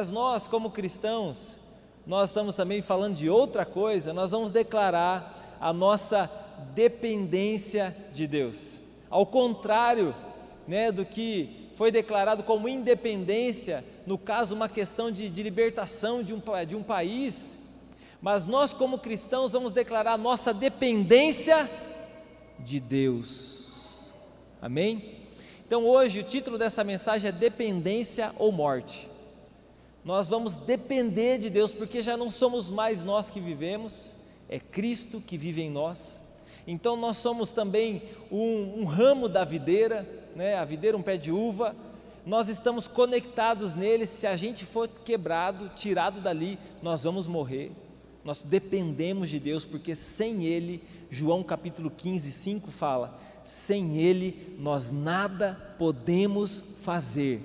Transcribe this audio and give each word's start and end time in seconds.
Mas 0.00 0.10
nós, 0.10 0.46
como 0.48 0.70
cristãos, 0.70 1.58
nós 2.06 2.30
estamos 2.30 2.54
também 2.54 2.80
falando 2.80 3.16
de 3.16 3.28
outra 3.28 3.66
coisa, 3.66 4.14
nós 4.14 4.30
vamos 4.30 4.50
declarar 4.50 5.58
a 5.60 5.74
nossa 5.74 6.30
dependência 6.74 7.94
de 8.10 8.26
Deus. 8.26 8.78
Ao 9.10 9.26
contrário 9.26 10.16
né, 10.66 10.90
do 10.90 11.04
que 11.04 11.68
foi 11.74 11.90
declarado 11.90 12.42
como 12.42 12.66
independência, 12.66 13.84
no 14.06 14.16
caso, 14.16 14.54
uma 14.54 14.70
questão 14.70 15.10
de, 15.12 15.28
de 15.28 15.42
libertação 15.42 16.22
de 16.22 16.32
um, 16.32 16.40
de 16.66 16.74
um 16.74 16.82
país, 16.82 17.58
mas 18.22 18.46
nós, 18.46 18.72
como 18.72 18.96
cristãos, 18.96 19.52
vamos 19.52 19.70
declarar 19.70 20.16
nossa 20.16 20.54
dependência 20.54 21.70
de 22.58 22.80
Deus. 22.80 24.08
Amém? 24.62 25.16
Então, 25.66 25.84
hoje, 25.84 26.20
o 26.20 26.24
título 26.24 26.56
dessa 26.56 26.82
mensagem 26.82 27.28
é 27.28 27.32
Dependência 27.32 28.32
ou 28.38 28.50
Morte. 28.50 29.09
Nós 30.04 30.28
vamos 30.28 30.56
depender 30.56 31.38
de 31.38 31.50
Deus, 31.50 31.72
porque 31.72 32.00
já 32.00 32.16
não 32.16 32.30
somos 32.30 32.68
mais 32.70 33.04
nós 33.04 33.28
que 33.28 33.40
vivemos, 33.40 34.14
é 34.48 34.58
Cristo 34.58 35.20
que 35.20 35.36
vive 35.36 35.62
em 35.62 35.70
nós. 35.70 36.20
Então, 36.66 36.96
nós 36.96 37.18
somos 37.18 37.52
também 37.52 38.02
um, 38.30 38.80
um 38.80 38.84
ramo 38.84 39.28
da 39.28 39.44
videira, 39.44 40.08
né? 40.34 40.56
a 40.56 40.64
videira, 40.64 40.96
um 40.96 41.02
pé 41.02 41.16
de 41.16 41.30
uva, 41.30 41.74
nós 42.24 42.48
estamos 42.48 42.86
conectados 42.86 43.74
nele. 43.74 44.06
Se 44.06 44.26
a 44.26 44.36
gente 44.36 44.64
for 44.64 44.88
quebrado, 44.88 45.70
tirado 45.74 46.20
dali, 46.20 46.58
nós 46.82 47.04
vamos 47.04 47.26
morrer. 47.26 47.72
Nós 48.24 48.42
dependemos 48.42 49.30
de 49.30 49.38
Deus, 49.38 49.64
porque 49.64 49.94
sem 49.94 50.44
Ele, 50.44 50.82
João 51.10 51.42
capítulo 51.42 51.90
15, 51.90 52.30
5 52.30 52.70
fala: 52.70 53.18
sem 53.42 53.96
Ele 53.96 54.56
nós 54.58 54.92
nada 54.92 55.74
podemos 55.78 56.62
fazer. 56.82 57.42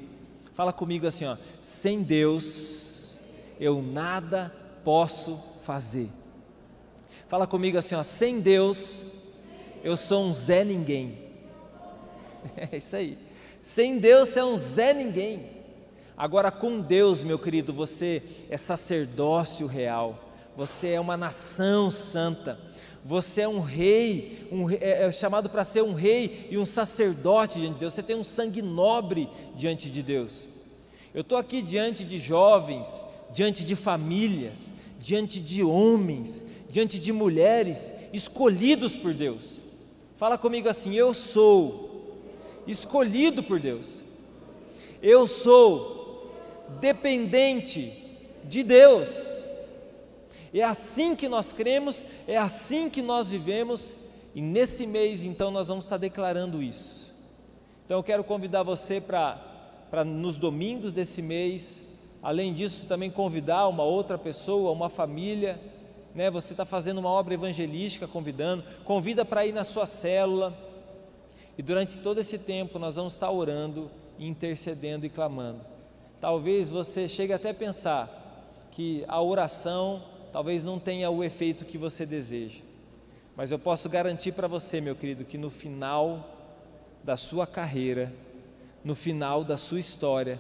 Fala 0.56 0.74
comigo 0.74 1.06
assim, 1.06 1.26
ó, 1.26 1.38
sem 1.62 2.02
Deus 2.02 3.20
eu 3.60 3.82
nada 3.82 4.52
posso 4.84 5.40
fazer. 5.62 6.10
Fala 7.28 7.46
comigo 7.46 7.78
assim, 7.78 7.94
ó, 7.94 8.02
sem 8.02 8.40
Deus 8.40 9.06
eu 9.84 9.96
sou 9.96 10.26
um 10.26 10.34
Zé 10.34 10.64
Ninguém. 10.64 11.24
É 12.72 12.78
isso 12.78 12.96
aí. 12.96 13.18
Sem 13.62 13.98
Deus 13.98 14.30
você 14.30 14.40
é 14.40 14.46
um 14.46 14.56
Zé 14.56 14.94
Ninguém. 14.94 15.50
Agora 16.16 16.52
com 16.52 16.80
Deus, 16.80 17.24
meu 17.24 17.38
querido, 17.38 17.74
você 17.74 18.24
é 18.50 18.56
sacerdócio 18.56 19.68
real 19.68 20.26
você 20.56 20.92
é 20.92 21.00
uma 21.00 21.18
nação 21.18 21.92
santa, 21.92 22.58
você 23.08 23.42
é 23.42 23.48
um 23.48 23.60
rei, 23.60 24.48
um, 24.52 24.68
é, 24.68 25.04
é 25.04 25.12
chamado 25.12 25.48
para 25.48 25.64
ser 25.64 25.84
um 25.84 25.94
rei 25.94 26.48
e 26.50 26.58
um 26.58 26.66
sacerdote 26.66 27.60
diante 27.60 27.76
de 27.76 27.80
Deus, 27.82 27.94
você 27.94 28.02
tem 28.02 28.16
um 28.16 28.24
sangue 28.24 28.64
nobre 28.64 29.30
diante 29.56 29.92
de 29.92 30.02
Deus. 30.02 30.50
Eu 31.14 31.22
estou 31.22 31.38
aqui 31.38 31.62
diante 31.62 32.04
de 32.04 32.18
jovens, 32.18 33.06
diante 33.32 33.64
de 33.64 33.76
famílias, 33.76 34.72
diante 35.00 35.40
de 35.40 35.64
homens, 35.64 36.44
diante 36.68 36.98
de 36.98 37.14
mulheres 37.14 37.94
escolhidos 38.12 38.96
por 38.96 39.14
Deus. 39.14 39.62
Fala 40.18 40.36
comigo 40.36 40.68
assim: 40.68 40.96
eu 40.96 41.14
sou 41.14 42.18
escolhido 42.66 43.44
por 43.44 43.60
Deus, 43.60 44.02
eu 45.00 45.28
sou 45.28 46.34
dependente 46.82 47.94
de 48.44 48.64
Deus. 48.64 49.45
É 50.58 50.64
assim 50.64 51.18
que 51.18 51.28
nós 51.28 51.52
cremos, 51.52 52.06
é 52.26 52.38
assim 52.38 52.90
que 52.90 53.02
nós 53.02 53.30
vivemos, 53.30 53.94
e 54.34 54.40
nesse 54.40 54.88
mês 54.88 55.22
então 55.22 55.52
nós 55.52 55.68
vamos 55.68 55.84
estar 55.84 55.98
declarando 55.98 56.64
isso. 56.64 57.14
Então 57.86 57.98
eu 57.98 58.04
quero 58.04 58.24
convidar 58.24 58.64
você 58.64 59.02
para 59.02 60.06
nos 60.06 60.38
domingos 60.38 60.94
desse 60.94 61.22
mês, 61.22 61.84
além 62.24 62.54
disso 62.54 62.88
também 62.88 63.12
convidar 63.12 63.68
uma 63.68 63.84
outra 63.84 64.18
pessoa, 64.18 64.72
uma 64.72 64.88
família, 64.88 65.60
né? 66.16 66.32
Você 66.32 66.54
está 66.54 66.64
fazendo 66.64 67.00
uma 67.00 67.10
obra 67.10 67.34
evangelística, 67.34 68.08
convidando, 68.08 68.64
convida 68.86 69.26
para 69.26 69.46
ir 69.46 69.52
na 69.52 69.66
sua 69.66 69.86
célula. 69.86 70.58
E 71.58 71.62
durante 71.62 72.00
todo 72.00 72.20
esse 72.20 72.38
tempo 72.38 72.80
nós 72.80 72.96
vamos 72.96 73.14
estar 73.14 73.30
orando, 73.30 73.92
intercedendo 74.18 75.06
e 75.06 75.10
clamando. 75.10 75.60
Talvez 76.22 76.70
você 76.70 77.10
chegue 77.10 77.34
até 77.34 77.50
a 77.50 77.54
pensar 77.54 78.70
que 78.72 79.04
a 79.10 79.22
oração 79.22 80.15
talvez 80.36 80.66
não 80.66 80.78
tenha 80.78 81.10
o 81.10 81.24
efeito 81.24 81.64
que 81.64 81.78
você 81.78 82.06
deseja. 82.06 82.60
Mas 83.38 83.52
eu 83.52 83.58
posso 83.58 83.88
garantir 83.88 84.34
para 84.34 84.50
você, 84.50 84.82
meu 84.82 84.94
querido, 84.94 85.24
que 85.24 85.38
no 85.38 85.50
final 85.50 86.30
da 87.06 87.16
sua 87.16 87.48
carreira, 87.48 88.12
no 88.84 88.94
final 88.96 89.46
da 89.46 89.56
sua 89.56 89.80
história, 89.80 90.38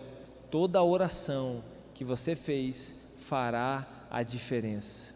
toda 0.52 0.80
a 0.80 0.84
oração 0.84 1.64
que 1.94 2.04
você 2.04 2.36
fez 2.36 2.94
fará 3.20 3.88
a 4.12 4.22
diferença. 4.22 5.14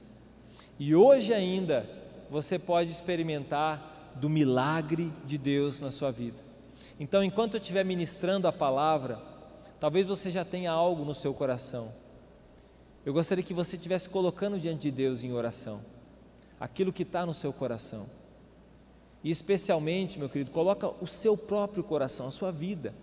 E 0.79 0.96
hoje 0.96 1.34
ainda 1.34 1.85
você 2.31 2.57
pode 2.57 2.90
experimentar 2.90 4.13
do 4.16 4.29
milagre 4.29 5.11
de 5.25 5.38
Deus 5.38 5.81
na 5.81 5.91
sua 5.91 6.09
vida. 6.09 6.41
Então, 6.97 7.22
enquanto 7.22 7.56
eu 7.56 7.59
estiver 7.59 7.84
ministrando 7.84 8.47
a 8.47 8.53
palavra, 8.53 9.19
talvez 9.78 10.07
você 10.07 10.31
já 10.31 10.46
tenha 10.46 10.72
algo 10.72 11.03
no 11.03 11.13
seu 11.13 11.34
coração 11.34 11.98
eu 13.05 13.13
gostaria 13.13 13.43
que 13.43 13.53
você 13.53 13.75
estivesse 13.75 14.09
colocando 14.09 14.59
diante 14.59 14.81
de 14.83 14.91
Deus 14.91 15.23
em 15.23 15.31
oração 15.31 15.81
aquilo 16.59 16.91
que 16.91 17.03
está 17.03 17.25
no 17.25 17.33
seu 17.33 17.53
coração. 17.53 18.05
E 19.23 19.29
especialmente, 19.29 20.19
meu 20.19 20.29
querido, 20.29 20.51
coloca 20.51 20.89
o 21.01 21.07
seu 21.07 21.37
próprio 21.37 21.83
coração, 21.83 22.27
a 22.27 22.31
sua 22.31 22.51
vida. 22.51 22.93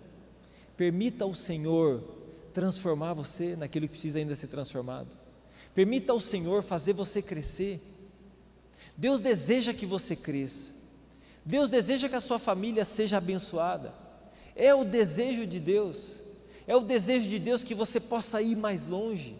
Permita 0.76 1.24
ao 1.24 1.34
Senhor 1.34 2.02
transformar 2.52 3.14
você 3.14 3.56
naquilo 3.56 3.86
que 3.86 3.92
precisa 3.92 4.18
ainda 4.18 4.36
ser 4.36 4.48
transformado. 4.48 5.08
Permita 5.74 6.12
ao 6.12 6.20
Senhor 6.20 6.62
fazer 6.62 6.92
você 6.92 7.20
crescer. 7.20 7.80
Deus 8.96 9.20
deseja 9.20 9.74
que 9.74 9.86
você 9.86 10.14
cresça. 10.14 10.72
Deus 11.44 11.70
deseja 11.70 12.08
que 12.08 12.16
a 12.16 12.20
sua 12.20 12.38
família 12.38 12.84
seja 12.84 13.18
abençoada. 13.18 13.94
É 14.54 14.74
o 14.74 14.84
desejo 14.84 15.46
de 15.46 15.60
Deus. 15.60 16.22
É 16.66 16.74
o 16.74 16.80
desejo 16.80 17.28
de 17.28 17.38
Deus 17.38 17.62
que 17.62 17.74
você 17.74 18.00
possa 18.00 18.40
ir 18.40 18.56
mais 18.56 18.86
longe. 18.86 19.36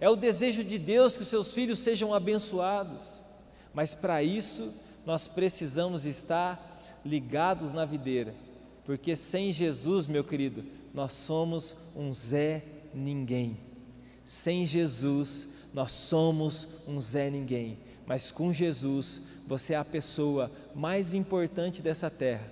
É 0.00 0.08
o 0.08 0.16
desejo 0.16 0.62
de 0.62 0.78
Deus 0.78 1.16
que 1.16 1.22
os 1.22 1.28
seus 1.28 1.52
filhos 1.52 1.78
sejam 1.78 2.12
abençoados, 2.12 3.22
mas 3.72 3.94
para 3.94 4.22
isso 4.22 4.72
nós 5.04 5.28
precisamos 5.28 6.04
estar 6.04 6.82
ligados 7.04 7.72
na 7.72 7.84
videira, 7.84 8.34
porque 8.84 9.14
sem 9.14 9.52
Jesus, 9.52 10.06
meu 10.06 10.24
querido, 10.24 10.64
nós 10.92 11.12
somos 11.12 11.76
um 11.94 12.12
Zé 12.12 12.62
Ninguém. 12.92 13.56
Sem 14.24 14.66
Jesus, 14.66 15.48
nós 15.72 15.92
somos 15.92 16.66
um 16.86 17.00
Zé 17.00 17.30
Ninguém, 17.30 17.78
mas 18.06 18.30
com 18.30 18.52
Jesus, 18.52 19.22
você 19.46 19.74
é 19.74 19.76
a 19.76 19.84
pessoa 19.84 20.50
mais 20.74 21.14
importante 21.14 21.80
dessa 21.80 22.10
terra. 22.10 22.50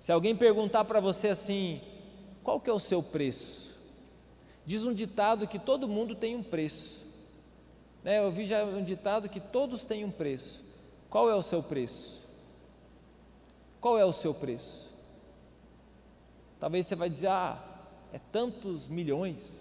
Se 0.00 0.10
alguém 0.10 0.34
perguntar 0.34 0.84
para 0.84 1.00
você 1.00 1.28
assim, 1.28 1.80
qual 2.42 2.60
que 2.60 2.70
é 2.70 2.72
o 2.72 2.80
seu 2.80 3.02
preço? 3.02 3.71
Diz 4.64 4.84
um 4.84 4.94
ditado 4.94 5.46
que 5.46 5.58
todo 5.58 5.88
mundo 5.88 6.14
tem 6.14 6.36
um 6.36 6.42
preço. 6.42 7.06
Né? 8.02 8.18
Eu 8.18 8.30
vi 8.30 8.46
já 8.46 8.64
um 8.64 8.82
ditado 8.82 9.28
que 9.28 9.40
todos 9.40 9.84
têm 9.84 10.04
um 10.04 10.10
preço. 10.10 10.64
Qual 11.10 11.28
é 11.28 11.34
o 11.34 11.42
seu 11.42 11.62
preço? 11.62 12.28
Qual 13.80 13.98
é 13.98 14.04
o 14.04 14.12
seu 14.12 14.32
preço? 14.32 14.94
Talvez 16.60 16.86
você 16.86 16.94
vai 16.94 17.10
dizer, 17.10 17.26
ah, 17.26 17.60
é 18.12 18.20
tantos 18.30 18.86
milhões, 18.86 19.60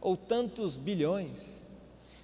ou 0.00 0.14
tantos 0.16 0.76
bilhões. 0.76 1.62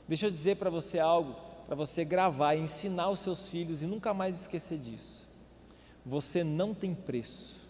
Deixa 0.06 0.26
eu 0.26 0.30
dizer 0.30 0.56
para 0.56 0.68
você 0.68 0.98
algo, 0.98 1.34
para 1.66 1.74
você 1.74 2.04
gravar 2.04 2.54
ensinar 2.54 3.08
os 3.08 3.20
seus 3.20 3.48
filhos 3.48 3.82
e 3.82 3.86
nunca 3.86 4.12
mais 4.12 4.42
esquecer 4.42 4.78
disso. 4.78 5.26
Você 6.04 6.44
não 6.44 6.74
tem 6.74 6.94
preço 6.94 7.63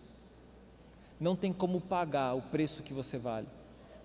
não 1.20 1.36
tem 1.36 1.52
como 1.52 1.80
pagar 1.80 2.34
o 2.34 2.42
preço 2.42 2.82
que 2.82 2.92
você 2.92 3.18
vale. 3.18 3.46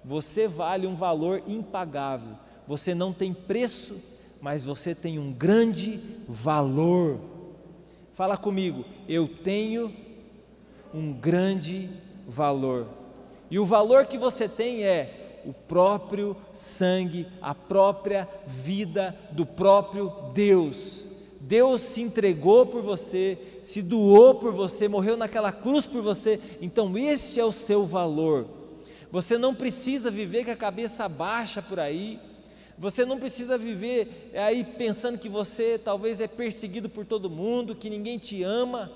Você 0.03 0.47
vale 0.47 0.87
um 0.87 0.95
valor 0.95 1.43
impagável. 1.47 2.35
Você 2.67 2.93
não 2.93 3.11
tem 3.11 3.33
preço, 3.33 4.01
mas 4.39 4.63
você 4.63 4.93
tem 4.93 5.19
um 5.19 5.31
grande 5.31 5.99
valor. 6.27 7.19
Fala 8.13 8.37
comigo, 8.37 8.85
eu 9.07 9.27
tenho 9.27 9.93
um 10.93 11.11
grande 11.13 11.89
valor. 12.27 12.87
E 13.51 13.57
o 13.57 13.65
valor 13.65 14.05
que 14.05 14.17
você 14.17 14.47
tem 14.47 14.83
é 14.83 15.41
o 15.45 15.53
próprio 15.53 16.35
sangue, 16.53 17.27
a 17.41 17.55
própria 17.55 18.27
vida 18.45 19.17
do 19.31 19.45
próprio 19.45 20.13
Deus. 20.33 21.08
Deus 21.49 21.81
se 21.81 21.99
entregou 21.99 22.63
por 22.63 22.83
você, 22.83 23.35
se 23.63 23.81
doou 23.81 24.35
por 24.35 24.53
você, 24.53 24.87
morreu 24.87 25.17
naquela 25.17 25.51
cruz 25.51 25.87
por 25.87 26.03
você, 26.03 26.39
então 26.61 26.95
este 26.95 27.39
é 27.39 27.43
o 27.43 27.51
seu 27.51 27.87
valor. 27.87 28.45
Você 29.11 29.35
não 29.35 29.55
precisa 29.55 30.11
viver 30.11 30.45
com 30.45 30.51
a 30.51 30.55
cabeça 30.55 31.09
baixa 31.09 31.59
por 31.59 31.79
aí, 31.79 32.19
você 32.77 33.03
não 33.03 33.17
precisa 33.17 33.57
viver 33.57 34.29
aí 34.35 34.63
pensando 34.63 35.17
que 35.17 35.27
você 35.27 35.79
talvez 35.83 36.21
é 36.21 36.27
perseguido 36.27 36.87
por 36.87 37.03
todo 37.03 37.31
mundo, 37.31 37.75
que 37.75 37.89
ninguém 37.89 38.19
te 38.19 38.43
ama. 38.43 38.91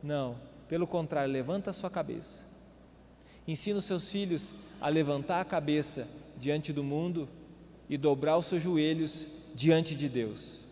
Não, 0.00 0.36
pelo 0.68 0.86
contrário, 0.86 1.32
levanta 1.32 1.70
a 1.70 1.72
sua 1.72 1.90
cabeça 1.90 2.52
Ensina 3.46 3.80
os 3.80 3.84
seus 3.86 4.08
filhos 4.08 4.54
a 4.80 4.88
levantar 4.88 5.40
a 5.40 5.44
cabeça 5.44 6.06
diante 6.38 6.72
do 6.72 6.84
mundo 6.84 7.28
e 7.90 7.96
dobrar 7.96 8.38
os 8.38 8.46
seus 8.46 8.62
joelhos 8.62 9.26
diante 9.52 9.96
de 9.96 10.08
Deus. 10.08 10.62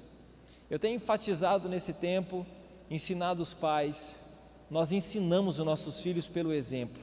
Eu 0.70 0.78
tenho 0.78 0.94
enfatizado 0.94 1.68
nesse 1.68 1.92
tempo, 1.92 2.46
ensinado 2.88 3.42
os 3.42 3.52
pais, 3.52 4.20
nós 4.70 4.92
ensinamos 4.92 5.58
os 5.58 5.66
nossos 5.66 6.00
filhos 6.00 6.28
pelo 6.28 6.52
exemplo. 6.52 7.02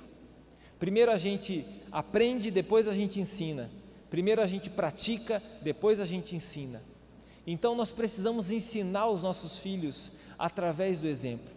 Primeiro 0.80 1.12
a 1.12 1.18
gente 1.18 1.66
aprende, 1.92 2.50
depois 2.50 2.88
a 2.88 2.94
gente 2.94 3.20
ensina. 3.20 3.70
Primeiro 4.10 4.42
a 4.42 4.48
gente 4.48 4.70
pratica, 4.70 5.44
depois 5.62 6.00
a 6.00 6.06
gente 6.06 6.34
ensina. 6.34 6.82
Então 7.46 7.76
nós 7.76 7.92
precisamos 7.92 8.52
ensinar 8.52 9.08
os 9.08 9.22
nossos 9.22 9.60
filhos 9.60 10.12
através 10.40 11.00
do 11.00 11.08
exemplo. 11.08 11.52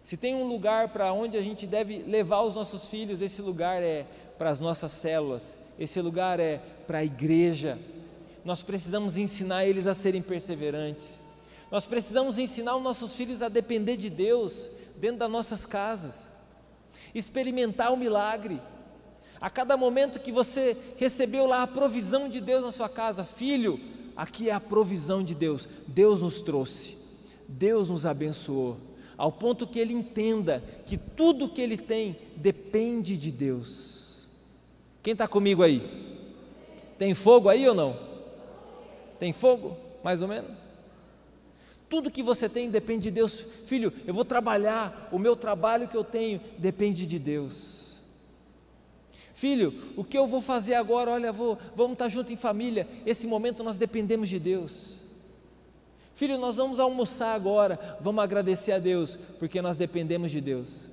Se 0.00 0.16
tem 0.16 0.34
um 0.34 0.46
lugar 0.46 0.88
para 0.90 1.12
onde 1.12 1.36
a 1.36 1.42
gente 1.42 1.66
deve 1.66 2.02
levar 2.02 2.42
os 2.42 2.54
nossos 2.54 2.88
filhos, 2.88 3.20
esse 3.20 3.42
lugar 3.42 3.82
é 3.82 4.06
para 4.38 4.50
as 4.50 4.60
nossas 4.60 4.92
células, 4.92 5.58
esse 5.76 6.00
lugar 6.00 6.38
é 6.38 6.58
para 6.86 6.98
a 6.98 7.04
igreja. 7.04 7.76
Nós 8.44 8.62
precisamos 8.62 9.16
ensinar 9.16 9.66
eles 9.66 9.88
a 9.88 9.94
serem 9.94 10.22
perseverantes. 10.22 11.20
Nós 11.70 11.86
precisamos 11.86 12.38
ensinar 12.38 12.76
os 12.76 12.82
nossos 12.82 13.14
filhos 13.14 13.42
a 13.42 13.48
depender 13.48 13.96
de 13.96 14.08
Deus 14.08 14.70
dentro 14.96 15.18
das 15.18 15.30
nossas 15.30 15.66
casas, 15.66 16.30
experimentar 17.14 17.92
o 17.92 17.96
milagre. 17.96 18.60
A 19.40 19.48
cada 19.48 19.76
momento 19.76 20.18
que 20.18 20.32
você 20.32 20.76
recebeu 20.96 21.46
lá 21.46 21.62
a 21.62 21.66
provisão 21.66 22.28
de 22.28 22.40
Deus 22.40 22.62
na 22.62 22.72
sua 22.72 22.88
casa, 22.88 23.22
filho, 23.22 23.78
aqui 24.16 24.48
é 24.50 24.52
a 24.52 24.60
provisão 24.60 25.22
de 25.22 25.34
Deus. 25.34 25.68
Deus 25.86 26.22
nos 26.22 26.40
trouxe, 26.40 26.96
Deus 27.46 27.90
nos 27.90 28.04
abençoou, 28.04 28.78
ao 29.16 29.30
ponto 29.30 29.66
que 29.66 29.78
ele 29.78 29.92
entenda 29.92 30.64
que 30.86 30.96
tudo 30.96 31.48
que 31.48 31.60
ele 31.60 31.76
tem 31.76 32.16
depende 32.34 33.16
de 33.16 33.30
Deus. 33.30 34.26
Quem 35.02 35.12
está 35.12 35.28
comigo 35.28 35.62
aí? 35.62 35.82
Tem 36.98 37.14
fogo 37.14 37.48
aí 37.48 37.68
ou 37.68 37.74
não? 37.74 37.96
Tem 39.20 39.32
fogo? 39.32 39.76
Mais 40.02 40.22
ou 40.22 40.28
menos? 40.28 40.67
Tudo 41.88 42.10
que 42.10 42.22
você 42.22 42.48
tem 42.48 42.70
depende 42.70 43.04
de 43.04 43.10
Deus. 43.10 43.44
Filho, 43.64 43.92
eu 44.06 44.12
vou 44.12 44.24
trabalhar, 44.24 45.08
o 45.10 45.18
meu 45.18 45.34
trabalho 45.34 45.88
que 45.88 45.96
eu 45.96 46.04
tenho 46.04 46.40
depende 46.58 47.06
de 47.06 47.18
Deus. 47.18 48.02
Filho, 49.34 49.72
o 49.96 50.02
que 50.02 50.18
eu 50.18 50.26
vou 50.26 50.40
fazer 50.40 50.74
agora? 50.74 51.12
Olha, 51.12 51.32
vou, 51.32 51.56
vamos 51.74 51.92
estar 51.92 52.08
junto 52.08 52.32
em 52.32 52.36
família. 52.36 52.88
Esse 53.06 53.26
momento 53.26 53.62
nós 53.62 53.76
dependemos 53.76 54.28
de 54.28 54.38
Deus. 54.38 55.02
Filho, 56.12 56.36
nós 56.36 56.56
vamos 56.56 56.80
almoçar 56.80 57.34
agora. 57.34 57.96
Vamos 58.00 58.22
agradecer 58.22 58.72
a 58.72 58.78
Deus, 58.78 59.16
porque 59.38 59.62
nós 59.62 59.76
dependemos 59.76 60.32
de 60.32 60.40
Deus. 60.40 60.88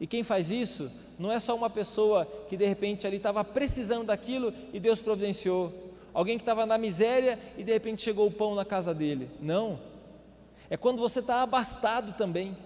E 0.00 0.06
quem 0.06 0.22
faz 0.22 0.50
isso 0.50 0.90
não 1.18 1.30
é 1.30 1.38
só 1.38 1.54
uma 1.54 1.68
pessoa 1.68 2.26
que 2.48 2.56
de 2.56 2.66
repente 2.66 3.06
ali 3.06 3.16
estava 3.16 3.44
precisando 3.44 4.06
daquilo 4.06 4.54
e 4.72 4.80
Deus 4.80 5.00
providenciou 5.00 5.91
alguém 6.14 6.36
que 6.36 6.42
estava 6.42 6.66
na 6.66 6.78
miséria 6.78 7.38
e 7.56 7.64
de 7.64 7.72
repente 7.72 8.02
chegou 8.02 8.26
o 8.26 8.30
pão 8.30 8.54
na 8.54 8.64
casa 8.64 8.94
dele. 8.94 9.30
Não. 9.40 9.78
É 10.68 10.76
quando 10.76 10.98
você 10.98 11.20
está 11.20 11.42
abastado 11.42 12.12
também. 12.12 12.56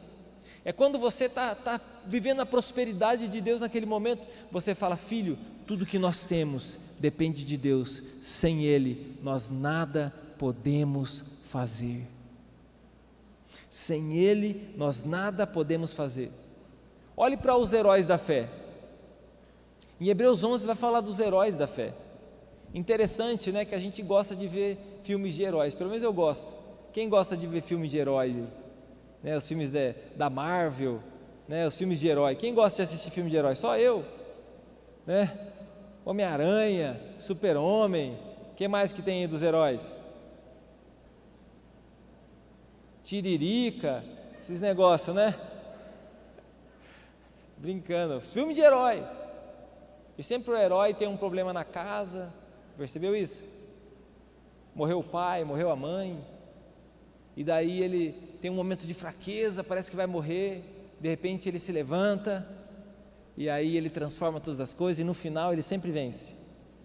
É 0.64 0.72
quando 0.72 0.98
você 0.98 1.26
está 1.26 1.54
tá 1.54 1.80
vivendo 2.04 2.40
a 2.40 2.46
prosperidade 2.46 3.28
de 3.28 3.40
Deus 3.40 3.60
naquele 3.60 3.86
momento. 3.86 4.26
Você 4.50 4.74
fala, 4.74 4.96
filho, 4.96 5.38
tudo 5.66 5.86
que 5.86 5.98
nós 5.98 6.24
temos 6.24 6.78
depende 6.98 7.44
de 7.44 7.56
Deus. 7.56 8.02
Sem 8.20 8.64
Ele, 8.64 9.16
nós 9.22 9.50
nada 9.50 10.12
podemos 10.38 11.24
fazer. 11.44 12.06
Sem 13.70 14.16
Ele, 14.16 14.72
nós 14.76 15.04
nada 15.04 15.46
podemos 15.46 15.92
fazer. 15.92 16.32
Olhe 17.16 17.36
para 17.36 17.56
os 17.56 17.72
heróis 17.72 18.06
da 18.06 18.18
fé. 18.18 18.48
Em 20.00 20.08
Hebreus 20.08 20.44
11 20.44 20.66
vai 20.66 20.76
falar 20.76 21.00
dos 21.00 21.18
heróis 21.18 21.56
da 21.56 21.66
fé. 21.66 21.94
Interessante, 22.74 23.50
né, 23.50 23.64
que 23.64 23.74
a 23.74 23.78
gente 23.78 24.02
gosta 24.02 24.34
de 24.34 24.46
ver 24.46 24.78
filmes 25.02 25.34
de 25.34 25.42
heróis, 25.42 25.74
pelo 25.74 25.88
menos 25.88 26.02
eu 26.02 26.12
gosto. 26.12 26.52
Quem 26.92 27.08
gosta 27.08 27.36
de 27.36 27.46
ver 27.46 27.62
filme 27.62 27.88
de 27.88 27.98
herói? 27.98 28.46
Né, 29.22 29.36
os 29.36 29.46
filmes 29.46 29.70
de, 29.70 29.94
da 30.14 30.28
Marvel, 30.28 31.00
né, 31.48 31.66
os 31.66 31.76
filmes 31.76 31.98
de 32.00 32.08
herói. 32.08 32.34
Quem 32.34 32.54
gosta 32.54 32.76
de 32.76 32.82
assistir 32.82 33.10
filme 33.10 33.30
de 33.30 33.36
herói? 33.36 33.54
Só 33.56 33.76
eu. 33.76 34.04
Né? 35.06 35.52
Homem-Aranha, 36.04 37.00
Super-Homem, 37.18 38.18
que 38.56 38.68
mais 38.68 38.92
que 38.92 39.02
tem 39.02 39.22
aí 39.22 39.26
dos 39.26 39.42
heróis? 39.42 39.86
Tiririca, 43.02 44.04
esses 44.40 44.60
negócios, 44.60 45.14
né? 45.14 45.34
Brincando, 47.56 48.20
filme 48.20 48.54
de 48.54 48.60
herói. 48.60 49.04
E 50.18 50.22
sempre 50.22 50.52
o 50.52 50.56
herói 50.56 50.94
tem 50.94 51.08
um 51.08 51.16
problema 51.16 51.52
na 51.52 51.64
casa, 51.64 52.32
Percebeu 52.76 53.16
isso? 53.16 53.42
Morreu 54.74 54.98
o 54.98 55.04
pai, 55.04 55.44
morreu 55.44 55.70
a 55.70 55.76
mãe, 55.76 56.22
e 57.34 57.42
daí 57.42 57.82
ele 57.82 58.12
tem 58.40 58.50
um 58.50 58.54
momento 58.54 58.86
de 58.86 58.92
fraqueza, 58.92 59.64
parece 59.64 59.90
que 59.90 59.96
vai 59.96 60.06
morrer, 60.06 60.62
de 61.00 61.08
repente 61.08 61.48
ele 61.48 61.58
se 61.58 61.72
levanta, 61.72 62.46
e 63.36 63.48
aí 63.48 63.76
ele 63.76 63.88
transforma 63.88 64.40
todas 64.40 64.60
as 64.60 64.74
coisas, 64.74 65.00
e 65.00 65.04
no 65.04 65.14
final 65.14 65.52
ele 65.52 65.62
sempre 65.62 65.90
vence. 65.90 66.34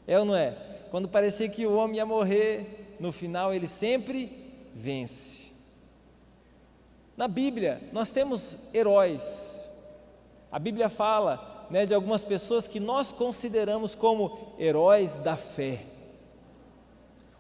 É 0.08 0.18
ou 0.18 0.26
não 0.26 0.36
é? 0.36 0.52
Quando 0.90 1.08
parecia 1.08 1.50
que 1.50 1.66
o 1.66 1.76
homem 1.76 1.98
ia 1.98 2.06
morrer, 2.06 2.96
no 3.00 3.12
final 3.12 3.54
ele 3.54 3.68
sempre 3.68 4.54
vence. 4.74 5.52
Na 7.18 7.28
Bíblia, 7.28 7.82
nós 7.92 8.12
temos 8.12 8.58
heróis. 8.74 9.60
A 10.52 10.58
Bíblia 10.58 10.88
fala 10.90 11.61
né, 11.72 11.86
de 11.86 11.94
algumas 11.94 12.24
pessoas 12.24 12.68
que 12.68 12.82
nós 12.82 13.14
consideramos 13.14 13.96
como 13.96 14.54
heróis 14.60 15.18
da 15.18 15.38
fé. 15.38 15.86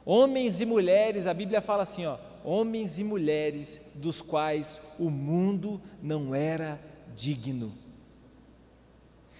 Homens 0.06 0.62
e 0.62 0.66
mulheres, 0.66 1.28
a 1.28 1.33
Bíblia 1.33 1.60
fala 1.60 1.83
assim, 1.83 2.06
ó, 2.06 2.18
homens 2.44 2.98
e 2.98 3.04
mulheres 3.04 3.81
dos 3.94 4.22
quais 4.22 4.80
o 4.98 5.10
mundo 5.10 5.81
não 6.01 6.33
era 6.33 6.80
digno. 7.13 7.74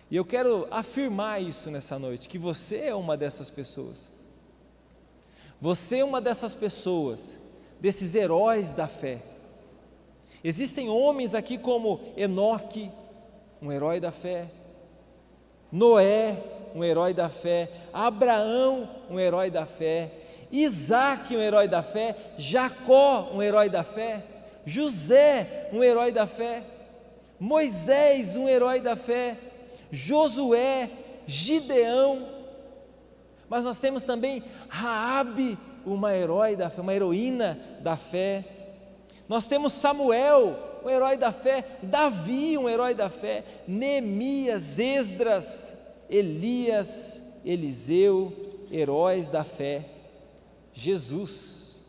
E 0.09 0.15
eu 0.17 0.25
quero 0.25 0.67
afirmar 0.69 1.41
isso 1.41 1.71
nessa 1.71 1.97
noite, 1.97 2.27
que 2.27 2.37
você 2.37 2.87
é 2.87 2.95
uma 2.95 3.15
dessas 3.15 3.49
pessoas. 3.49 4.11
Você 5.61 5.99
é 5.99 6.05
uma 6.05 6.19
dessas 6.19 6.53
pessoas, 6.53 7.39
desses 7.79 8.13
heróis 8.13 8.73
da 8.73 8.87
fé. 8.87 9.21
Existem 10.44 10.89
homens 10.89 11.33
aqui 11.33 11.57
como 11.57 12.01
Enoque, 12.18 12.92
um 13.61 13.71
herói 13.71 14.01
da 14.01 14.11
fé, 14.11 14.49
Noé, 15.71 16.37
um 16.75 16.83
herói 16.83 17.13
da 17.13 17.30
fé, 17.30 17.69
Abraão, 17.94 18.90
um 19.09 19.19
herói 19.19 19.49
da 19.49 19.66
fé, 19.66 20.11
Isaac, 20.51 21.35
um 21.35 21.40
herói 21.40 21.68
da 21.68 21.81
fé, 21.81 22.16
Jacó, 22.37 23.30
um 23.33 23.42
herói 23.42 23.69
da 23.69 23.83
fé, 23.83 24.23
José, 24.66 25.69
um 25.71 25.83
herói 25.83 26.11
da 26.11 26.28
fé, 26.28 26.63
Moisés, 27.40 28.35
um 28.35 28.47
herói 28.47 28.80
da 28.81 28.95
fé, 28.95 29.37
Josué, 29.92 30.90
Gideão, 31.25 32.28
mas 33.51 33.66
nós 33.66 33.81
temos 33.81 34.06
também 34.06 34.42
Raabe, 34.69 35.57
uma 35.85 36.16
herói 36.16 36.56
da 36.56 36.69
fé, 36.69 36.80
uma 36.80 36.94
heroína 36.94 37.59
da 37.81 37.97
fé. 37.97 38.45
Nós 39.28 39.45
temos 39.45 39.73
Samuel, 39.73 40.57
um 40.83 40.90
herói 40.90 41.18
da 41.18 41.31
fé, 41.31 41.66
Davi, 41.81 42.57
um 42.57 42.68
herói 42.68 42.94
da 42.94 43.09
fé, 43.09 43.44
Neemias, 43.68 44.80
Esdras, 44.80 45.78
Elias, 46.09 47.21
Eliseu, 47.45 48.33
heróis 48.71 49.30
da 49.30 49.44
fé, 49.44 49.85
Jesus, 50.73 51.85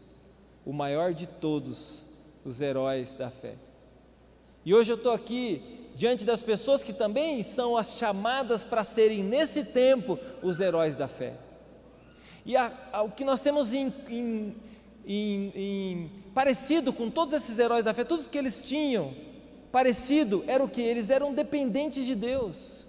o 0.65 0.73
maior 0.73 1.13
de 1.13 1.27
todos 1.27 2.05
os 2.45 2.61
heróis 2.61 3.15
da 3.15 3.31
fé. 3.31 3.55
E 4.65 4.75
hoje 4.75 4.93
eu 4.93 4.97
estou 4.97 5.13
aqui 5.13 5.91
diante 5.95 6.25
das 6.25 6.43
pessoas 6.43 6.83
que 6.83 6.93
também 6.93 7.43
são 7.43 7.77
as 7.77 7.97
chamadas 7.97 8.65
para 8.65 8.85
serem 8.85 9.23
nesse 9.23 9.65
tempo 9.65 10.19
os 10.43 10.61
heróis 10.61 10.97
da 10.97 11.09
fé. 11.09 11.35
E 12.45 12.57
a, 12.57 12.73
a, 12.93 13.03
o 13.03 13.11
que 13.11 13.25
nós 13.25 13.41
temos 13.41 13.73
em, 13.73 13.93
em 14.09 14.55
em, 15.07 15.53
em, 15.55 16.11
parecido 16.35 16.93
com 16.93 17.11
todos 17.11 17.35
esses 17.35 17.59
heróis 17.59 17.85
da 17.85 17.95
fé, 17.95 18.05
tudo 18.05 18.29
que 18.29 18.39
eles 18.39 18.61
tinham, 18.61 19.15
parecido, 19.71 20.45
era 20.47 20.63
o 20.63 20.69
que? 20.69 20.81
Eles 20.81 21.11
eram 21.11 21.33
dependentes 21.33 22.07
de 22.07 22.15
Deus. 22.15 22.87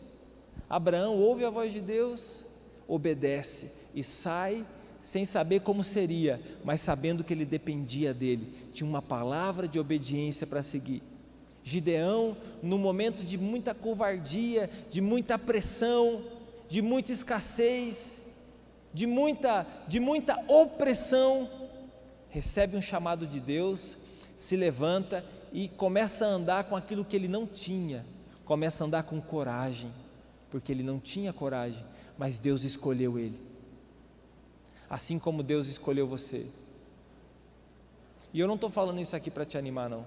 Abraão 0.70 1.16
ouve 1.18 1.46
a 1.46 1.50
voz 1.50 1.72
de 1.72 1.82
Deus, 1.82 2.46
obedece 2.88 3.72
e 3.94 4.04
sai 4.04 4.66
sem 5.02 5.26
saber 5.26 5.60
como 5.62 5.84
seria, 5.84 6.42
mas 6.64 6.80
sabendo 6.80 7.24
que 7.24 7.34
ele 7.34 7.46
dependia 7.46 8.14
dele, 8.14 8.54
tinha 8.72 8.90
uma 8.90 9.02
palavra 9.02 9.68
de 9.68 9.78
obediência 9.78 10.48
para 10.48 10.64
seguir. 10.64 11.04
Gideão, 11.62 12.38
no 12.62 12.78
momento 12.78 13.24
de 13.24 13.38
muita 13.38 13.74
covardia, 13.74 14.70
de 14.90 15.02
muita 15.02 15.38
pressão, 15.38 16.24
de 16.70 16.82
muita 16.82 17.12
escassez, 17.12 18.22
de 18.94 19.06
muita, 19.06 19.66
de 19.88 20.00
muita 20.00 20.40
opressão, 20.48 21.50
recebe 22.34 22.76
um 22.76 22.82
chamado 22.82 23.28
de 23.28 23.40
Deus, 23.40 23.96
se 24.36 24.58
levanta 24.58 25.24
e 25.54 25.68
começa 25.68 26.26
a 26.26 26.30
andar 26.30 26.64
com 26.64 26.76
aquilo 26.76 27.06
que 27.06 27.16
ele 27.16 27.28
não 27.28 27.46
tinha, 27.46 28.04
começa 28.44 28.84
a 28.84 28.88
andar 28.88 29.04
com 29.04 29.22
coragem, 29.22 29.94
porque 30.50 30.72
ele 30.72 30.82
não 30.82 31.00
tinha 31.00 31.32
coragem, 31.32 31.86
mas 32.18 32.40
Deus 32.40 32.64
escolheu 32.64 33.20
ele. 33.20 33.40
Assim 34.90 35.20
como 35.20 35.44
Deus 35.44 35.68
escolheu 35.68 36.08
você. 36.08 36.48
E 38.34 38.40
eu 38.40 38.48
não 38.48 38.56
estou 38.56 38.72
falando 38.72 39.00
isso 39.00 39.16
aqui 39.16 39.30
para 39.30 39.46
te 39.46 39.56
animar, 39.56 39.88
não. 39.88 40.04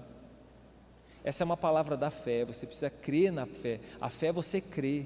Essa 1.23 1.43
é 1.43 1.45
uma 1.45 1.55
palavra 1.55 1.95
da 1.95 2.11
fé, 2.11 2.43
você 2.43 2.65
precisa 2.65 2.89
crer 2.89 3.31
na 3.31 3.45
fé. 3.45 3.79
A 4.01 4.09
fé 4.09 4.33
você 4.33 4.59
crê. 4.59 5.05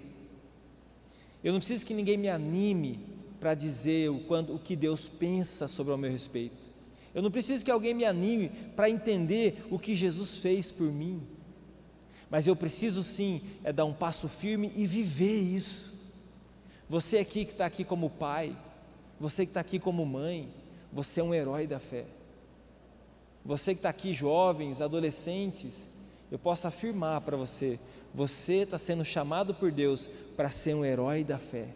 Eu 1.43 1.53
não 1.53 1.59
preciso 1.59 1.85
que 1.85 1.93
ninguém 1.93 2.17
me 2.17 2.29
anime 2.29 3.05
para 3.39 3.53
dizer 3.53 4.09
o, 4.09 4.21
quando, 4.21 4.55
o 4.55 4.59
que 4.59 4.75
Deus 4.75 5.07
pensa 5.07 5.67
sobre 5.67 5.93
o 5.93 5.97
meu 5.97 6.09
respeito. 6.09 6.70
Eu 7.13 7.21
não 7.21 7.31
preciso 7.31 7.63
que 7.65 7.71
alguém 7.71 7.93
me 7.93 8.05
anime 8.05 8.49
para 8.75 8.89
entender 8.89 9.65
o 9.69 9.77
que 9.77 9.95
Jesus 9.95 10.37
fez 10.37 10.71
por 10.71 10.91
mim. 10.91 11.21
Mas 12.29 12.47
eu 12.47 12.55
preciso 12.55 13.03
sim 13.03 13.41
é 13.63 13.73
dar 13.73 13.85
um 13.85 13.93
passo 13.93 14.29
firme 14.29 14.71
e 14.75 14.85
viver 14.87 15.41
isso. 15.41 15.93
Você 16.87 17.17
aqui 17.17 17.43
que 17.43 17.51
está 17.51 17.65
aqui 17.65 17.83
como 17.83 18.09
pai, 18.09 18.55
você 19.19 19.45
que 19.45 19.49
está 19.49 19.59
aqui 19.59 19.79
como 19.79 20.05
mãe, 20.05 20.49
você 20.91 21.19
é 21.19 21.23
um 21.23 21.33
herói 21.33 21.67
da 21.67 21.79
fé. 21.79 22.05
Você 23.43 23.73
que 23.73 23.79
está 23.79 23.89
aqui, 23.89 24.13
jovens, 24.13 24.81
adolescentes, 24.81 25.87
eu 26.31 26.39
posso 26.39 26.67
afirmar 26.67 27.21
para 27.21 27.35
você: 27.35 27.79
você 28.13 28.63
está 28.63 28.77
sendo 28.77 29.03
chamado 29.03 29.53
por 29.53 29.71
Deus 29.71 30.09
para 30.35 30.49
ser 30.49 30.73
um 30.73 30.85
herói 30.85 31.23
da 31.23 31.37
fé. 31.37 31.67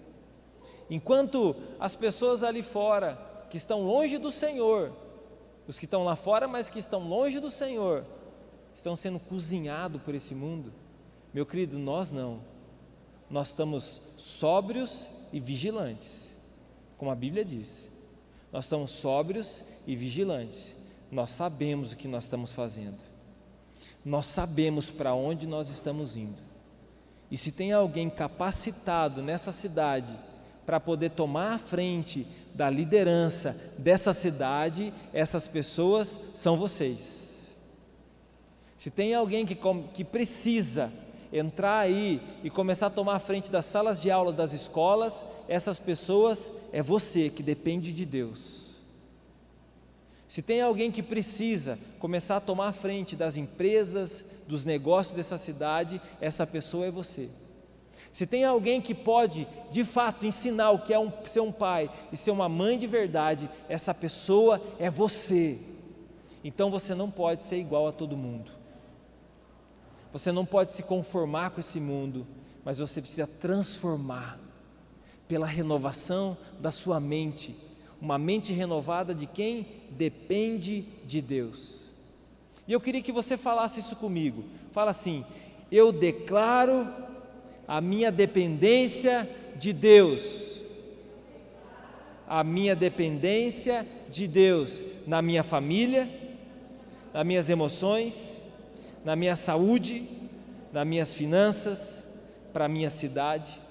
Enquanto 0.89 1.55
as 1.79 1.95
pessoas 1.95 2.43
ali 2.43 2.61
fora, 2.61 3.19
que 3.49 3.57
estão 3.57 3.83
longe 3.83 4.17
do 4.17 4.31
Senhor, 4.31 4.91
os 5.67 5.79
que 5.79 5.85
estão 5.85 6.03
lá 6.03 6.15
fora, 6.15 6.47
mas 6.47 6.69
que 6.69 6.79
estão 6.79 7.07
longe 7.07 7.39
do 7.39 7.49
Senhor, 7.49 8.05
estão 8.75 8.95
sendo 8.95 9.19
cozinhados 9.19 10.01
por 10.01 10.13
esse 10.13 10.35
mundo, 10.35 10.71
meu 11.33 11.45
querido, 11.45 11.77
nós 11.77 12.13
não. 12.13 12.39
Nós 13.29 13.49
estamos 13.49 13.99
sóbrios 14.15 15.05
e 15.33 15.39
vigilantes, 15.39 16.33
como 16.97 17.11
a 17.11 17.15
Bíblia 17.15 17.43
diz. 17.43 17.91
Nós 18.53 18.63
estamos 18.63 18.91
sóbrios 18.91 19.61
e 19.85 19.97
vigilantes. 19.97 20.77
Nós 21.11 21.31
sabemos 21.31 21.91
o 21.91 21.97
que 21.97 22.07
nós 22.07 22.23
estamos 22.23 22.53
fazendo. 22.53 23.03
Nós 24.05 24.27
sabemos 24.27 24.91
para 24.91 25.13
onde 25.13 25.45
nós 25.45 25.69
estamos 25.69 26.15
indo. 26.15 26.41
E 27.29 27.35
se 27.35 27.51
tem 27.51 27.73
alguém 27.73 28.09
capacitado 28.09 29.21
nessa 29.21 29.51
cidade 29.51 30.17
para 30.65 30.79
poder 30.79 31.09
tomar 31.09 31.55
a 31.55 31.59
frente 31.59 32.25
da 32.55 32.69
liderança 32.69 33.55
dessa 33.77 34.13
cidade, 34.13 34.93
essas 35.13 35.45
pessoas 35.45 36.17
são 36.33 36.55
vocês. 36.55 37.53
Se 38.77 38.89
tem 38.89 39.13
alguém 39.13 39.45
que, 39.45 39.57
que 39.93 40.05
precisa 40.05 40.89
entrar 41.33 41.79
aí 41.79 42.21
e 42.41 42.49
começar 42.49 42.87
a 42.87 42.89
tomar 42.89 43.15
a 43.15 43.19
frente 43.19 43.51
das 43.51 43.65
salas 43.65 44.01
de 44.01 44.09
aula 44.09 44.31
das 44.31 44.53
escolas, 44.53 45.25
essas 45.49 45.79
pessoas 45.79 46.49
é 46.71 46.81
você 46.81 47.29
que 47.29 47.43
depende 47.43 47.91
de 47.91 48.05
Deus. 48.05 48.75
Se 50.25 50.41
tem 50.41 50.61
alguém 50.61 50.91
que 50.91 51.03
precisa 51.03 51.77
começar 51.99 52.37
a 52.37 52.41
tomar 52.41 52.69
a 52.69 52.73
frente 52.73 53.17
das 53.17 53.35
empresas, 53.35 54.23
dos 54.47 54.63
negócios 54.63 55.15
dessa 55.15 55.37
cidade, 55.37 56.01
essa 56.21 56.47
pessoa 56.47 56.85
é 56.85 56.91
você. 56.91 57.29
Se 58.15 58.25
tem 58.25 58.45
alguém 58.45 58.79
que 58.79 58.95
pode, 58.95 59.45
de 59.69 59.83
fato, 59.83 60.25
ensinar 60.25 60.71
o 60.71 60.79
que 60.79 60.93
é 60.93 60.97
um, 60.97 61.11
ser 61.25 61.41
um 61.41 61.51
pai 61.51 61.91
e 62.13 62.15
ser 62.15 62.31
uma 62.31 62.47
mãe 62.47 62.77
de 62.77 62.87
verdade, 62.87 63.49
essa 63.67 63.93
pessoa 63.93 64.61
é 64.79 64.89
você. 64.89 65.59
Então 66.41 66.71
você 66.71 66.95
não 66.95 67.11
pode 67.11 67.43
ser 67.43 67.57
igual 67.57 67.89
a 67.89 67.91
todo 67.91 68.15
mundo. 68.15 68.53
Você 70.13 70.31
não 70.31 70.45
pode 70.45 70.71
se 70.71 70.81
conformar 70.81 71.49
com 71.49 71.59
esse 71.59 71.77
mundo, 71.77 72.25
mas 72.63 72.77
você 72.77 73.01
precisa 73.01 73.27
transformar 73.27 74.39
pela 75.27 75.45
renovação 75.45 76.37
da 76.57 76.71
sua 76.71 77.01
mente. 77.01 77.53
Uma 77.99 78.17
mente 78.17 78.53
renovada 78.53 79.13
de 79.13 79.25
quem 79.25 79.67
depende 79.89 80.83
de 81.05 81.21
Deus. 81.21 81.89
E 82.65 82.71
eu 82.71 82.79
queria 82.79 83.01
que 83.01 83.11
você 83.11 83.35
falasse 83.35 83.81
isso 83.81 83.97
comigo. 83.97 84.45
Fala 84.71 84.91
assim: 84.91 85.25
eu 85.69 85.91
declaro 85.91 87.03
a 87.67 87.81
minha 87.81 88.11
dependência 88.11 89.29
de 89.55 89.73
Deus. 89.73 90.63
A 92.27 92.43
minha 92.43 92.75
dependência 92.75 93.85
de 94.09 94.27
Deus 94.27 94.83
na 95.05 95.21
minha 95.21 95.43
família, 95.43 96.09
nas 97.13 97.25
minhas 97.25 97.49
emoções, 97.49 98.45
na 99.03 99.15
minha 99.15 99.35
saúde, 99.35 100.09
nas 100.73 100.85
minhas 100.85 101.13
finanças, 101.13 102.03
para 102.51 102.65
a 102.65 102.69
minha 102.69 102.89
cidade 102.89 103.61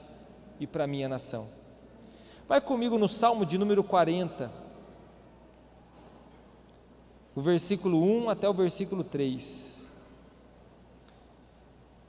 e 0.61 0.67
para 0.67 0.85
a 0.85 0.87
minha 0.87 1.09
nação. 1.09 1.49
Vai 2.49 2.61
comigo 2.61 2.99
no 2.99 3.09
Salmo 3.09 3.45
de 3.45 3.59
número 3.59 3.83
40, 3.83 4.51
o 7.35 7.41
versículo 7.41 8.03
1 8.03 8.31
até 8.31 8.49
o 8.49 8.55
versículo 8.55 9.03
3. 9.03 9.74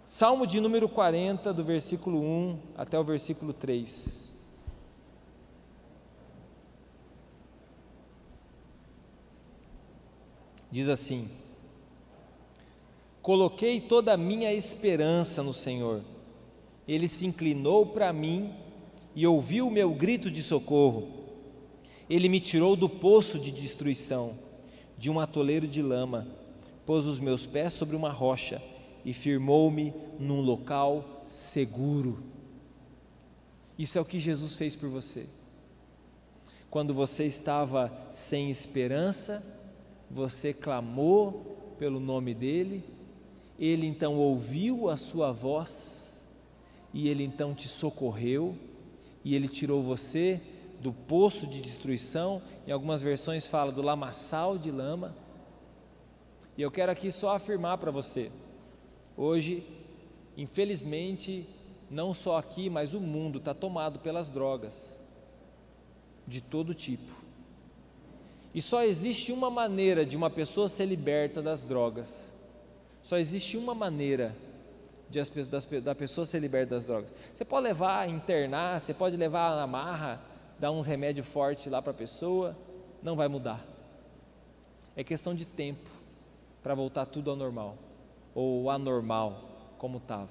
Salmo 0.06 0.46
de 0.46 0.62
número 0.62 0.88
40, 0.88 1.52
do 1.52 1.64
versículo 1.64 2.22
1 2.22 2.60
até 2.78 3.00
o 3.00 3.04
versículo 3.04 3.52
3. 3.52 4.32
Diz 10.70 10.90
assim: 10.90 11.28
Coloquei 13.20 13.82
toda 13.82 14.14
a 14.14 14.18
minha 14.18 14.54
esperança 14.54 15.42
no 15.42 15.56
Senhor. 15.56 16.04
Ele 16.88 17.08
se 17.08 17.26
inclinou 17.26 17.88
para 17.88 18.14
mim 18.14 18.54
e 19.16 19.26
ouviu 19.26 19.68
o 19.68 19.72
meu 19.72 19.92
grito 19.92 20.30
de 20.30 20.44
socorro. 20.44 21.08
Ele 22.08 22.30
me 22.30 22.40
tirou 22.40 22.76
do 22.76 22.88
poço 22.88 23.40
de 23.40 23.52
destruição, 23.52 24.38
de 25.00 25.10
um 25.10 25.20
atoleiro 25.20 25.68
de 25.68 25.82
lama, 25.82 26.28
pôs 26.86 27.08
os 27.08 27.20
meus 27.20 27.48
pés 27.48 27.74
sobre 27.74 27.96
uma 27.96 28.12
rocha 28.12 28.62
e 29.06 29.14
firmou-me 29.14 29.94
num 30.20 30.42
local 30.42 31.24
seguro. 31.28 32.24
Isso 33.78 34.00
é 34.00 34.02
o 34.02 34.06
que 34.06 34.20
Jesus 34.20 34.56
fez 34.56 34.76
por 34.76 34.90
você. 34.90 35.28
Quando 36.72 36.94
você 36.94 37.26
estava 37.26 37.96
sem 38.12 38.50
esperança, 38.50 39.44
você 40.10 40.54
clamou 40.54 41.76
pelo 41.78 42.00
nome 42.00 42.34
dele, 42.34 42.84
ele 43.60 43.86
então 43.86 44.16
ouviu 44.16 44.90
a 44.90 44.98
sua 44.98 45.32
voz 45.32 46.28
e 46.94 47.08
ele 47.08 47.24
então 47.24 47.54
te 47.54 47.68
socorreu 47.68 48.58
e 49.24 49.36
ele 49.36 49.48
tirou 49.48 49.84
você 49.84 50.42
do 50.82 50.92
poço 50.92 51.46
de 51.46 51.62
destruição. 51.62 52.42
Em 52.68 52.72
algumas 52.72 53.02
versões 53.02 53.46
fala 53.46 53.72
do 53.72 53.82
lamaçal 53.82 54.58
de 54.58 54.72
lama. 54.72 55.16
E 56.58 56.62
eu 56.62 56.72
quero 56.72 56.92
aqui 56.92 57.12
só 57.12 57.36
afirmar 57.36 57.78
para 57.78 57.92
você 57.92 58.32
Hoje, 59.18 59.66
infelizmente, 60.36 61.48
não 61.90 62.14
só 62.14 62.38
aqui, 62.38 62.70
mas 62.70 62.94
o 62.94 63.00
mundo 63.00 63.38
está 63.38 63.54
tomado 63.54 64.00
pelas 64.00 64.30
drogas, 64.30 65.00
de 66.28 66.42
todo 66.42 66.74
tipo. 66.74 67.12
E 68.54 68.62
só 68.62 68.84
existe 68.84 69.32
uma 69.32 69.50
maneira 69.50 70.06
de 70.06 70.18
uma 70.18 70.30
pessoa 70.30 70.68
ser 70.68 70.86
liberta 70.86 71.42
das 71.42 71.64
drogas. 71.64 72.34
Só 73.04 73.18
existe 73.18 73.58
uma 73.58 73.76
maneira 73.76 74.36
de 75.10 75.20
as, 75.20 75.30
das, 75.30 75.66
da 75.66 75.94
pessoa 75.94 76.26
ser 76.26 76.40
liberta 76.40 76.76
das 76.76 76.86
drogas. 76.86 77.14
Você 77.34 77.46
pode 77.46 77.68
levar, 77.68 78.10
internar, 78.10 78.82
você 78.82 78.94
pode 78.94 79.16
levar 79.16 79.56
na 79.56 79.68
marra, 79.68 80.22
dar 80.60 80.72
uns 80.72 80.86
remédios 80.86 81.28
fortes 81.28 81.68
lá 81.68 81.82
para 81.82 81.92
a 81.92 81.96
pessoa, 81.96 82.58
não 83.04 83.16
vai 83.16 83.28
mudar. 83.28 83.64
É 84.96 85.04
questão 85.04 85.36
de 85.36 85.46
tempo 85.46 85.90
para 86.64 86.74
voltar 86.74 87.06
tudo 87.06 87.30
ao 87.30 87.36
normal 87.36 87.78
ou 88.36 88.70
anormal 88.70 89.76
como 89.78 89.98
estava. 89.98 90.30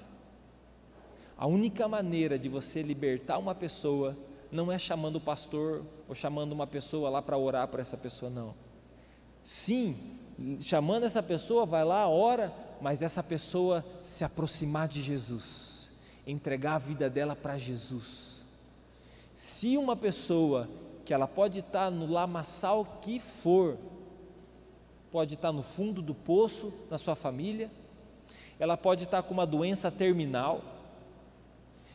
A 1.37 1.47
única 1.47 1.87
maneira 1.87 2.39
de 2.39 2.47
você 2.47 2.81
libertar 2.81 3.37
uma 3.37 3.53
pessoa 3.53 4.15
não 4.51 4.71
é 4.71 4.77
chamando 4.77 5.17
o 5.17 5.21
pastor 5.21 5.83
ou 6.07 6.15
chamando 6.15 6.53
uma 6.53 6.67
pessoa 6.67 7.09
lá 7.09 7.21
para 7.21 7.37
orar 7.37 7.67
por 7.67 7.79
essa 7.79 7.97
pessoa, 7.97 8.31
não. 8.31 8.53
Sim, 9.43 10.17
chamando 10.61 11.03
essa 11.03 11.21
pessoa, 11.21 11.65
vai 11.65 11.83
lá, 11.83 12.07
ora, 12.07 12.53
mas 12.79 13.01
essa 13.01 13.21
pessoa 13.21 13.83
se 14.01 14.23
aproximar 14.23 14.87
de 14.87 15.01
Jesus, 15.01 15.91
entregar 16.25 16.75
a 16.75 16.79
vida 16.79 17.09
dela 17.09 17.35
para 17.35 17.57
Jesus. 17.57 18.45
Se 19.33 19.77
uma 19.77 19.95
pessoa 19.95 20.69
que 21.03 21.13
ela 21.13 21.27
pode 21.27 21.59
estar 21.59 21.91
no 21.91 22.05
lamaçal 22.05 22.85
que 23.01 23.19
for, 23.19 23.77
pode 25.11 25.35
estar 25.35 25.51
no 25.51 25.63
fundo 25.63 26.01
do 26.01 26.15
poço 26.15 26.73
na 26.89 26.97
sua 26.97 27.15
família, 27.15 27.69
ela 28.59 28.77
pode 28.77 29.03
estar 29.03 29.23
com 29.23 29.33
uma 29.33 29.45
doença 29.45 29.91
terminal, 29.91 30.61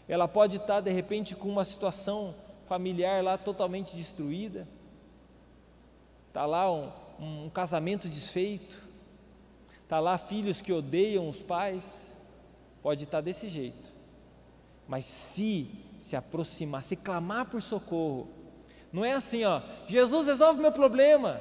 ela 0.08 0.26
pode 0.26 0.56
estar 0.56 0.80
de 0.80 0.90
repente 0.90 1.34
com 1.34 1.48
uma 1.48 1.64
situação 1.64 2.34
familiar 2.66 3.22
lá 3.22 3.38
totalmente 3.38 3.96
destruída, 3.96 4.66
está 6.28 6.44
lá 6.46 6.70
um, 6.70 6.90
um 7.18 7.50
casamento 7.50 8.08
desfeito, 8.08 8.78
está 9.82 9.98
lá 9.98 10.18
filhos 10.18 10.60
que 10.60 10.72
odeiam 10.72 11.28
os 11.28 11.42
pais, 11.42 12.16
pode 12.82 13.04
estar 13.04 13.20
desse 13.20 13.48
jeito, 13.48 13.92
Mas 14.86 15.06
se 15.06 15.70
se 15.98 16.16
aproximar, 16.16 16.82
se 16.82 16.96
clamar 16.96 17.44
por 17.44 17.60
socorro, 17.60 18.26
não 18.90 19.04
é 19.04 19.12
assim, 19.12 19.44
ó, 19.44 19.60
Jesus 19.86 20.26
resolve 20.26 20.60
meu 20.60 20.72
problema. 20.72 21.40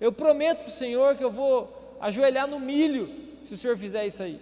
Eu 0.00 0.12
prometo 0.12 0.58
para 0.58 0.68
o 0.68 0.70
Senhor 0.70 1.16
que 1.16 1.24
eu 1.24 1.30
vou 1.30 1.96
ajoelhar 2.00 2.46
no 2.46 2.60
milho 2.60 3.23
se 3.44 3.54
o 3.54 3.56
Senhor 3.56 3.76
fizer 3.76 4.06
isso 4.06 4.22
aí. 4.22 4.40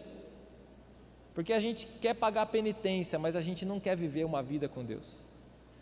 Porque 1.35 1.53
a 1.53 1.61
gente 1.61 1.87
quer 2.01 2.15
pagar 2.15 2.47
penitência, 2.47 3.19
mas 3.19 3.37
a 3.37 3.41
gente 3.41 3.65
não 3.65 3.81
quer 3.81 3.97
viver 3.97 4.25
uma 4.25 4.43
vida 4.43 4.69
com 4.69 4.85
Deus. 4.85 5.21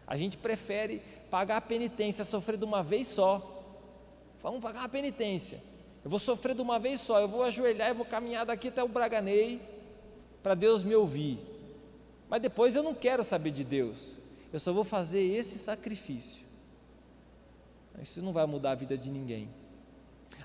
A 0.06 0.16
gente 0.16 0.36
prefere 0.36 1.02
pagar 1.30 1.58
a 1.58 1.60
penitência, 1.60 2.24
sofrer 2.24 2.56
de 2.56 2.64
uma 2.64 2.82
vez 2.82 3.06
só. 3.06 3.64
Vamos 4.42 4.60
pagar 4.60 4.84
a 4.84 4.88
penitência. 4.88 5.60
Eu 6.04 6.10
vou 6.10 6.18
sofrer 6.18 6.54
de 6.54 6.62
uma 6.62 6.78
vez 6.78 7.00
só, 7.00 7.20
eu 7.20 7.28
vou 7.28 7.42
ajoelhar, 7.42 7.88
eu 7.88 7.94
vou 7.94 8.06
caminhar 8.06 8.46
daqui 8.46 8.68
até 8.68 8.82
o 8.82 8.88
Braganei 8.88 9.60
para 10.42 10.54
Deus 10.54 10.82
me 10.82 10.94
ouvir. 10.94 11.38
Mas 12.28 12.40
depois 12.40 12.74
eu 12.74 12.82
não 12.82 12.94
quero 12.94 13.22
saber 13.22 13.50
de 13.50 13.64
Deus. 13.64 14.16
Eu 14.52 14.58
só 14.58 14.72
vou 14.72 14.84
fazer 14.84 15.20
esse 15.20 15.58
sacrifício. 15.58 16.44
Isso 18.02 18.22
não 18.22 18.32
vai 18.32 18.46
mudar 18.46 18.70
a 18.70 18.74
vida 18.74 18.96
de 18.96 19.10
ninguém. 19.10 19.48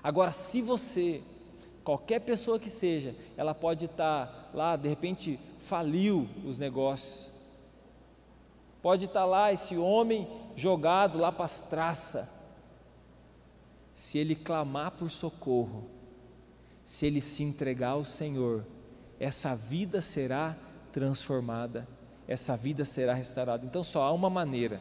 Agora, 0.02 0.30
se 0.30 0.60
você, 0.60 1.22
qualquer 1.86 2.18
pessoa 2.18 2.58
que 2.58 2.68
seja, 2.68 3.14
ela 3.36 3.54
pode 3.54 3.84
estar 3.84 4.50
lá, 4.52 4.74
de 4.74 4.88
repente 4.88 5.38
faliu 5.60 6.28
os 6.44 6.58
negócios, 6.58 7.30
pode 8.82 9.04
estar 9.04 9.24
lá 9.24 9.52
esse 9.52 9.76
homem 9.76 10.28
jogado 10.56 11.16
lá 11.16 11.30
para 11.30 11.44
as 11.44 11.60
traças, 11.60 12.26
se 13.94 14.18
ele 14.18 14.34
clamar 14.34 14.90
por 14.90 15.12
socorro, 15.12 15.88
se 16.84 17.06
ele 17.06 17.20
se 17.20 17.44
entregar 17.44 17.90
ao 17.90 18.04
Senhor, 18.04 18.66
essa 19.20 19.54
vida 19.54 20.02
será 20.02 20.56
transformada, 20.92 21.86
essa 22.26 22.56
vida 22.56 22.84
será 22.84 23.14
restaurada. 23.14 23.64
Então 23.64 23.84
só 23.84 24.02
há 24.02 24.10
uma 24.10 24.28
maneira 24.28 24.80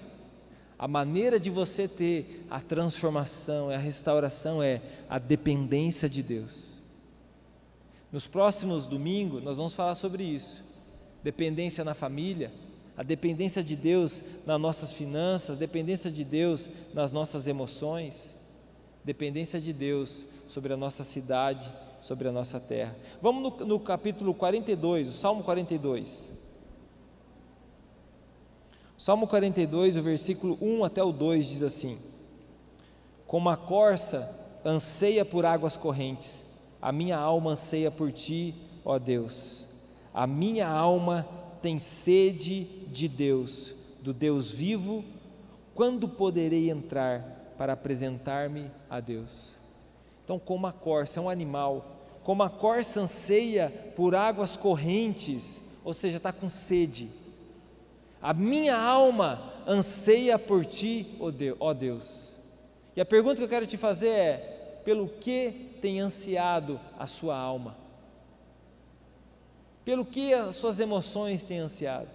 a 0.77 0.87
maneira 0.87 1.39
de 1.39 1.49
você 1.49 1.87
ter 1.87 2.45
a 2.49 2.59
transformação, 2.59 3.69
a 3.69 3.77
restauração 3.77 4.61
é 4.61 4.81
a 5.09 5.17
dependência 5.17 6.09
de 6.09 6.21
Deus. 6.21 6.74
Nos 8.15 8.27
próximos 8.27 8.87
domingos 8.87 9.43
nós 9.43 9.57
vamos 9.57 9.73
falar 9.73 9.93
sobre 9.93 10.23
isso. 10.23 10.63
Dependência 11.21 11.83
na 11.83 11.93
família, 11.93 12.49
a 12.95 13.03
dependência 13.03 13.61
de 13.61 13.75
Deus 13.75 14.23
nas 14.45 14.57
nossas 14.57 14.93
finanças, 14.93 15.57
dependência 15.57 16.09
de 16.09 16.23
Deus 16.23 16.69
nas 16.93 17.11
nossas 17.11 17.45
emoções, 17.45 18.33
dependência 19.03 19.59
de 19.59 19.73
Deus 19.73 20.25
sobre 20.47 20.71
a 20.71 20.77
nossa 20.77 21.03
cidade, 21.03 21.69
sobre 21.99 22.29
a 22.29 22.31
nossa 22.31 22.57
terra. 22.57 22.95
Vamos 23.21 23.59
no, 23.59 23.65
no 23.65 23.79
capítulo 23.81 24.33
42, 24.33 25.09
o 25.09 25.11
Salmo 25.11 25.43
42. 25.43 26.31
Salmo 28.97 29.27
42, 29.27 29.97
o 29.97 30.01
versículo 30.01 30.57
1 30.61 30.85
até 30.85 31.03
o 31.03 31.11
2 31.11 31.47
diz 31.47 31.63
assim: 31.63 31.97
Como 33.27 33.49
a 33.49 33.57
corça 33.57 34.39
anseia 34.63 35.25
por 35.25 35.45
águas 35.45 35.75
correntes, 35.75 36.44
a 36.85 36.91
minha 36.91 37.17
alma 37.17 37.51
anseia 37.51 37.89
por 37.89 38.11
ti, 38.11 38.53
ó 38.83 38.99
Deus. 38.99 39.67
A 40.13 40.27
minha 40.27 40.67
alma 40.67 41.27
tem 41.61 41.79
sede 41.79 42.65
de 42.87 43.07
Deus, 43.07 43.73
do 44.01 44.13
Deus 44.13 44.51
vivo. 44.51 45.03
Quando 45.73 46.07
poderei 46.07 46.69
entrar 46.69 47.55
para 47.57 47.73
apresentar-me 47.73 48.69
a 48.89 48.99
Deus? 48.99 49.55
Então, 50.23 50.37
como 50.37 50.67
a 50.67 50.71
corça 50.71 51.19
é 51.19 51.23
um 51.23 51.29
animal, 51.29 52.03
como 52.23 52.43
a 52.43 52.49
corça 52.49 53.01
anseia 53.01 53.93
por 53.95 54.15
águas 54.15 54.55
correntes, 54.55 55.63
ou 55.83 55.93
seja, 55.93 56.17
está 56.17 56.31
com 56.31 56.47
sede 56.47 57.09
a 58.25 58.33
minha 58.33 58.75
alma 58.75 59.53
anseia 59.67 60.39
por 60.39 60.65
ti, 60.65 61.15
ó 61.59 61.73
Deus. 61.75 62.35
E 62.95 62.99
a 62.99 63.05
pergunta 63.05 63.35
que 63.35 63.43
eu 63.43 63.47
quero 63.47 63.67
te 63.67 63.77
fazer 63.77 64.09
é: 64.09 64.79
pelo 64.83 65.07
que 65.07 65.74
tem 65.85 65.99
ansiado 65.99 66.79
a 66.97 67.05
sua 67.05 67.37
alma? 67.37 67.77
Pelo 69.83 70.03
que 70.03 70.33
as 70.33 70.55
suas 70.55 70.79
emoções 70.79 71.43
têm 71.43 71.59
ansiado? 71.59 72.09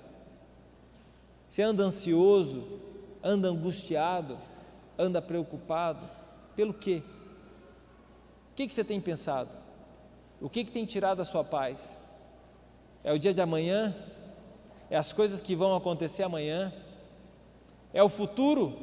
Você 1.48 1.62
anda 1.62 1.84
ansioso, 1.84 2.80
anda 3.22 3.46
angustiado, 3.46 4.36
anda 4.98 5.22
preocupado? 5.22 6.10
Pelo 6.56 6.74
quê? 6.74 7.00
O 8.50 8.56
que, 8.56 8.68
você 8.68 8.82
tem 8.82 9.00
pensado? 9.00 9.56
O 10.40 10.50
que, 10.50 10.64
que 10.64 10.72
tem 10.72 10.84
tirado 10.84 11.22
a 11.22 11.24
sua 11.24 11.44
paz? 11.44 11.96
É 13.04 13.12
o 13.12 13.18
dia 13.20 13.32
de 13.32 13.40
amanhã? 13.40 13.94
é 14.90 14.96
as 14.96 15.12
coisas 15.12 15.40
que 15.40 15.54
vão 15.54 15.76
acontecer 15.76 16.24
amanhã, 16.24 16.74
é 17.94 18.02
o 18.02 18.08
futuro, 18.08 18.76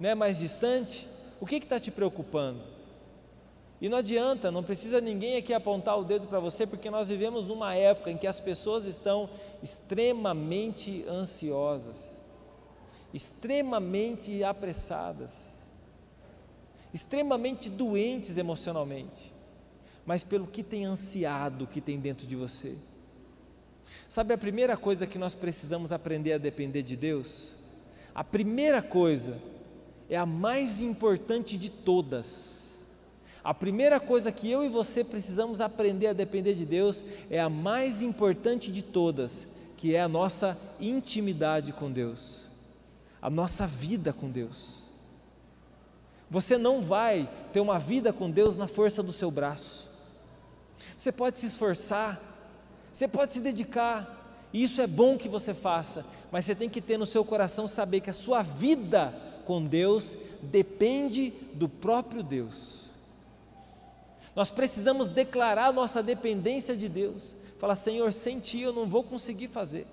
né, 0.00 0.12
mais 0.12 0.38
distante. 0.38 1.08
O 1.40 1.46
que 1.46 1.54
está 1.54 1.78
te 1.78 1.92
preocupando? 1.92 2.73
E 3.84 3.88
não 3.90 3.98
adianta, 3.98 4.50
não 4.50 4.62
precisa 4.62 4.98
ninguém 4.98 5.36
aqui 5.36 5.52
apontar 5.52 5.98
o 5.98 6.04
dedo 6.04 6.26
para 6.26 6.40
você, 6.40 6.66
porque 6.66 6.88
nós 6.90 7.08
vivemos 7.08 7.44
numa 7.44 7.74
época 7.74 8.10
em 8.10 8.16
que 8.16 8.26
as 8.26 8.40
pessoas 8.40 8.86
estão 8.86 9.28
extremamente 9.62 11.04
ansiosas, 11.06 12.24
extremamente 13.12 14.42
apressadas, 14.42 15.60
extremamente 16.94 17.68
doentes 17.68 18.38
emocionalmente, 18.38 19.34
mas 20.06 20.24
pelo 20.24 20.46
que 20.46 20.62
tem 20.62 20.86
ansiado 20.86 21.66
que 21.66 21.82
tem 21.82 22.00
dentro 22.00 22.26
de 22.26 22.36
você. 22.36 22.78
Sabe 24.08 24.32
a 24.32 24.38
primeira 24.38 24.78
coisa 24.78 25.06
que 25.06 25.18
nós 25.18 25.34
precisamos 25.34 25.92
aprender 25.92 26.32
a 26.32 26.38
depender 26.38 26.82
de 26.82 26.96
Deus? 26.96 27.54
A 28.14 28.24
primeira 28.24 28.80
coisa 28.80 29.36
é 30.08 30.16
a 30.16 30.24
mais 30.24 30.80
importante 30.80 31.58
de 31.58 31.68
todas. 31.68 32.53
A 33.44 33.52
primeira 33.52 34.00
coisa 34.00 34.32
que 34.32 34.50
eu 34.50 34.64
e 34.64 34.70
você 34.70 35.04
precisamos 35.04 35.60
aprender 35.60 36.06
a 36.06 36.12
depender 36.14 36.54
de 36.54 36.64
Deus 36.64 37.04
é 37.28 37.38
a 37.38 37.50
mais 37.50 38.00
importante 38.00 38.72
de 38.72 38.82
todas, 38.82 39.46
que 39.76 39.94
é 39.94 40.00
a 40.00 40.08
nossa 40.08 40.58
intimidade 40.80 41.70
com 41.70 41.92
Deus, 41.92 42.46
a 43.20 43.28
nossa 43.28 43.66
vida 43.66 44.14
com 44.14 44.30
Deus. 44.30 44.84
Você 46.30 46.56
não 46.56 46.80
vai 46.80 47.28
ter 47.52 47.60
uma 47.60 47.78
vida 47.78 48.14
com 48.14 48.30
Deus 48.30 48.56
na 48.56 48.66
força 48.66 49.02
do 49.02 49.12
seu 49.12 49.30
braço. 49.30 49.90
Você 50.96 51.12
pode 51.12 51.38
se 51.38 51.46
esforçar, 51.46 52.18
você 52.90 53.06
pode 53.06 53.34
se 53.34 53.40
dedicar, 53.40 54.48
isso 54.54 54.80
é 54.80 54.86
bom 54.86 55.18
que 55.18 55.28
você 55.28 55.52
faça, 55.52 56.02
mas 56.32 56.46
você 56.46 56.54
tem 56.54 56.68
que 56.70 56.80
ter 56.80 56.96
no 56.96 57.04
seu 57.04 57.22
coração 57.26 57.68
saber 57.68 58.00
que 58.00 58.08
a 58.08 58.14
sua 58.14 58.40
vida 58.40 59.14
com 59.44 59.62
Deus 59.62 60.16
depende 60.40 61.30
do 61.52 61.68
próprio 61.68 62.22
Deus. 62.22 62.83
Nós 64.34 64.50
precisamos 64.50 65.08
declarar 65.08 65.72
nossa 65.72 66.02
dependência 66.02 66.76
de 66.76 66.88
Deus. 66.88 67.34
Falar, 67.58 67.76
Senhor, 67.76 68.12
sem 68.12 68.40
Ti 68.40 68.60
eu 68.60 68.72
não 68.72 68.86
vou 68.86 69.04
conseguir 69.04 69.48
fazer. 69.48 69.86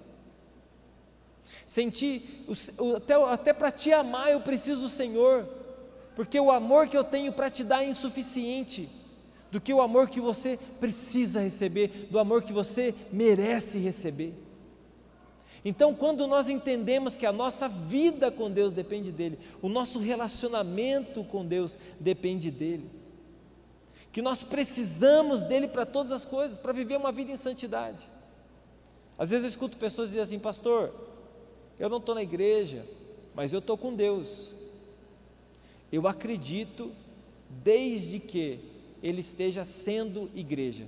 Sem 1.65 1.89
Ti, 1.89 2.45
até, 2.95 3.13
até 3.13 3.53
para 3.53 3.71
Te 3.71 3.93
amar 3.93 4.31
eu 4.31 4.41
preciso 4.41 4.81
do 4.81 4.89
Senhor, 4.89 5.47
porque 6.15 6.39
o 6.39 6.51
amor 6.51 6.87
que 6.87 6.97
eu 6.97 7.03
tenho 7.03 7.31
para 7.31 7.49
Te 7.49 7.63
dar 7.63 7.83
é 7.83 7.89
insuficiente 7.89 8.89
do 9.51 9.61
que 9.61 9.73
o 9.73 9.81
amor 9.81 10.09
que 10.09 10.21
você 10.21 10.57
precisa 10.79 11.41
receber, 11.41 12.07
do 12.09 12.17
amor 12.17 12.41
que 12.43 12.53
você 12.53 12.95
merece 13.11 13.77
receber. 13.77 14.33
Então, 15.63 15.93
quando 15.93 16.25
nós 16.25 16.49
entendemos 16.49 17.15
que 17.15 17.25
a 17.25 17.31
nossa 17.31 17.67
vida 17.67 18.31
com 18.31 18.49
Deus 18.49 18.73
depende 18.73 19.11
dele, 19.11 19.37
o 19.61 19.69
nosso 19.69 19.99
relacionamento 19.99 21.23
com 21.23 21.45
Deus 21.45 21.77
depende 21.99 22.49
dele, 22.49 22.89
que 24.11 24.21
nós 24.21 24.43
precisamos 24.43 25.43
dele 25.43 25.67
para 25.67 25.85
todas 25.85 26.11
as 26.11 26.25
coisas, 26.25 26.57
para 26.57 26.73
viver 26.73 26.97
uma 26.97 27.11
vida 27.11 27.31
em 27.31 27.37
santidade. 27.37 28.05
Às 29.17 29.29
vezes 29.29 29.43
eu 29.43 29.49
escuto 29.49 29.77
pessoas 29.77 30.09
dizer 30.09 30.21
assim, 30.21 30.39
pastor, 30.39 30.93
eu 31.79 31.89
não 31.89 31.97
estou 31.97 32.13
na 32.13 32.21
igreja, 32.21 32.85
mas 33.33 33.53
eu 33.53 33.59
estou 33.59 33.77
com 33.77 33.93
Deus. 33.93 34.51
Eu 35.91 36.07
acredito 36.07 36.91
desde 37.49 38.19
que 38.19 38.59
ele 39.01 39.21
esteja 39.21 39.65
sendo 39.65 40.29
igreja. 40.35 40.85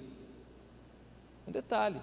Um 1.47 1.51
detalhe: 1.51 1.99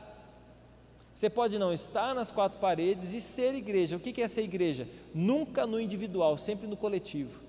você 1.14 1.28
pode 1.28 1.58
não 1.58 1.72
estar 1.72 2.14
nas 2.14 2.30
quatro 2.30 2.58
paredes 2.58 3.12
e 3.12 3.20
ser 3.20 3.54
igreja. 3.54 3.96
O 3.96 4.00
que 4.00 4.20
é 4.22 4.28
ser 4.28 4.42
igreja? 4.42 4.88
Nunca 5.14 5.66
no 5.66 5.80
individual, 5.80 6.38
sempre 6.38 6.66
no 6.66 6.76
coletivo. 6.76 7.40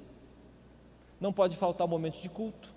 Não 1.19 1.31
pode 1.31 1.55
faltar 1.55 1.86
o 1.86 1.89
momento 1.89 2.19
de 2.19 2.29
culto, 2.29 2.70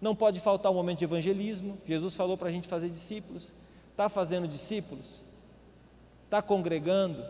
não 0.00 0.14
pode 0.14 0.40
faltar 0.40 0.70
o 0.70 0.74
um 0.74 0.78
momento 0.78 0.98
de 0.98 1.04
evangelismo. 1.04 1.78
Jesus 1.86 2.14
falou 2.14 2.36
para 2.36 2.48
a 2.48 2.52
gente 2.52 2.68
fazer 2.68 2.90
discípulos. 2.90 3.52
Está 3.90 4.08
fazendo 4.08 4.46
discípulos? 4.46 5.24
Está 6.24 6.42
congregando? 6.42 7.24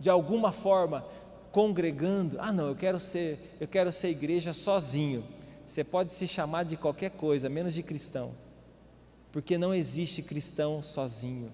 De 0.00 0.10
alguma 0.10 0.50
forma, 0.50 1.04
congregando? 1.52 2.36
Ah, 2.40 2.50
não, 2.50 2.66
eu 2.66 2.74
quero 2.74 2.98
ser, 2.98 3.56
eu 3.60 3.68
quero 3.68 3.92
ser 3.92 4.08
igreja 4.08 4.52
sozinho. 4.52 5.24
Você 5.66 5.84
pode 5.84 6.12
se 6.12 6.26
chamar 6.26 6.64
de 6.64 6.76
qualquer 6.76 7.12
coisa, 7.12 7.48
menos 7.48 7.74
de 7.74 7.82
cristão, 7.82 8.32
porque 9.32 9.56
não 9.56 9.72
existe 9.72 10.22
cristão 10.22 10.82
sozinho. 10.82 11.52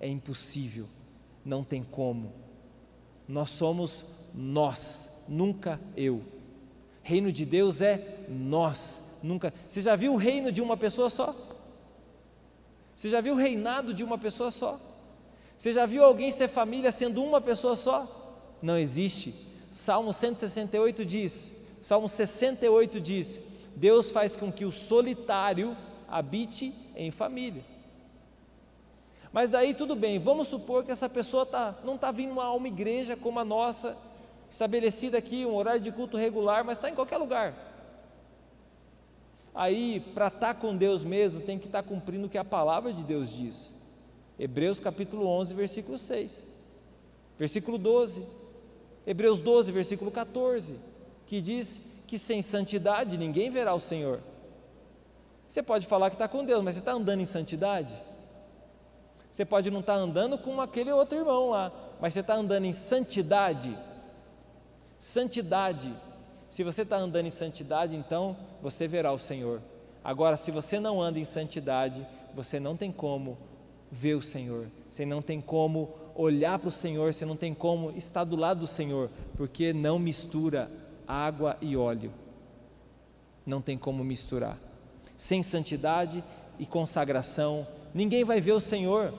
é 0.00 0.08
impossível, 0.08 0.86
não 1.44 1.62
tem 1.62 1.82
como. 1.82 2.32
Nós 3.28 3.50
somos 3.50 4.04
nós, 4.34 5.10
nunca 5.28 5.80
eu. 5.96 6.22
Reino 7.02 7.30
de 7.30 7.44
Deus 7.44 7.80
é 7.80 8.24
nós, 8.28 9.13
nunca. 9.24 9.52
Você 9.66 9.80
já 9.80 9.96
viu 9.96 10.14
o 10.14 10.16
reino 10.16 10.52
de 10.52 10.60
uma 10.60 10.76
pessoa 10.76 11.10
só? 11.10 11.34
Você 12.94 13.08
já 13.08 13.20
viu 13.20 13.34
o 13.34 13.36
reinado 13.36 13.92
de 13.92 14.04
uma 14.04 14.18
pessoa 14.18 14.50
só? 14.50 14.78
Você 15.56 15.72
já 15.72 15.86
viu 15.86 16.04
alguém 16.04 16.30
ser 16.30 16.48
família 16.48 16.92
sendo 16.92 17.22
uma 17.22 17.40
pessoa 17.40 17.76
só? 17.76 18.06
Não 18.62 18.78
existe. 18.78 19.34
Salmo 19.70 20.12
168 20.12 21.04
diz: 21.04 21.52
Salmo 21.82 22.08
68 22.08 23.00
diz: 23.00 23.40
Deus 23.74 24.10
faz 24.10 24.36
com 24.36 24.52
que 24.52 24.64
o 24.64 24.72
solitário 24.72 25.76
habite 26.08 26.72
em 26.94 27.10
família. 27.10 27.64
Mas 29.32 29.50
daí 29.50 29.74
tudo 29.74 29.96
bem, 29.96 30.20
vamos 30.20 30.46
supor 30.46 30.84
que 30.84 30.92
essa 30.92 31.08
pessoa 31.08 31.44
tá, 31.44 31.74
não 31.82 31.96
está 31.96 32.12
vindo 32.12 32.40
a 32.40 32.52
uma 32.54 32.68
igreja 32.68 33.16
como 33.16 33.40
a 33.40 33.44
nossa, 33.44 33.96
estabelecida 34.48 35.18
aqui, 35.18 35.44
um 35.44 35.56
horário 35.56 35.80
de 35.80 35.90
culto 35.90 36.16
regular, 36.16 36.64
mas 36.64 36.78
está 36.78 36.88
em 36.88 36.94
qualquer 36.94 37.16
lugar. 37.16 37.73
Aí, 39.54 40.00
para 40.14 40.26
estar 40.26 40.52
tá 40.52 40.54
com 40.54 40.76
Deus 40.76 41.04
mesmo, 41.04 41.40
tem 41.40 41.58
que 41.58 41.66
estar 41.66 41.82
tá 41.82 41.88
cumprindo 41.88 42.26
o 42.26 42.30
que 42.30 42.38
a 42.38 42.44
palavra 42.44 42.92
de 42.92 43.04
Deus 43.04 43.30
diz. 43.30 43.72
Hebreus 44.38 44.80
capítulo 44.80 45.26
11, 45.26 45.54
versículo 45.54 45.96
6. 45.96 46.46
Versículo 47.38 47.78
12. 47.78 48.26
Hebreus 49.06 49.38
12, 49.38 49.70
versículo 49.70 50.10
14, 50.10 50.76
que 51.26 51.40
diz 51.40 51.80
que 52.06 52.18
sem 52.18 52.40
santidade 52.42 53.18
ninguém 53.18 53.50
verá 53.50 53.74
o 53.74 53.80
Senhor. 53.80 54.20
Você 55.46 55.62
pode 55.62 55.86
falar 55.86 56.10
que 56.10 56.16
está 56.16 56.26
com 56.26 56.44
Deus, 56.44 56.64
mas 56.64 56.74
você 56.74 56.80
está 56.80 56.92
andando 56.92 57.20
em 57.20 57.26
santidade? 57.26 57.94
Você 59.30 59.44
pode 59.44 59.70
não 59.70 59.80
estar 59.80 59.94
tá 59.94 59.98
andando 59.98 60.38
com 60.38 60.60
aquele 60.60 60.90
outro 60.90 61.18
irmão 61.18 61.50
lá, 61.50 61.72
mas 62.00 62.14
você 62.14 62.20
está 62.20 62.34
andando 62.34 62.64
em 62.64 62.72
santidade. 62.72 63.76
Santidade. 64.98 65.94
Se 66.54 66.62
você 66.62 66.82
está 66.82 66.98
andando 66.98 67.26
em 67.26 67.32
santidade, 67.32 67.96
então 67.96 68.36
você 68.62 68.86
verá 68.86 69.10
o 69.10 69.18
Senhor. 69.18 69.60
Agora, 70.04 70.36
se 70.36 70.52
você 70.52 70.78
não 70.78 71.02
anda 71.02 71.18
em 71.18 71.24
santidade, 71.24 72.06
você 72.32 72.60
não 72.60 72.76
tem 72.76 72.92
como 72.92 73.36
ver 73.90 74.14
o 74.14 74.22
Senhor, 74.22 74.68
você 74.88 75.04
não 75.04 75.20
tem 75.20 75.40
como 75.40 75.92
olhar 76.14 76.56
para 76.60 76.68
o 76.68 76.70
Senhor, 76.70 77.12
você 77.12 77.24
não 77.24 77.34
tem 77.34 77.52
como 77.52 77.90
estar 77.96 78.22
do 78.22 78.36
lado 78.36 78.60
do 78.60 78.66
Senhor, 78.68 79.10
porque 79.36 79.72
não 79.72 79.98
mistura 79.98 80.70
água 81.08 81.56
e 81.60 81.76
óleo. 81.76 82.12
Não 83.44 83.60
tem 83.60 83.76
como 83.76 84.04
misturar. 84.04 84.56
Sem 85.16 85.42
santidade 85.42 86.22
e 86.56 86.64
consagração, 86.64 87.66
ninguém 87.92 88.22
vai 88.22 88.40
ver 88.40 88.52
o 88.52 88.60
Senhor. 88.60 89.12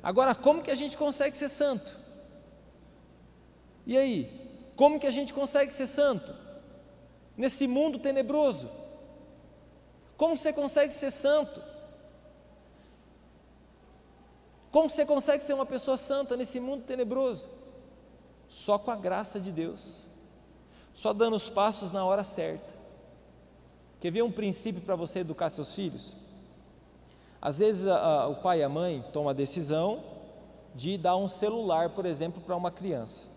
Agora, 0.00 0.36
como 0.36 0.62
que 0.62 0.70
a 0.70 0.76
gente 0.76 0.96
consegue 0.96 1.36
ser 1.36 1.48
santo? 1.48 1.98
E 3.84 3.98
aí? 3.98 4.47
Como 4.78 5.00
que 5.00 5.08
a 5.08 5.10
gente 5.10 5.34
consegue 5.34 5.74
ser 5.74 5.88
santo? 5.88 6.32
Nesse 7.36 7.66
mundo 7.66 7.98
tenebroso? 7.98 8.70
Como 10.16 10.38
você 10.38 10.52
consegue 10.52 10.94
ser 10.94 11.10
santo? 11.10 11.60
Como 14.70 14.88
você 14.88 15.04
consegue 15.04 15.44
ser 15.44 15.54
uma 15.54 15.66
pessoa 15.66 15.96
santa 15.96 16.36
nesse 16.36 16.60
mundo 16.60 16.84
tenebroso? 16.84 17.48
Só 18.48 18.78
com 18.78 18.92
a 18.92 18.94
graça 18.94 19.40
de 19.40 19.50
Deus, 19.50 20.04
só 20.94 21.12
dando 21.12 21.34
os 21.34 21.50
passos 21.50 21.90
na 21.90 22.04
hora 22.04 22.22
certa. 22.22 22.72
Quer 23.98 24.12
ver 24.12 24.22
um 24.22 24.30
princípio 24.30 24.80
para 24.80 24.94
você 24.94 25.18
educar 25.18 25.50
seus 25.50 25.74
filhos? 25.74 26.16
Às 27.42 27.58
vezes 27.58 27.84
a, 27.84 27.96
a, 27.96 28.28
o 28.28 28.36
pai 28.36 28.60
e 28.60 28.62
a 28.62 28.68
mãe 28.68 29.04
tomam 29.12 29.30
a 29.30 29.32
decisão 29.32 30.04
de 30.72 30.96
dar 30.96 31.16
um 31.16 31.26
celular, 31.26 31.90
por 31.90 32.06
exemplo, 32.06 32.40
para 32.40 32.54
uma 32.54 32.70
criança. 32.70 33.27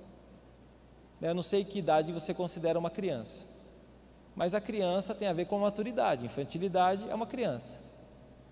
Eu 1.22 1.36
não 1.36 1.44
sei 1.44 1.64
que 1.64 1.80
idade 1.80 2.12
você 2.12 2.34
considera 2.34 2.80
uma 2.80 2.90
criança, 2.90 3.46
mas 4.36 4.54
a 4.54 4.62
criança 4.62 5.14
tem 5.14 5.28
a 5.28 5.34
ver 5.34 5.46
com 5.46 5.60
maturidade, 5.60 6.26
infantilidade 6.26 7.10
é 7.10 7.14
uma 7.14 7.28
criança. 7.28 7.80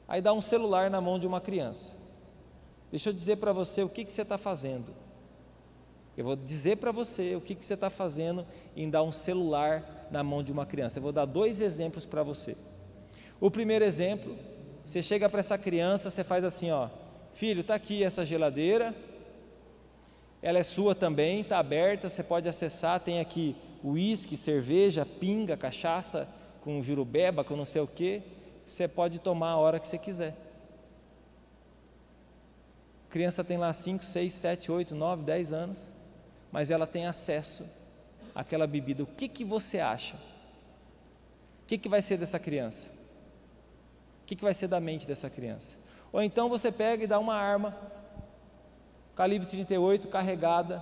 Aí 0.07 0.21
dá 0.21 0.33
um 0.33 0.41
celular 0.41 0.89
na 0.89 1.01
mão 1.01 1.17
de 1.17 1.27
uma 1.27 1.41
criança. 1.41 1.97
Deixa 2.91 3.09
eu 3.09 3.13
dizer 3.13 3.37
para 3.37 3.53
você 3.53 3.83
o 3.83 3.89
que, 3.89 4.03
que 4.03 4.11
você 4.11 4.23
está 4.23 4.37
fazendo. 4.37 4.93
Eu 6.17 6.25
vou 6.25 6.35
dizer 6.35 6.77
para 6.77 6.91
você 6.91 7.35
o 7.35 7.41
que, 7.41 7.55
que 7.55 7.65
você 7.65 7.75
está 7.75 7.89
fazendo 7.89 8.45
em 8.75 8.89
dar 8.89 9.03
um 9.03 9.11
celular 9.11 10.07
na 10.11 10.23
mão 10.23 10.43
de 10.43 10.51
uma 10.51 10.65
criança. 10.65 10.99
Eu 10.99 11.03
vou 11.03 11.11
dar 11.11 11.25
dois 11.25 11.61
exemplos 11.61 12.05
para 12.05 12.23
você. 12.23 12.57
O 13.39 13.49
primeiro 13.49 13.85
exemplo 13.85 14.35
você 14.89 15.03
chega 15.03 15.29
para 15.29 15.39
essa 15.39 15.55
criança, 15.55 16.09
você 16.09 16.23
faz 16.23 16.43
assim, 16.43 16.71
ó, 16.71 16.89
filho, 17.31 17.61
está 17.61 17.75
aqui 17.75 18.03
essa 18.03 18.25
geladeira, 18.25 18.95
ela 20.41 20.59
é 20.59 20.63
sua 20.63 20.95
também, 20.95 21.41
está 21.41 21.59
aberta, 21.59 22.09
você 22.09 22.23
pode 22.23 22.47
acessar, 22.47 22.99
tem 22.99 23.19
aqui 23.19 23.55
uísque, 23.83 24.37
cerveja, 24.37 25.05
pinga, 25.05 25.57
cachaça, 25.57 26.27
com 26.61 26.81
jurubeba, 26.81 27.43
com 27.43 27.55
não 27.55 27.65
sei 27.65 27.81
o 27.81 27.87
que, 27.87 28.21
você 28.65 28.87
pode 28.87 29.19
tomar 29.19 29.51
a 29.51 29.57
hora 29.57 29.79
que 29.79 29.87
você 29.87 29.97
quiser. 29.97 30.35
A 33.07 33.11
criança 33.11 33.43
tem 33.43 33.57
lá 33.57 33.73
5, 33.73 34.03
6, 34.03 34.33
7, 34.33 34.71
8, 34.71 34.95
9, 34.95 35.23
10 35.23 35.53
anos, 35.53 35.89
mas 36.51 36.69
ela 36.69 36.85
tem 36.85 37.05
acesso 37.05 37.65
àquela 38.35 38.67
bebida. 38.67 39.03
O 39.03 39.07
que, 39.07 39.27
que 39.27 39.43
você 39.43 39.79
acha? 39.79 40.15
O 40.15 41.67
que, 41.67 41.77
que 41.77 41.89
vai 41.89 42.01
ser 42.01 42.17
dessa 42.17 42.39
criança? 42.39 42.99
que, 44.29 44.35
que 44.35 44.43
vai 44.43 44.53
ser 44.53 44.67
da 44.67 44.79
mente 44.79 45.07
dessa 45.07 45.27
criança? 45.27 45.79
Ou 46.13 46.21
então 46.21 46.47
você 46.47 46.71
pega 46.71 47.03
e 47.03 47.07
dá 47.07 47.17
uma 47.17 47.33
arma, 47.33 47.75
calibre 49.19 49.49
38, 49.49 50.07
carregada, 50.07 50.81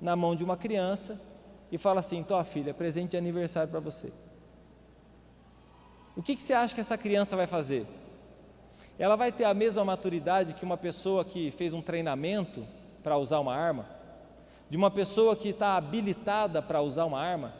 na 0.00 0.16
mão 0.16 0.34
de 0.34 0.42
uma 0.42 0.56
criança, 0.56 1.20
e 1.70 1.76
fala 1.76 2.00
assim: 2.00 2.22
tua 2.22 2.42
filha, 2.42 2.72
presente 2.72 3.10
de 3.10 3.16
aniversário 3.18 3.68
para 3.68 3.80
você. 3.80 4.10
O 6.16 6.22
que, 6.22 6.34
que 6.34 6.42
você 6.42 6.54
acha 6.54 6.74
que 6.74 6.80
essa 6.80 6.96
criança 6.96 7.36
vai 7.36 7.46
fazer? 7.46 7.86
Ela 8.98 9.14
vai 9.14 9.30
ter 9.30 9.44
a 9.44 9.52
mesma 9.52 9.84
maturidade 9.84 10.54
que 10.54 10.64
uma 10.64 10.78
pessoa 10.78 11.22
que 11.22 11.50
fez 11.50 11.74
um 11.74 11.82
treinamento 11.82 12.66
para 13.02 13.18
usar 13.18 13.40
uma 13.40 13.54
arma? 13.54 13.84
De 14.70 14.78
uma 14.78 14.90
pessoa 14.90 15.36
que 15.36 15.50
está 15.50 15.76
habilitada 15.76 16.62
para 16.62 16.80
usar 16.80 17.04
uma 17.04 17.20
arma? 17.20 17.52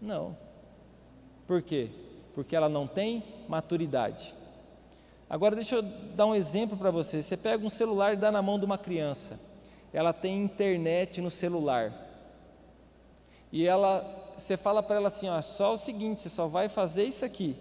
Não. 0.00 0.36
Por 1.46 1.62
quê? 1.62 1.90
porque 2.34 2.56
ela 2.56 2.68
não 2.68 2.86
tem 2.86 3.22
maturidade. 3.48 4.34
Agora 5.32 5.56
deixa 5.56 5.76
eu 5.76 5.82
dar 5.82 6.26
um 6.26 6.34
exemplo 6.34 6.76
para 6.76 6.90
você. 6.90 7.22
Você 7.22 7.38
pega 7.38 7.64
um 7.64 7.70
celular 7.70 8.12
e 8.12 8.16
dá 8.16 8.30
na 8.30 8.42
mão 8.42 8.58
de 8.58 8.66
uma 8.66 8.76
criança. 8.76 9.40
Ela 9.90 10.12
tem 10.12 10.42
internet 10.42 11.22
no 11.22 11.30
celular. 11.30 11.90
E 13.50 13.66
ela, 13.66 14.34
você 14.36 14.58
fala 14.58 14.82
para 14.82 14.96
ela 14.96 15.08
assim, 15.08 15.30
ó, 15.30 15.40
só 15.40 15.72
o 15.72 15.78
seguinte, 15.78 16.20
você 16.20 16.28
só 16.28 16.46
vai 16.46 16.68
fazer 16.68 17.04
isso 17.04 17.24
aqui. 17.24 17.56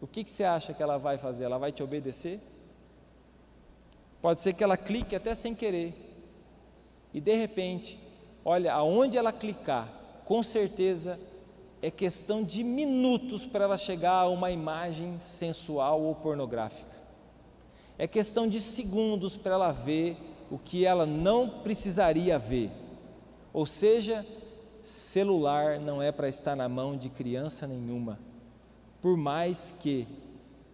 O 0.00 0.06
que, 0.08 0.24
que 0.24 0.32
você 0.32 0.42
acha 0.42 0.74
que 0.74 0.82
ela 0.82 0.98
vai 0.98 1.16
fazer? 1.16 1.44
Ela 1.44 1.58
vai 1.58 1.70
te 1.70 1.80
obedecer? 1.80 2.40
Pode 4.20 4.40
ser 4.40 4.52
que 4.54 4.64
ela 4.64 4.76
clique 4.76 5.14
até 5.14 5.32
sem 5.32 5.54
querer. 5.54 5.94
E 7.14 7.20
de 7.20 7.36
repente, 7.36 8.00
olha, 8.44 8.74
aonde 8.74 9.16
ela 9.16 9.32
clicar, 9.32 9.88
com 10.24 10.42
certeza 10.42 11.20
é 11.80 11.88
questão 11.88 12.42
de 12.42 12.64
minutos 12.64 13.46
para 13.46 13.62
ela 13.62 13.78
chegar 13.78 14.12
a 14.12 14.28
uma 14.28 14.50
imagem 14.50 15.20
sensual 15.20 16.02
ou 16.02 16.16
pornográfica. 16.16 17.01
É 18.02 18.08
questão 18.08 18.48
de 18.48 18.60
segundos 18.60 19.36
para 19.36 19.54
ela 19.54 19.70
ver 19.70 20.16
o 20.50 20.58
que 20.58 20.84
ela 20.84 21.06
não 21.06 21.48
precisaria 21.48 22.36
ver. 22.36 22.68
Ou 23.52 23.64
seja, 23.64 24.26
celular 24.82 25.78
não 25.78 26.02
é 26.02 26.10
para 26.10 26.28
estar 26.28 26.56
na 26.56 26.68
mão 26.68 26.96
de 26.96 27.08
criança 27.08 27.64
nenhuma, 27.64 28.18
por 29.00 29.16
mais 29.16 29.72
que 29.78 30.08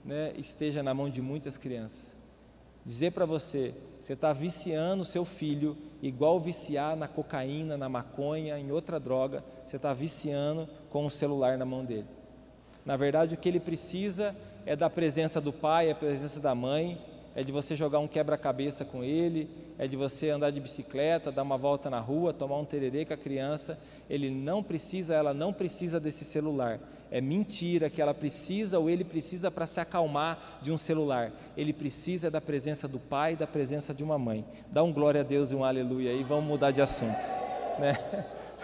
né, 0.02 0.32
esteja 0.38 0.82
na 0.82 0.94
mão 0.94 1.10
de 1.10 1.20
muitas 1.20 1.58
crianças. 1.58 2.16
Dizer 2.82 3.12
para 3.12 3.26
você, 3.26 3.74
você 4.00 4.14
está 4.14 4.32
viciando 4.32 5.02
o 5.02 5.04
seu 5.04 5.26
filho, 5.26 5.76
igual 6.00 6.40
viciar 6.40 6.96
na 6.96 7.06
cocaína, 7.06 7.76
na 7.76 7.90
maconha, 7.90 8.58
em 8.58 8.72
outra 8.72 8.98
droga, 8.98 9.44
você 9.66 9.76
está 9.76 9.92
viciando 9.92 10.66
com 10.88 11.04
o 11.04 11.10
celular 11.10 11.58
na 11.58 11.66
mão 11.66 11.84
dele. 11.84 12.08
Na 12.86 12.96
verdade, 12.96 13.34
o 13.34 13.38
que 13.38 13.50
ele 13.50 13.60
precisa 13.60 14.34
é 14.64 14.74
da 14.74 14.88
presença 14.88 15.42
do 15.42 15.52
pai, 15.52 15.90
a 15.90 15.94
presença 15.94 16.40
da 16.40 16.54
mãe, 16.54 16.98
é 17.38 17.44
de 17.44 17.52
você 17.52 17.76
jogar 17.76 18.00
um 18.00 18.08
quebra-cabeça 18.08 18.84
com 18.84 19.04
ele, 19.04 19.48
é 19.78 19.86
de 19.86 19.96
você 19.96 20.28
andar 20.28 20.50
de 20.50 20.58
bicicleta, 20.58 21.30
dar 21.30 21.44
uma 21.44 21.56
volta 21.56 21.88
na 21.88 22.00
rua, 22.00 22.32
tomar 22.32 22.56
um 22.56 22.64
tererê 22.64 23.04
com 23.04 23.14
a 23.14 23.16
criança. 23.16 23.78
Ele 24.10 24.28
não 24.28 24.60
precisa, 24.60 25.14
ela 25.14 25.32
não 25.32 25.52
precisa 25.52 26.00
desse 26.00 26.24
celular 26.24 26.80
é 27.10 27.20
mentira 27.20 27.88
que 27.88 28.02
ela 28.02 28.12
precisa 28.12 28.78
ou 28.78 28.90
ele 28.90 29.02
precisa 29.02 29.50
para 29.50 29.66
se 29.66 29.80
acalmar 29.80 30.58
de 30.60 30.70
um 30.70 30.76
celular. 30.76 31.32
Ele 31.56 31.72
precisa 31.72 32.30
da 32.30 32.38
presença 32.40 32.86
do 32.86 32.98
pai 32.98 33.34
da 33.34 33.46
presença 33.46 33.94
de 33.94 34.04
uma 34.04 34.18
mãe. 34.18 34.44
Dá 34.70 34.82
um 34.82 34.92
glória 34.92 35.22
a 35.22 35.24
Deus 35.24 35.50
e 35.50 35.54
um 35.54 35.64
aleluia 35.64 36.12
e 36.12 36.22
vamos 36.22 36.44
mudar 36.44 36.70
de 36.70 36.82
assunto. 36.82 37.18
Né? 37.78 37.96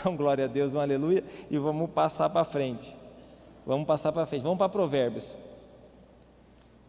Dá 0.02 0.10
um 0.10 0.16
glória 0.16 0.46
a 0.46 0.48
Deus, 0.48 0.74
um 0.74 0.80
aleluia 0.80 1.22
e 1.48 1.56
vamos 1.56 1.88
passar 1.90 2.28
para 2.28 2.42
frente. 2.42 2.96
Vamos 3.64 3.87
passar 3.87 4.10
para 4.10 4.26
frente. 4.26 4.42
Vamos 4.42 4.58
para 4.58 4.68
Provérbios. 4.68 5.37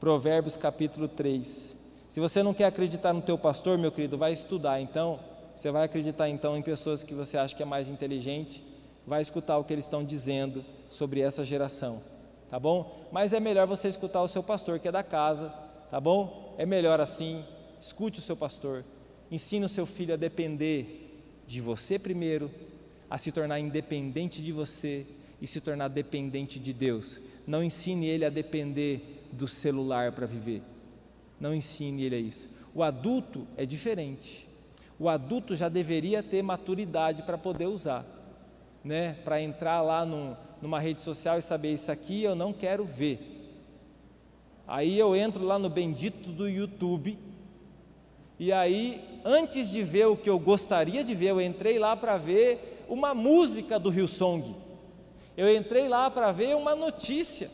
Provérbios 0.06 0.56
capítulo 0.56 1.08
3. 1.08 1.76
Se 2.10 2.20
você 2.20 2.44
não 2.44 2.54
quer 2.54 2.66
acreditar 2.66 3.12
no 3.12 3.24
teu 3.24 3.40
pastor, 3.40 3.76
meu 3.76 3.92
querido, 3.92 4.20
vai 4.20 4.32
estudar. 4.32 4.80
Então, 4.80 5.20
você 5.56 5.72
vai 5.72 5.84
acreditar 5.84 6.30
então 6.30 6.56
em 6.56 6.62
pessoas 6.62 7.02
que 7.02 7.16
você 7.16 7.40
acha 7.40 7.56
que 7.56 7.64
é 7.64 7.66
mais 7.66 7.88
inteligente, 7.88 8.64
vai 9.08 9.20
escutar 9.20 9.58
o 9.58 9.64
que 9.64 9.74
eles 9.74 9.86
estão 9.86 10.06
dizendo 10.06 10.64
sobre 10.92 11.22
essa 11.22 11.44
geração, 11.44 12.04
tá 12.52 12.60
bom? 12.60 13.08
Mas 13.12 13.34
é 13.34 13.40
melhor 13.40 13.66
você 13.66 13.88
escutar 13.88 14.22
o 14.22 14.28
seu 14.28 14.44
pastor 14.44 14.78
que 14.78 14.88
é 14.88 14.92
da 14.92 15.02
casa, 15.02 15.52
tá 15.90 16.00
bom? 16.00 16.54
É 16.60 16.68
melhor 16.68 17.02
assim. 17.02 17.44
Escute 17.82 18.20
o 18.20 18.22
seu 18.22 18.38
pastor. 18.38 18.86
Ensine 19.32 19.66
o 19.66 19.70
seu 19.70 19.88
filho 19.88 20.14
a 20.14 20.18
depender 20.18 21.20
de 21.48 21.60
você 21.60 21.98
primeiro, 21.98 22.52
a 23.10 23.18
se 23.18 23.32
tornar 23.32 23.60
independente 23.60 24.44
de 24.44 24.52
você 24.52 25.04
e 25.42 25.48
se 25.48 25.60
tornar 25.60 25.88
dependente 25.88 26.60
de 26.60 26.74
Deus. 26.74 27.20
Não 27.48 27.64
ensine 27.64 28.06
ele 28.06 28.24
a 28.24 28.30
depender 28.30 29.15
do 29.36 29.48
celular 29.48 30.12
para 30.12 30.26
viver. 30.26 30.62
Não 31.40 31.54
ensine 31.54 32.04
ele 32.04 32.16
a 32.16 32.20
isso. 32.20 32.50
O 32.74 32.82
adulto 32.82 33.48
é 33.56 33.66
diferente. 33.66 34.48
O 34.98 35.10
adulto 35.10 35.56
já 35.56 35.70
deveria 35.70 36.24
ter 36.24 36.42
maturidade 36.42 37.22
para 37.24 37.38
poder 37.38 37.68
usar, 37.68 38.06
né? 38.84 39.14
Para 39.24 39.42
entrar 39.42 39.82
lá 39.82 40.06
numa 40.62 40.80
rede 40.80 41.02
social 41.02 41.38
e 41.38 41.42
saber 41.42 41.74
isso 41.74 41.92
aqui 41.92 42.24
eu 42.24 42.34
não 42.36 42.54
quero 42.54 42.86
ver. 42.86 43.32
Aí 44.68 44.98
eu 44.98 45.16
entro 45.16 45.44
lá 45.44 45.60
no 45.60 45.70
bendito 45.70 46.32
do 46.32 46.50
YouTube 46.50 47.20
e 48.40 48.52
aí 48.52 49.02
antes 49.24 49.70
de 49.70 49.84
ver 49.84 50.08
o 50.08 50.18
que 50.18 50.30
eu 50.30 50.40
gostaria 50.40 51.04
de 51.04 51.14
ver, 51.14 51.30
eu 51.30 51.42
entrei 51.42 51.78
lá 51.78 51.96
para 51.96 52.18
ver 52.18 52.86
uma 52.88 53.14
música 53.14 53.78
do 53.78 53.90
Rio 53.90 54.08
Song. 54.08 54.56
Eu 55.36 55.54
entrei 55.54 55.90
lá 55.90 56.10
para 56.10 56.32
ver 56.32 56.56
uma 56.56 56.76
notícia. 56.76 57.50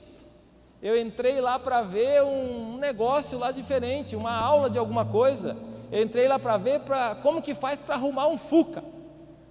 Eu 0.81 0.99
entrei 0.99 1.39
lá 1.39 1.59
para 1.59 1.83
ver 1.83 2.23
um 2.23 2.77
negócio 2.77 3.37
lá 3.37 3.51
diferente, 3.51 4.15
uma 4.15 4.33
aula 4.33 4.69
de 4.69 4.79
alguma 4.79 5.05
coisa. 5.05 5.55
Eu 5.91 6.01
entrei 6.01 6.27
lá 6.27 6.39
para 6.39 6.57
ver 6.57 6.79
pra, 6.79 7.15
como 7.15 7.41
que 7.41 7.53
faz 7.53 7.79
para 7.79 7.95
arrumar 7.95 8.27
um 8.27 8.37
Fuca, 8.37 8.83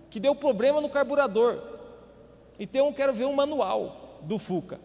que 0.09 0.19
deu 0.19 0.35
problema 0.35 0.81
no 0.81 0.89
carburador. 0.89 1.63
Então 2.59 2.87
eu 2.87 2.93
quero 2.93 3.13
ver 3.13 3.27
um 3.27 3.33
manual 3.33 4.19
do 4.23 4.39
Fuca. 4.39 4.81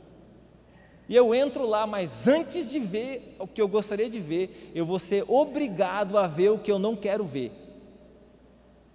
E 1.09 1.15
eu 1.15 1.33
entro 1.33 1.67
lá, 1.67 1.87
mas 1.87 2.27
antes 2.27 2.69
de 2.69 2.79
ver 2.79 3.35
o 3.39 3.47
que 3.47 3.61
eu 3.61 3.67
gostaria 3.67 4.09
de 4.09 4.19
ver, 4.19 4.71
eu 4.73 4.85
vou 4.85 4.99
ser 4.99 5.23
obrigado 5.27 6.17
a 6.17 6.27
ver 6.27 6.49
o 6.49 6.59
que 6.59 6.71
eu 6.71 6.79
não 6.79 6.95
quero 6.95 7.25
ver. 7.25 7.51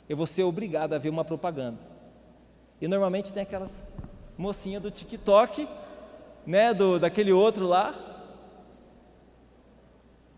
Eu 0.08 0.16
vou 0.16 0.26
ser 0.26 0.42
obrigado 0.44 0.92
a 0.92 0.98
ver 0.98 1.08
uma 1.08 1.24
propaganda. 1.24 1.78
E 2.80 2.88
normalmente 2.88 3.32
tem 3.32 3.42
aquelas 3.42 3.84
mocinhas 4.36 4.82
do 4.82 4.90
TikTok 4.90 5.68
né, 6.46 6.74
do, 6.74 6.98
daquele 6.98 7.32
outro 7.32 7.66
lá, 7.66 7.94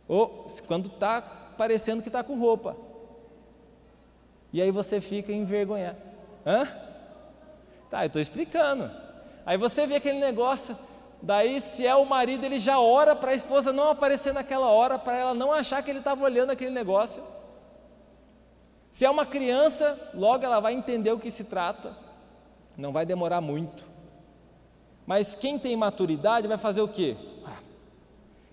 ou 0.08 0.46
quando 0.66 0.86
está 0.88 1.22
parecendo 1.56 2.02
que 2.02 2.08
está 2.08 2.22
com 2.22 2.38
roupa. 2.38 2.76
E 4.52 4.60
aí 4.60 4.70
você 4.70 5.00
fica 5.00 5.32
envergonhado. 5.32 5.96
Hã? 6.44 6.68
Tá, 7.90 8.04
eu 8.04 8.08
estou 8.08 8.20
explicando. 8.20 8.90
Aí 9.46 9.56
você 9.56 9.86
vê 9.86 9.96
aquele 9.96 10.18
negócio, 10.18 10.76
daí 11.20 11.60
se 11.60 11.86
é 11.86 11.94
o 11.94 12.04
marido, 12.04 12.44
ele 12.44 12.58
já 12.58 12.78
ora 12.78 13.16
para 13.16 13.30
a 13.30 13.34
esposa 13.34 13.72
não 13.72 13.90
aparecer 13.90 14.32
naquela 14.32 14.66
hora, 14.68 14.98
para 14.98 15.16
ela 15.16 15.34
não 15.34 15.52
achar 15.52 15.82
que 15.82 15.90
ele 15.90 16.00
estava 16.00 16.24
olhando 16.24 16.50
aquele 16.50 16.70
negócio. 16.70 17.22
Se 18.90 19.06
é 19.06 19.10
uma 19.10 19.24
criança, 19.24 19.98
logo 20.12 20.44
ela 20.44 20.60
vai 20.60 20.74
entender 20.74 21.10
o 21.10 21.18
que 21.18 21.30
se 21.30 21.44
trata. 21.44 21.96
Não 22.76 22.92
vai 22.92 23.06
demorar 23.06 23.40
muito. 23.40 23.91
Mas 25.12 25.34
quem 25.34 25.58
tem 25.58 25.76
maturidade 25.76 26.48
vai 26.48 26.56
fazer 26.56 26.80
o 26.80 26.88
quê? 26.88 27.18
Ah, 27.44 27.58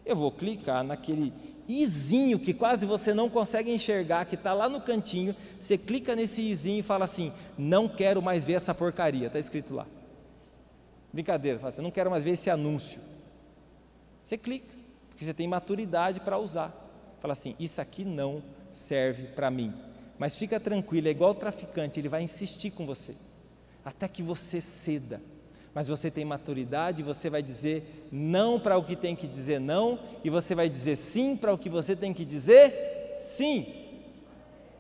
eu 0.06 0.14
vou 0.14 0.30
clicar 0.30 0.84
naquele 0.84 1.32
izinho 1.66 2.38
que 2.38 2.54
quase 2.54 2.86
você 2.86 3.14
não 3.14 3.30
consegue 3.30 3.72
enxergar, 3.72 4.26
que 4.26 4.36
está 4.36 4.52
lá 4.52 4.68
no 4.68 4.82
cantinho. 4.82 5.34
Você 5.58 5.78
clica 5.78 6.18
nesse 6.18 6.42
izinho 6.42 6.80
e 6.80 6.82
fala 6.82 7.06
assim: 7.06 7.32
Não 7.58 7.88
quero 7.88 8.22
mais 8.22 8.44
ver 8.44 8.56
essa 8.56 8.76
porcaria. 8.76 9.28
Está 9.28 9.40
escrito 9.40 9.74
lá. 9.74 9.88
Brincadeira, 11.14 11.60
fala 11.60 11.70
assim, 11.70 11.82
não 11.82 11.92
quero 11.92 12.12
mais 12.12 12.26
ver 12.26 12.32
esse 12.32 12.50
anúncio. 12.50 13.00
Você 14.22 14.38
clica, 14.38 14.76
porque 15.08 15.24
você 15.24 15.34
tem 15.34 15.48
maturidade 15.48 16.20
para 16.20 16.38
usar. 16.38 16.76
Fala 17.22 17.32
assim: 17.32 17.56
Isso 17.58 17.80
aqui 17.80 18.04
não 18.04 18.44
serve 18.70 19.28
para 19.28 19.50
mim. 19.50 19.74
Mas 20.18 20.36
fica 20.36 20.60
tranquilo, 20.60 21.08
é 21.08 21.12
igual 21.12 21.32
o 21.32 21.36
traficante, 21.36 22.02
ele 22.02 22.10
vai 22.10 22.22
insistir 22.22 22.72
com 22.72 22.86
você, 22.86 23.16
até 23.86 24.10
que 24.10 24.22
você 24.22 24.60
ceda 24.60 25.22
mas 25.74 25.88
você 25.88 26.10
tem 26.10 26.26
maturidade, 26.26 27.04
você 27.04 27.30
vai 27.30 27.42
dizer 27.42 28.08
não 28.12 28.60
para 28.60 28.78
o 28.78 28.84
que 28.84 28.96
tem 28.96 29.16
que 29.16 29.28
dizer 29.28 29.60
não, 29.60 30.00
e 30.24 30.30
você 30.30 30.56
vai 30.56 30.68
dizer 30.68 30.96
sim 30.96 31.36
para 31.36 31.54
o 31.54 31.58
que 31.58 31.70
você 31.70 31.96
tem 31.96 32.14
que 32.14 32.26
dizer 32.26 33.18
sim. 33.22 33.68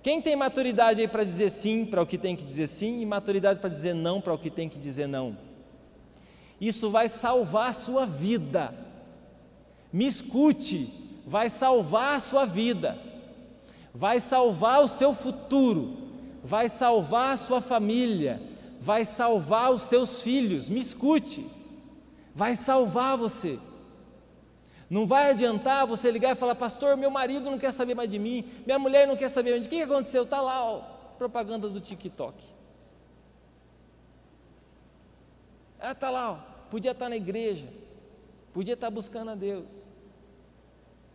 Quem 0.01 0.21
tem 0.21 0.35
maturidade 0.35 1.01
aí 1.01 1.07
para 1.07 1.23
dizer 1.23 1.49
sim 1.49 1.85
para 1.85 2.01
o 2.01 2.05
que 2.05 2.17
tem 2.17 2.35
que 2.35 2.43
dizer 2.43 2.67
sim, 2.67 3.01
e 3.01 3.05
maturidade 3.05 3.59
para 3.59 3.69
dizer 3.69 3.93
não 3.93 4.21
para 4.21 4.33
o 4.33 4.37
que 4.37 4.49
tem 4.49 4.69
que 4.69 4.79
dizer 4.79 5.07
não? 5.07 5.37
Isso 6.59 6.89
vai 6.89 7.07
salvar 7.07 7.69
a 7.69 7.73
sua 7.73 8.05
vida. 8.05 8.73
Me 9.91 10.05
escute, 10.05 10.89
vai 11.25 11.49
salvar 11.49 12.15
a 12.15 12.19
sua 12.19 12.45
vida, 12.45 12.97
vai 13.93 14.19
salvar 14.19 14.83
o 14.83 14.87
seu 14.87 15.13
futuro, 15.13 15.97
vai 16.43 16.69
salvar 16.69 17.33
a 17.33 17.37
sua 17.37 17.61
família, 17.61 18.41
vai 18.79 19.03
salvar 19.05 19.71
os 19.71 19.83
seus 19.83 20.21
filhos. 20.21 20.69
Me 20.69 20.79
escute, 20.79 21.45
vai 22.33 22.55
salvar 22.55 23.17
você. 23.17 23.59
Não 24.89 25.05
vai 25.05 25.29
adiantar 25.29 25.85
você 25.85 26.09
ligar 26.09 26.31
e 26.31 26.35
falar, 26.35 26.55
pastor, 26.55 26.97
meu 26.97 27.11
marido 27.11 27.51
não 27.51 27.59
quer 27.59 27.71
saber 27.71 27.93
mais 27.93 28.09
de 28.09 28.17
mim, 28.17 28.43
minha 28.65 28.79
mulher 28.79 29.07
não 29.07 29.15
quer 29.15 29.29
saber 29.29 29.51
mais 29.51 29.63
de 29.63 29.69
mim. 29.69 29.75
O 29.75 29.85
que 29.85 29.91
aconteceu? 29.91 30.23
Está 30.23 30.41
lá, 30.41 30.63
ó, 30.63 30.81
propaganda 31.17 31.69
do 31.69 31.79
TikTok. 31.79 32.43
Ah, 35.79 35.91
está 35.91 36.09
lá, 36.09 36.31
ó, 36.31 36.37
podia 36.71 36.91
estar 36.91 37.05
tá 37.05 37.09
na 37.09 37.15
igreja, 37.15 37.67
podia 38.51 38.73
estar 38.73 38.87
tá 38.87 38.91
buscando 38.91 39.29
a 39.31 39.35
Deus. 39.35 39.71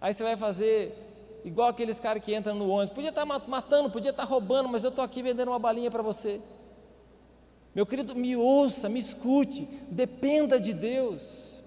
Aí 0.01 0.15
você 0.15 0.23
vai 0.23 0.37
fazer 0.37 0.97
igual 1.45 1.69
aqueles 1.69 1.99
caras 1.99 2.23
que 2.23 2.35
entram 2.35 2.55
no 2.55 2.69
ônibus, 2.69 2.95
podia 2.95 3.11
estar 3.11 3.27
tá 3.27 3.41
matando, 3.49 3.91
podia 3.91 4.11
estar 4.11 4.25
roubando, 4.25 4.69
mas 4.69 4.85
eu 4.85 4.91
estou 4.91 5.05
aqui 5.05 5.23
vendendo 5.23 5.49
uma 5.49 5.59
balinha 5.59 5.91
para 5.91 6.03
você. 6.03 6.41
Meu 7.75 7.85
querido, 7.85 8.15
me 8.15 8.37
ouça, 8.37 8.89
me 8.89 9.01
escute, 9.01 9.69
dependa 9.91 10.61
de 10.61 10.73
Deus, 10.73 11.61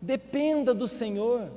dependa 0.00 0.72
do 0.72 0.88
Senhor. 0.88 1.50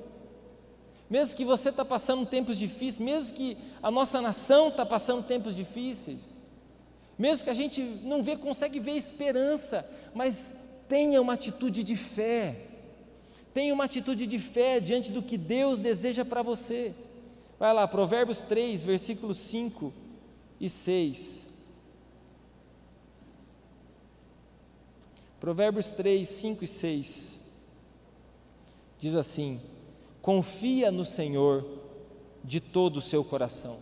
Mesmo 1.10 1.36
que 1.36 1.46
você 1.46 1.70
está 1.70 1.84
passando 1.84 2.26
tempos 2.26 2.58
difíceis, 2.58 3.00
mesmo 3.00 3.36
que 3.36 3.58
a 3.82 3.90
nossa 3.90 4.22
nação 4.22 4.68
está 4.68 4.86
passando 4.86 5.24
tempos 5.24 5.56
difíceis, 5.56 6.38
mesmo 7.18 7.46
que 7.46 7.50
a 7.50 7.54
gente 7.54 7.82
não 7.82 8.22
vê, 8.22 8.36
consegue 8.36 8.80
ver 8.80 8.92
esperança, 8.92 9.90
mas 10.14 10.54
tenha 10.88 11.22
uma 11.22 11.34
atitude 11.34 11.84
de 11.84 11.96
fé, 11.96 12.68
tenha 13.54 13.74
uma 13.74 13.86
atitude 13.86 14.28
de 14.28 14.38
fé 14.38 14.80
diante 14.80 15.12
do 15.12 15.24
que 15.24 15.38
Deus 15.38 15.80
deseja 15.80 16.24
para 16.24 16.44
você. 16.44 16.94
Vai 17.58 17.74
lá, 17.74 17.88
Provérbios 17.88 18.40
3, 18.44 18.84
versículos 18.84 19.38
5 19.38 19.92
e 20.62 20.70
6. 20.70 21.49
Provérbios 25.40 25.92
3, 25.92 26.28
5 26.28 26.64
e 26.64 26.68
6 26.68 27.40
diz 28.98 29.16
assim: 29.16 29.62
Confia 30.22 30.92
no 30.92 31.06
Senhor 31.06 31.66
de 32.44 32.60
todo 32.60 32.98
o 32.98 33.02
seu 33.02 33.24
coração. 33.24 33.78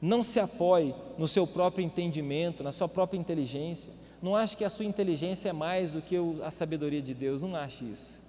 Não 0.00 0.22
se 0.22 0.38
apoie 0.38 0.94
no 1.16 1.26
seu 1.26 1.46
próprio 1.46 1.84
entendimento, 1.84 2.62
na 2.62 2.72
sua 2.72 2.88
própria 2.88 3.18
inteligência. 3.18 3.92
Não 4.20 4.36
ache 4.36 4.56
que 4.56 4.64
a 4.64 4.70
sua 4.70 4.84
inteligência 4.84 5.48
é 5.48 5.52
mais 5.52 5.90
do 5.90 6.02
que 6.02 6.16
a 6.44 6.50
sabedoria 6.50 7.00
de 7.00 7.14
Deus. 7.14 7.40
Não 7.40 7.56
ache 7.56 7.84
isso. 7.84 8.20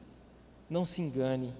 Não 0.70 0.86
se 0.86 1.02
engane. 1.02 1.54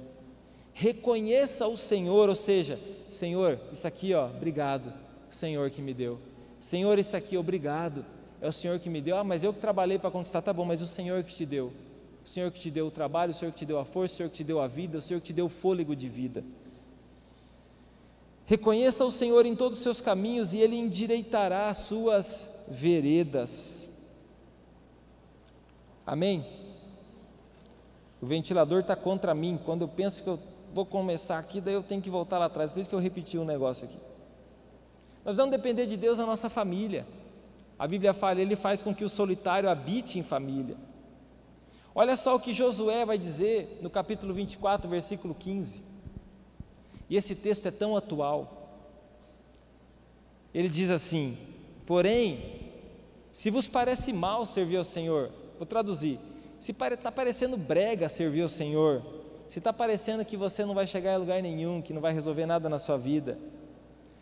Reconheça 0.74 1.68
o 1.68 1.76
Senhor, 1.76 2.30
ou 2.30 2.36
seja, 2.36 2.80
Senhor, 3.08 3.60
isso 3.72 3.88
aqui, 3.88 4.14
ó, 4.14 4.28
obrigado, 4.28 4.92
o 5.32 5.36
Senhor 5.36 5.70
que 5.70 5.82
me 5.82 5.94
deu. 5.94 6.20
Senhor, 6.60 6.98
isso 6.98 7.16
aqui, 7.16 7.38
obrigado 7.38 8.04
é 8.44 8.48
o 8.50 8.52
Senhor 8.52 8.78
que 8.78 8.90
me 8.90 9.00
deu. 9.00 9.18
Ah, 9.18 9.24
mas 9.24 9.42
eu 9.42 9.54
que 9.54 9.60
trabalhei 9.62 9.98
para 9.98 10.12
conquistar, 10.12 10.42
tá 10.42 10.52
bom, 10.52 10.66
mas 10.66 10.82
o 10.82 10.86
Senhor 10.86 11.24
que 11.24 11.34
te 11.34 11.46
deu. 11.46 11.72
O 12.26 12.28
Senhor 12.28 12.52
que 12.52 12.60
te 12.60 12.70
deu 12.70 12.88
o 12.88 12.92
trabalho, 12.92 13.32
o 13.32 13.34
Senhor 13.34 13.54
que 13.54 13.60
te 13.60 13.66
deu 13.66 13.80
a 13.80 13.86
força, 13.86 14.16
o 14.16 14.18
Senhor 14.18 14.30
que 14.30 14.36
te 14.36 14.44
deu 14.44 14.60
a 14.60 14.68
vida, 14.68 14.98
o 14.98 15.02
Senhor 15.02 15.22
que 15.22 15.28
te 15.28 15.34
deu 15.34 15.46
o 15.46 15.50
fôlego 15.50 15.96
de 15.96 16.10
vida. 16.10 16.44
Reconheça 18.46 19.06
o 19.06 19.12
Senhor 19.12 19.46
em 19.46 19.56
todos 19.56 19.78
os 19.78 19.84
seus 19.84 20.02
caminhos 20.02 20.54
e 20.54 20.58
Ele 20.58 20.76
endireitará 20.76 21.70
as 21.70 21.78
suas 21.78 22.50
veredas. 22.68 23.90
Amém? 26.06 26.46
O 28.22 28.26
ventilador 28.26 28.82
está 28.82 28.98
contra 28.98 29.34
mim. 29.34 29.58
Quando 29.64 29.84
eu 29.84 29.88
penso 29.88 30.22
que 30.22 30.28
eu 30.28 30.38
vou 30.74 30.86
começar 30.86 31.40
aqui, 31.40 31.62
daí 31.62 31.76
eu 31.76 31.84
tenho 31.84 32.02
que 32.02 32.10
voltar 32.10 32.40
lá 32.40 32.46
atrás. 32.48 32.74
Por 32.74 32.82
isso 32.82 32.90
que 32.90 32.96
eu 32.96 33.00
repeti 33.00 33.38
um 33.38 33.46
negócio 33.46 33.86
aqui. 33.86 33.98
Nós 35.24 35.38
vamos 35.38 35.52
depender 35.52 35.86
de 35.86 35.96
Deus 35.96 36.18
na 36.18 36.26
nossa 36.26 36.50
família. 36.50 37.08
A 37.78 37.88
Bíblia 37.88 38.14
fala, 38.14 38.42
ele 38.42 38.56
faz 38.56 38.82
com 38.82 38.94
que 38.94 39.04
o 39.04 39.10
solitário 39.10 39.70
habite 39.70 40.20
em 40.20 40.24
família. 40.24 40.78
Olha 41.96 42.16
só 42.16 42.36
o 42.36 42.40
que 42.40 42.54
Josué 42.54 43.06
vai 43.06 43.18
dizer 43.18 43.80
no 43.82 43.90
capítulo 43.90 44.34
24, 44.34 44.90
versículo 44.90 45.36
15. 45.36 45.84
E 47.10 47.16
esse 47.16 47.36
texto 47.36 47.68
é 47.68 47.72
tão 47.72 47.96
atual. 47.96 48.64
Ele 50.54 50.70
diz 50.70 50.90
assim: 50.90 51.38
Porém, 51.86 52.72
se 53.32 53.50
vos 53.50 53.68
parece 53.68 54.12
mal 54.14 54.46
servir 54.46 54.78
ao 54.78 54.84
Senhor, 54.84 55.32
vou 55.58 55.66
traduzir, 55.66 56.20
se 56.60 56.72
está 56.72 57.12
parecendo 57.12 57.58
brega 57.58 58.08
servir 58.08 58.42
ao 58.42 58.50
Senhor, 58.50 59.04
se 59.48 59.60
está 59.60 59.74
parecendo 59.74 60.26
que 60.26 60.38
você 60.38 60.66
não 60.66 60.74
vai 60.74 60.88
chegar 60.88 61.14
a 61.16 61.18
lugar 61.18 61.42
nenhum, 61.42 61.82
que 61.82 61.94
não 61.94 62.02
vai 62.02 62.14
resolver 62.14 62.46
nada 62.46 62.70
na 62.70 62.80
sua 62.80 62.98
vida, 62.98 63.38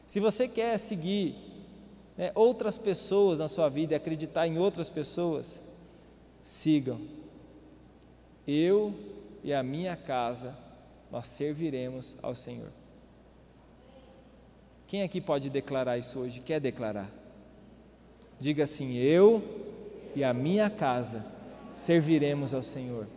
se 0.05 0.19
você 0.19 0.47
quer 0.47 0.77
seguir 0.77 1.35
né, 2.17 2.32
outras 2.36 2.78
pessoas 2.78 3.39
na 3.39 3.47
sua 3.47 3.69
vida 3.69 3.93
e 3.93 3.95
acreditar 3.95 4.47
em 4.47 4.58
outras 4.58 4.89
pessoas, 4.89 5.62
sigam. 6.43 7.00
Eu 8.47 8.93
e 9.43 9.54
a 9.54 9.63
minha 9.63 9.95
casa, 9.95 10.56
nós 11.12 11.28
serviremos 11.28 12.15
ao 12.21 12.36
Senhor. 12.36 12.69
Quem 14.88 15.04
aqui 15.04 15.21
pode 15.21 15.50
declarar 15.50 15.97
isso 15.97 16.19
hoje? 16.19 16.41
Quer 16.41 16.60
declarar? 16.60 17.10
Diga 18.39 18.63
assim: 18.63 18.95
Eu 18.95 19.41
e 20.15 20.24
a 20.24 20.34
minha 20.34 20.69
casa 20.69 21.26
serviremos 21.71 22.54
ao 22.54 22.62
Senhor. 22.62 23.08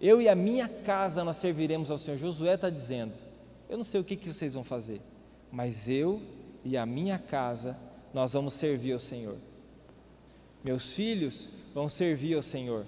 Eu 0.00 0.22
e 0.22 0.28
a 0.28 0.34
minha 0.34 0.68
casa 0.68 1.22
nós 1.24 1.36
serviremos 1.36 1.90
ao 1.90 1.98
Senhor. 1.98 2.16
Josué 2.16 2.54
está 2.54 2.70
dizendo: 2.70 3.14
Eu 3.68 3.76
não 3.76 3.84
sei 3.84 4.00
o 4.00 4.04
que, 4.04 4.16
que 4.16 4.32
vocês 4.32 4.54
vão 4.54 4.64
fazer, 4.64 5.00
mas 5.50 5.88
eu 5.88 6.22
e 6.64 6.76
a 6.76 6.84
minha 6.84 7.18
casa 7.18 7.76
nós 8.12 8.32
vamos 8.32 8.54
servir 8.54 8.92
ao 8.92 8.98
Senhor. 8.98 9.36
Meus 10.62 10.92
filhos 10.92 11.48
vão 11.74 11.88
servir 11.88 12.34
ao 12.34 12.42
Senhor. 12.42 12.86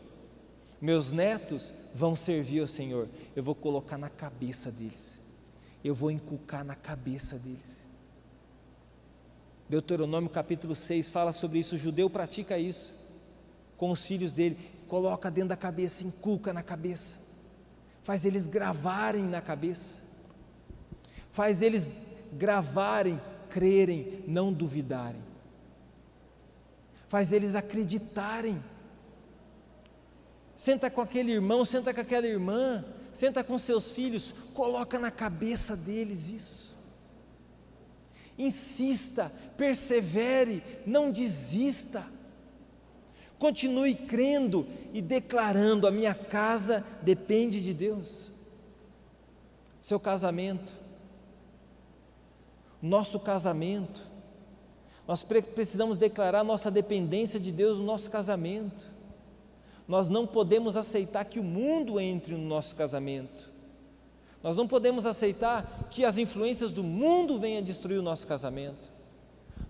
Meus 0.80 1.12
netos 1.12 1.72
vão 1.94 2.14
servir 2.14 2.60
ao 2.60 2.66
Senhor. 2.66 3.08
Eu 3.34 3.42
vou 3.42 3.54
colocar 3.54 3.96
na 3.96 4.08
cabeça 4.08 4.70
deles. 4.70 5.20
Eu 5.82 5.94
vou 5.94 6.10
inculcar 6.10 6.64
na 6.64 6.74
cabeça 6.74 7.38
deles. 7.38 7.82
Deuteronômio 9.68 10.28
capítulo 10.28 10.76
6 10.76 11.08
fala 11.08 11.32
sobre 11.32 11.58
isso. 11.58 11.76
O 11.76 11.78
judeu 11.78 12.10
pratica 12.10 12.58
isso 12.58 12.92
com 13.76 13.90
os 13.90 14.06
filhos 14.06 14.32
dele. 14.32 14.58
Coloca 14.86 15.30
dentro 15.30 15.48
da 15.48 15.56
cabeça, 15.56 16.04
inculca 16.04 16.52
na 16.52 16.62
cabeça. 16.62 17.16
Faz 18.02 18.24
eles 18.24 18.46
gravarem 18.46 19.24
na 19.24 19.40
cabeça. 19.40 20.02
Faz 21.30 21.62
eles 21.62 21.98
gravarem, 22.32 23.20
crerem, 23.52 24.24
não 24.26 24.52
duvidarem. 24.52 25.22
Faz 27.08 27.32
eles 27.32 27.54
acreditarem 27.54 28.62
Senta 30.62 30.88
com 30.88 31.00
aquele 31.00 31.32
irmão, 31.32 31.64
senta 31.64 31.92
com 31.92 32.00
aquela 32.00 32.24
irmã, 32.24 32.84
senta 33.12 33.42
com 33.42 33.58
seus 33.58 33.90
filhos, 33.90 34.32
coloca 34.54 34.96
na 34.96 35.10
cabeça 35.10 35.74
deles 35.74 36.28
isso. 36.28 36.78
Insista, 38.38 39.32
persevere, 39.56 40.62
não 40.86 41.10
desista. 41.10 42.06
Continue 43.40 43.94
crendo 43.94 44.64
e 44.92 45.02
declarando: 45.02 45.86
a 45.86 45.90
minha 45.90 46.14
casa 46.14 46.86
depende 47.02 47.60
de 47.60 47.74
Deus. 47.74 48.32
Seu 49.80 49.98
casamento, 49.98 50.72
nosso 52.82 53.20
casamento, 53.20 54.02
nós 55.06 55.22
precisamos 55.22 55.96
declarar 55.96 56.42
nossa 56.42 56.70
dependência 56.70 57.38
de 57.38 57.52
Deus 57.52 57.78
no 57.78 57.84
nosso 57.84 58.10
casamento. 58.10 58.92
Nós 59.86 60.08
não 60.08 60.26
podemos 60.26 60.76
aceitar 60.76 61.24
que 61.24 61.40
o 61.40 61.44
mundo 61.44 62.00
entre 62.00 62.34
no 62.34 62.46
nosso 62.46 62.74
casamento. 62.74 63.50
Nós 64.42 64.56
não 64.56 64.66
podemos 64.66 65.06
aceitar 65.06 65.88
que 65.90 66.04
as 66.04 66.18
influências 66.18 66.70
do 66.70 66.82
mundo 66.82 67.38
venham 67.38 67.62
destruir 67.62 67.98
o 67.98 68.02
nosso 68.02 68.26
casamento. 68.26 68.90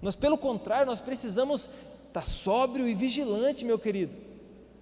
Nós, 0.01 0.16
pelo 0.16 0.38
contrário, 0.38 0.87
nós 0.87 1.01
precisamos 1.01 1.68
estar 2.09 2.27
sóbrio 2.27 2.88
e 2.88 2.94
vigilante, 2.94 3.64
meu 3.64 3.79
querido, 3.79 4.14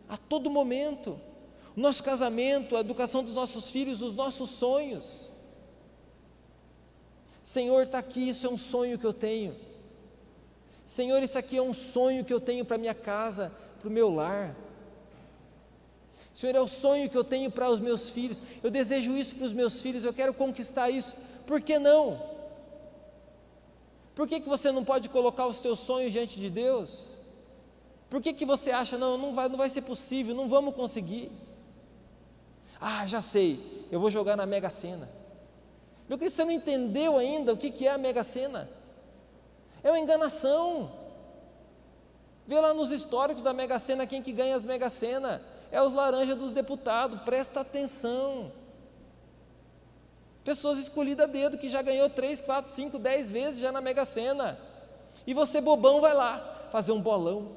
a 0.08 0.16
todo 0.16 0.50
momento. 0.50 1.18
O 1.76 1.80
nosso 1.80 2.02
casamento, 2.02 2.76
a 2.76 2.80
educação 2.80 3.22
dos 3.22 3.34
nossos 3.34 3.70
filhos, 3.70 4.02
os 4.02 4.14
nossos 4.14 4.50
sonhos. 4.50 5.29
Senhor, 7.50 7.82
está 7.82 7.98
aqui, 7.98 8.28
isso 8.28 8.46
é 8.46 8.48
um 8.48 8.56
sonho 8.56 8.96
que 8.96 9.04
eu 9.04 9.12
tenho. 9.12 9.56
Senhor, 10.86 11.20
isso 11.20 11.36
aqui 11.36 11.56
é 11.56 11.62
um 11.70 11.74
sonho 11.74 12.24
que 12.24 12.32
eu 12.32 12.40
tenho 12.40 12.64
para 12.64 12.78
minha 12.78 12.94
casa, 12.94 13.50
para 13.80 13.88
o 13.88 13.90
meu 13.90 14.08
lar. 14.08 14.54
Senhor, 16.32 16.54
é 16.54 16.60
o 16.60 16.68
sonho 16.68 17.10
que 17.10 17.18
eu 17.18 17.24
tenho 17.24 17.50
para 17.50 17.68
os 17.68 17.80
meus 17.80 18.08
filhos, 18.08 18.40
eu 18.62 18.70
desejo 18.70 19.16
isso 19.16 19.34
para 19.34 19.46
os 19.46 19.52
meus 19.52 19.82
filhos, 19.82 20.04
eu 20.04 20.14
quero 20.14 20.32
conquistar 20.32 20.90
isso, 20.90 21.16
por 21.44 21.60
que 21.60 21.76
não? 21.76 22.22
Por 24.14 24.28
que, 24.28 24.38
que 24.38 24.48
você 24.48 24.70
não 24.70 24.84
pode 24.84 25.08
colocar 25.08 25.48
os 25.48 25.58
teus 25.58 25.80
sonhos 25.80 26.12
diante 26.12 26.38
de 26.38 26.50
Deus? 26.50 27.08
Por 28.08 28.22
que, 28.22 28.32
que 28.32 28.46
você 28.46 28.70
acha, 28.70 28.96
não, 28.96 29.18
não 29.18 29.32
vai, 29.32 29.48
não 29.48 29.56
vai 29.56 29.68
ser 29.68 29.82
possível, 29.82 30.36
não 30.36 30.48
vamos 30.48 30.72
conseguir? 30.72 31.32
Ah, 32.80 33.08
já 33.08 33.20
sei, 33.20 33.88
eu 33.90 33.98
vou 33.98 34.08
jogar 34.08 34.36
na 34.36 34.46
Mega 34.46 34.70
Sena. 34.70 35.19
Meu 36.10 36.18
querido, 36.18 36.34
você 36.34 36.44
não 36.44 36.50
entendeu 36.50 37.16
ainda 37.16 37.52
o 37.52 37.56
que, 37.56 37.86
é 37.86 37.92
a 37.92 37.96
Mega 37.96 38.24
Sena? 38.24 38.68
É 39.80 39.92
uma 39.92 39.98
enganação. 40.00 40.90
Vê 42.48 42.58
lá 42.58 42.74
nos 42.74 42.90
históricos 42.90 43.44
da 43.44 43.52
Mega 43.52 43.78
Sena 43.78 44.08
quem 44.08 44.20
que 44.20 44.32
ganha 44.32 44.56
as 44.56 44.66
Mega 44.66 44.90
Sena 44.90 45.40
é 45.70 45.80
os 45.80 45.94
laranjas 45.94 46.36
dos 46.36 46.50
deputados, 46.50 47.20
presta 47.20 47.60
atenção. 47.60 48.50
Pessoas 50.42 50.78
escolhidas 50.78 51.28
a 51.28 51.30
dedo 51.30 51.56
que 51.56 51.68
já 51.68 51.80
ganhou 51.80 52.10
3, 52.10 52.40
4, 52.40 52.72
5, 52.72 52.98
10 52.98 53.30
vezes 53.30 53.60
já 53.60 53.70
na 53.70 53.80
Mega 53.80 54.04
Sena. 54.04 54.58
E 55.24 55.32
você, 55.32 55.60
bobão, 55.60 56.00
vai 56.00 56.12
lá 56.12 56.70
fazer 56.72 56.90
um 56.90 57.00
bolão. 57.00 57.52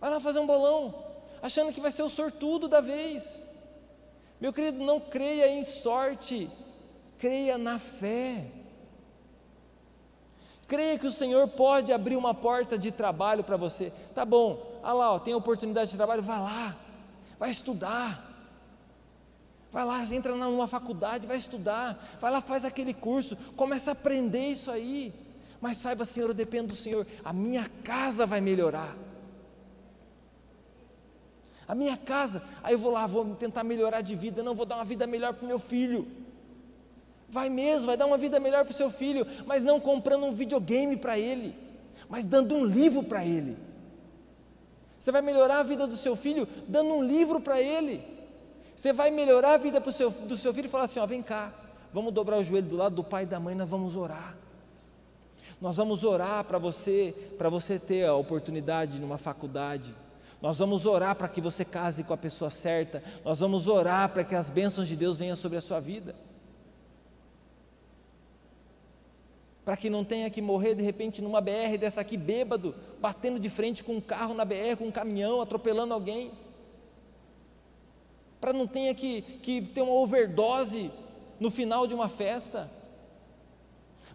Vai 0.00 0.10
lá 0.10 0.20
fazer 0.20 0.38
um 0.38 0.46
bolão, 0.46 0.94
achando 1.42 1.72
que 1.72 1.80
vai 1.80 1.90
ser 1.90 2.04
o 2.04 2.08
sortudo 2.08 2.68
da 2.68 2.80
vez. 2.80 3.47
Meu 4.40 4.52
querido, 4.52 4.82
não 4.84 5.00
creia 5.00 5.48
em 5.48 5.62
sorte, 5.62 6.48
creia 7.18 7.58
na 7.58 7.78
fé. 7.78 8.46
Creia 10.66 10.98
que 10.98 11.06
o 11.06 11.10
Senhor 11.10 11.48
pode 11.48 11.92
abrir 11.92 12.16
uma 12.16 12.34
porta 12.34 12.78
de 12.78 12.92
trabalho 12.92 13.42
para 13.42 13.56
você. 13.56 13.92
Tá 14.14 14.24
bom, 14.24 14.80
ah 14.82 14.92
lá, 14.92 15.12
ó, 15.14 15.18
tem 15.18 15.34
oportunidade 15.34 15.90
de 15.90 15.96
trabalho, 15.96 16.22
vai 16.22 16.38
lá, 16.38 16.76
vai 17.38 17.50
estudar. 17.50 18.26
Vai 19.70 19.84
lá, 19.84 20.02
entra 20.14 20.34
numa 20.34 20.66
faculdade, 20.66 21.26
vai 21.26 21.36
estudar. 21.36 22.16
Vai 22.20 22.30
lá, 22.30 22.40
faz 22.40 22.64
aquele 22.64 22.94
curso, 22.94 23.36
começa 23.56 23.90
a 23.90 23.92
aprender 23.92 24.48
isso 24.48 24.70
aí. 24.70 25.12
Mas 25.60 25.76
saiba, 25.78 26.04
Senhor, 26.04 26.28
eu 26.28 26.34
dependo 26.34 26.68
do 26.68 26.74
Senhor. 26.74 27.06
A 27.24 27.32
minha 27.32 27.68
casa 27.82 28.24
vai 28.24 28.40
melhorar. 28.40 28.96
A 31.68 31.74
minha 31.74 31.98
casa, 31.98 32.42
aí 32.62 32.72
eu 32.72 32.78
vou 32.78 32.90
lá, 32.90 33.06
vou 33.06 33.34
tentar 33.34 33.62
melhorar 33.62 34.00
de 34.00 34.16
vida. 34.16 34.42
Não, 34.42 34.54
vou 34.54 34.64
dar 34.64 34.76
uma 34.76 34.84
vida 34.84 35.06
melhor 35.06 35.34
para 35.34 35.44
o 35.44 35.48
meu 35.48 35.58
filho. 35.58 36.08
Vai 37.28 37.50
mesmo, 37.50 37.86
vai 37.86 37.96
dar 37.96 38.06
uma 38.06 38.16
vida 38.16 38.40
melhor 38.40 38.64
para 38.64 38.72
o 38.72 38.74
seu 38.74 38.90
filho, 38.90 39.26
mas 39.44 39.62
não 39.62 39.78
comprando 39.78 40.24
um 40.24 40.32
videogame 40.32 40.96
para 40.96 41.18
ele, 41.18 41.54
mas 42.08 42.24
dando 42.24 42.54
um 42.54 42.64
livro 42.64 43.02
para 43.02 43.22
ele. 43.22 43.54
Você 44.98 45.12
vai 45.12 45.20
melhorar 45.20 45.58
a 45.58 45.62
vida 45.62 45.86
do 45.86 45.94
seu 45.94 46.16
filho 46.16 46.48
dando 46.66 46.90
um 46.94 47.02
livro 47.02 47.38
para 47.38 47.60
ele. 47.60 48.02
Você 48.74 48.92
vai 48.92 49.10
melhorar 49.10 49.52
a 49.52 49.56
vida 49.58 49.82
seu, 49.92 50.10
do 50.10 50.38
seu 50.38 50.54
filho 50.54 50.66
e 50.66 50.70
falar 50.70 50.84
assim: 50.84 51.00
ó, 51.00 51.06
vem 51.06 51.22
cá, 51.22 51.52
vamos 51.92 52.14
dobrar 52.14 52.38
o 52.38 52.42
joelho 52.42 52.66
do 52.66 52.76
lado 52.76 52.94
do 52.96 53.04
pai 53.04 53.24
e 53.24 53.26
da 53.26 53.38
mãe, 53.38 53.54
nós 53.54 53.68
vamos 53.68 53.94
orar. 53.94 54.34
Nós 55.60 55.76
vamos 55.76 56.02
orar 56.02 56.44
para 56.44 56.56
você, 56.56 57.14
para 57.36 57.50
você 57.50 57.78
ter 57.78 58.06
a 58.06 58.14
oportunidade 58.14 58.98
numa 58.98 59.18
faculdade. 59.18 59.94
Nós 60.40 60.58
vamos 60.58 60.86
orar 60.86 61.16
para 61.16 61.28
que 61.28 61.40
você 61.40 61.64
case 61.64 62.04
com 62.04 62.12
a 62.12 62.16
pessoa 62.16 62.50
certa. 62.50 63.02
Nós 63.24 63.40
vamos 63.40 63.66
orar 63.66 64.08
para 64.10 64.22
que 64.24 64.34
as 64.34 64.48
bênçãos 64.48 64.86
de 64.86 64.96
Deus 64.96 65.16
venham 65.16 65.36
sobre 65.36 65.58
a 65.58 65.60
sua 65.60 65.80
vida. 65.80 66.14
para 69.68 69.76
que 69.76 69.90
não 69.90 70.02
tenha 70.02 70.30
que 70.30 70.40
morrer 70.40 70.74
de 70.74 70.82
repente 70.82 71.20
numa 71.20 71.42
BR 71.42 71.76
dessa 71.78 72.00
aqui, 72.00 72.16
bêbado, 72.16 72.74
batendo 72.98 73.38
de 73.38 73.50
frente 73.50 73.84
com 73.84 73.96
um 73.96 74.00
carro 74.00 74.32
na 74.32 74.42
BR, 74.42 74.78
com 74.78 74.86
um 74.86 74.90
caminhão, 74.90 75.42
atropelando 75.42 75.92
alguém, 75.92 76.32
para 78.40 78.50
não 78.50 78.66
tenha 78.66 78.94
que, 78.94 79.20
que 79.20 79.60
ter 79.60 79.82
uma 79.82 79.92
overdose 79.92 80.90
no 81.38 81.50
final 81.50 81.86
de 81.86 81.92
uma 81.92 82.08
festa, 82.08 82.70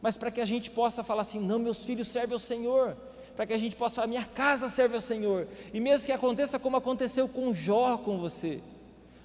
mas 0.01 0.17
para 0.17 0.32
que 0.32 0.41
a 0.41 0.45
gente 0.45 0.71
possa 0.71 1.03
falar 1.03 1.21
assim: 1.21 1.39
não, 1.39 1.59
meus 1.59 1.86
filhos 1.86 2.07
servem 2.07 2.34
ao 2.34 2.39
Senhor, 2.39 2.97
para 3.36 3.45
que 3.45 3.53
a 3.53 3.57
gente 3.57 3.75
possa 3.75 3.95
falar: 3.95 4.07
minha 4.07 4.25
casa 4.25 4.67
serve 4.69 4.95
ao 4.95 5.01
Senhor, 5.01 5.47
e 5.73 5.79
mesmo 5.79 6.05
que 6.05 6.11
aconteça 6.11 6.59
como 6.59 6.77
aconteceu 6.77 7.27
com 7.27 7.53
Jó 7.53 7.97
com 7.97 8.17
você, 8.17 8.61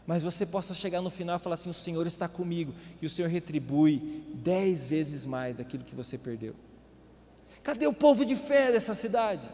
mas 0.06 0.22
você 0.22 0.46
possa 0.46 0.72
chegar 0.74 1.02
no 1.02 1.10
final 1.10 1.36
e 1.36 1.38
falar 1.38 1.54
assim: 1.54 1.70
o 1.70 1.74
Senhor 1.74 2.06
está 2.06 2.28
comigo, 2.28 2.74
e 3.00 3.06
o 3.06 3.10
Senhor 3.10 3.28
retribui 3.28 4.24
dez 4.34 4.84
vezes 4.84 5.26
mais 5.26 5.56
daquilo 5.56 5.84
que 5.84 5.94
você 5.94 6.16
perdeu. 6.16 6.54
Cadê 7.62 7.86
o 7.86 7.92
povo 7.92 8.24
de 8.24 8.34
fé 8.34 8.72
dessa 8.72 8.94
cidade? 8.94 9.46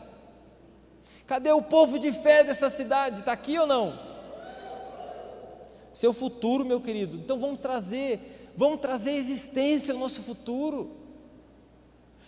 Cadê 1.26 1.50
o 1.50 1.62
povo 1.62 1.98
de 1.98 2.12
fé 2.12 2.44
dessa 2.44 2.68
cidade? 2.68 3.20
Está 3.20 3.32
aqui 3.32 3.58
ou 3.58 3.66
não? 3.66 3.98
Seu 5.92 6.12
futuro, 6.12 6.64
meu 6.64 6.80
querido. 6.80 7.16
Então 7.16 7.38
vamos 7.38 7.60
trazer, 7.60 8.52
vamos 8.56 8.80
trazer 8.80 9.12
existência 9.12 9.94
ao 9.94 9.98
nosso 9.98 10.22
futuro. 10.22 11.03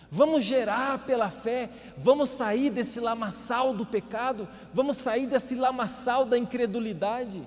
Vamos 0.09 0.43
gerar 0.45 1.05
pela 1.05 1.29
fé, 1.29 1.69
vamos 1.97 2.29
sair 2.29 2.69
desse 2.69 2.99
lamaçal 2.99 3.73
do 3.73 3.85
pecado, 3.85 4.47
vamos 4.73 4.97
sair 4.97 5.27
desse 5.27 5.53
lamaçal 5.53 6.25
da 6.25 6.37
incredulidade 6.37 7.43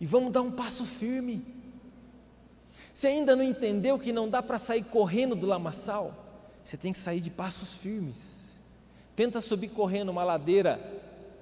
e 0.00 0.06
vamos 0.06 0.32
dar 0.32 0.42
um 0.42 0.50
passo 0.50 0.84
firme. 0.84 1.44
Se 2.92 3.06
ainda 3.06 3.36
não 3.36 3.44
entendeu 3.44 3.98
que 3.98 4.12
não 4.12 4.28
dá 4.28 4.42
para 4.42 4.58
sair 4.58 4.82
correndo 4.82 5.36
do 5.36 5.46
lamaçal, 5.46 6.12
você 6.64 6.76
tem 6.76 6.90
que 6.90 6.98
sair 6.98 7.20
de 7.20 7.30
passos 7.30 7.76
firmes. 7.76 8.58
Tenta 9.14 9.40
subir 9.40 9.68
correndo 9.68 10.08
uma 10.08 10.24
ladeira 10.24 10.80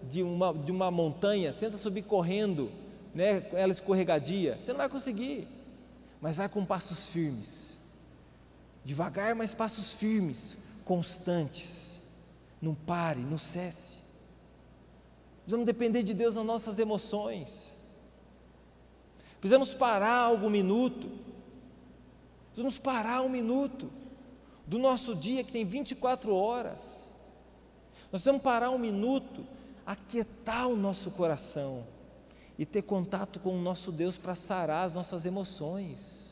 de 0.03 0.23
uma, 0.23 0.53
de 0.53 0.71
uma 0.71 0.91
montanha, 0.91 1.51
tenta 1.53 1.79
subir 1.79 2.03
correndo, 2.03 2.71
né, 3.15 3.47
ela 3.55 3.73
escorregadia, 3.73 4.59
você 4.61 4.71
não 4.73 4.79
vai 4.79 4.89
conseguir, 4.89 5.49
mas 6.21 6.37
vai 6.37 6.49
com 6.49 6.63
passos 6.63 7.09
firmes 7.09 7.74
devagar, 8.85 9.35
mas 9.35 9.55
passos 9.55 9.93
firmes, 9.93 10.57
constantes. 10.85 12.03
Não 12.61 12.75
pare, 12.75 13.21
não 13.21 13.39
cesse. 13.39 14.03
Precisamos 15.43 15.67
depender 15.67 16.03
de 16.03 16.15
Deus 16.15 16.37
nas 16.37 16.47
nossas 16.47 16.79
emoções. 16.79 17.73
Precisamos 19.41 19.75
parar 19.75 20.21
algum 20.21 20.49
minuto. 20.49 21.11
Precisamos 22.47 22.79
parar 22.79 23.21
um 23.23 23.29
minuto 23.29 23.91
do 24.67 24.79
nosso 24.79 25.15
dia 25.15 25.45
que 25.45 25.53
tem 25.53 25.65
24 25.65 26.35
horas. 26.35 27.05
Nós 28.05 28.23
precisamos 28.23 28.43
parar 28.43 28.71
um 28.71 28.79
minuto, 28.79 29.45
aquietar 29.85 30.69
o 30.69 30.77
nosso 30.77 31.11
coração 31.11 31.85
e 32.59 32.65
ter 32.65 32.83
contato 32.83 33.41
com 33.41 33.59
o 33.59 33.61
nosso 33.61 33.91
Deus 33.91 34.17
para 34.17 34.35
sarar 34.35 34.87
as 34.87 34.95
nossas 34.95 35.27
emoções. 35.27 36.24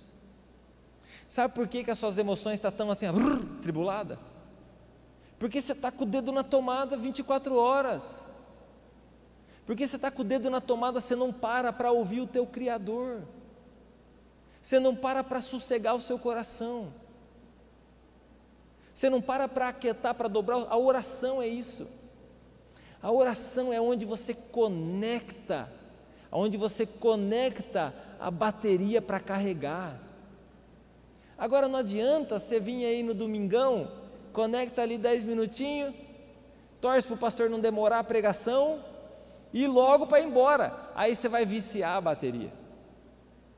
Sabe 1.33 1.55
por 1.55 1.67
que, 1.67 1.83
que 1.83 1.91
as 1.91 1.99
suas 1.99 2.19
emoções 2.19 2.57
estão 2.57 2.71
tão 2.71 2.91
assim, 2.91 3.07
tribulada? 3.63 4.19
Porque 5.39 5.63
você 5.63 5.73
está 5.73 5.91
com 5.91 6.05
o 6.05 6.07
dedo 6.07 6.31
na 6.31 6.45
tomada 6.45 6.95
24 6.95 7.57
horas. 7.57 8.27
Porque 9.65 9.87
você 9.87 9.97
está 9.97 10.11
com 10.11 10.21
o 10.21 10.25
dedo 10.27 10.51
na 10.51 10.61
tomada, 10.61 11.01
você 11.01 11.17
não 11.17 11.33
para 11.33 11.73
para 11.73 11.91
ouvir 11.91 12.21
o 12.21 12.27
teu 12.27 12.47
Criador. 12.47 13.23
Você 14.61 14.79
não 14.79 14.95
para 14.95 15.25
para 15.25 15.41
sossegar 15.41 15.95
o 15.95 16.01
seu 16.01 16.19
coração. 16.19 16.93
Você 18.93 19.09
não 19.09 19.23
para 19.23 19.49
para 19.49 19.69
aquietar, 19.69 20.15
para 20.15 20.29
dobrar. 20.29 20.67
A 20.69 20.77
oração 20.77 21.41
é 21.41 21.49
isso. 21.49 21.89
A 23.01 23.11
oração 23.11 23.73
é 23.73 23.81
onde 23.81 24.05
você 24.05 24.35
conecta, 24.35 25.73
onde 26.31 26.59
você 26.59 26.85
conecta 26.85 27.95
a 28.21 28.31
bateria 28.31 29.01
para 29.01 29.19
carregar. 29.19 30.12
Agora 31.43 31.67
não 31.67 31.81
adianta 31.81 32.39
você 32.39 32.61
vir 32.61 32.85
aí 32.85 33.03
no 33.03 33.13
domingão, 33.13 33.91
conecta 34.33 34.81
ali 34.81 34.97
10 34.97 35.25
minutinhos, 35.25 35.93
torce 36.81 37.05
para 37.05 37.17
o 37.17 37.19
pastor 37.19 37.51
não 37.51 37.59
demorar 37.59 37.99
a 37.99 38.05
pregação 38.05 38.81
e 39.53 39.67
logo 39.67 40.07
para 40.07 40.21
ir 40.21 40.27
embora. 40.27 40.89
Aí 40.95 41.17
você 41.17 41.29
vai 41.29 41.45
viciar 41.45 41.97
a 41.97 42.01
bateria. 42.01 42.53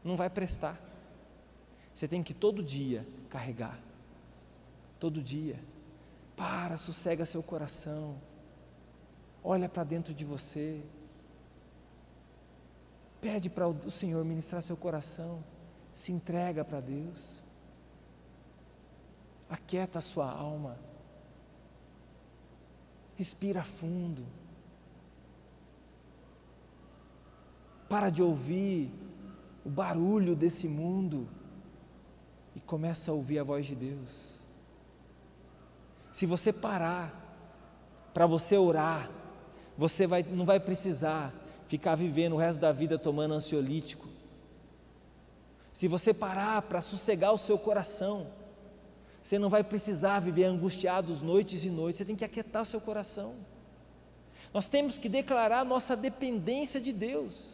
Não 0.03 0.17
vai 0.17 0.31
prestar. 0.31 0.81
Você 1.93 2.09
tem 2.09 2.23
que 2.23 2.33
todo 2.33 2.63
dia 2.63 3.07
carregar. 3.29 3.79
Todo 4.99 5.21
dia. 5.21 5.61
Para, 6.35 6.79
sossega 6.79 7.27
seu 7.27 7.43
coração. 7.43 8.17
Olha 9.45 9.69
para 9.69 9.85
dentro 9.85 10.15
de 10.15 10.25
você. 10.25 10.81
Pede 13.21 13.51
para 13.51 13.69
o 13.69 13.91
Senhor 13.91 14.25
ministrar 14.25 14.63
seu 14.63 14.75
coração. 14.75 15.45
Se 15.93 16.13
entrega 16.13 16.65
para 16.65 16.81
Deus. 16.81 17.44
Aquieta 19.55 20.01
a 20.01 20.03
sua 20.03 20.29
alma. 20.29 20.77
Respira 23.15 23.63
fundo. 23.63 24.27
Para 27.89 28.11
de 28.11 28.21
ouvir 28.21 28.93
o 29.65 29.71
barulho 29.71 30.35
desse 30.35 30.67
mundo 30.67 31.29
e 32.57 32.61
começa 32.61 33.13
a 33.13 33.15
ouvir 33.15 33.39
a 33.39 33.45
voz 33.45 33.65
de 33.65 33.77
Deus. 33.77 34.41
Se 36.13 36.27
você 36.27 36.53
parar 36.53 37.15
para 38.13 38.27
você 38.27 38.57
orar, 38.57 39.09
você 39.79 40.05
vai, 40.05 40.25
não 40.25 40.45
vai 40.45 40.59
precisar 40.59 41.33
ficar 41.69 41.95
vivendo 41.95 42.33
o 42.33 42.39
resto 42.39 42.59
da 42.59 42.73
vida 42.73 42.99
tomando 42.99 43.35
ansiolítico. 43.35 44.09
Se 45.73 45.87
você 45.87 46.13
parar 46.13 46.63
para 46.63 46.81
sossegar 46.81 47.33
o 47.33 47.39
seu 47.39 47.57
coração, 47.57 48.43
você 49.25 49.39
não 49.39 49.49
vai 49.49 49.65
precisar 49.65 50.21
viver 50.21 50.45
angustiados 50.45 51.23
noites 51.23 51.65
e 51.65 51.71
noites, 51.71 51.97
você 51.97 52.05
tem 52.05 52.15
que 52.15 52.27
aquietar 52.27 52.61
o 52.61 52.67
seu 52.67 52.79
coração. 52.79 53.35
Nós 54.53 54.69
temos 54.69 54.99
que 54.99 55.09
declarar 55.09 55.65
nossa 55.65 55.97
dependência 55.97 56.79
de 56.79 56.93
Deus. 56.93 57.49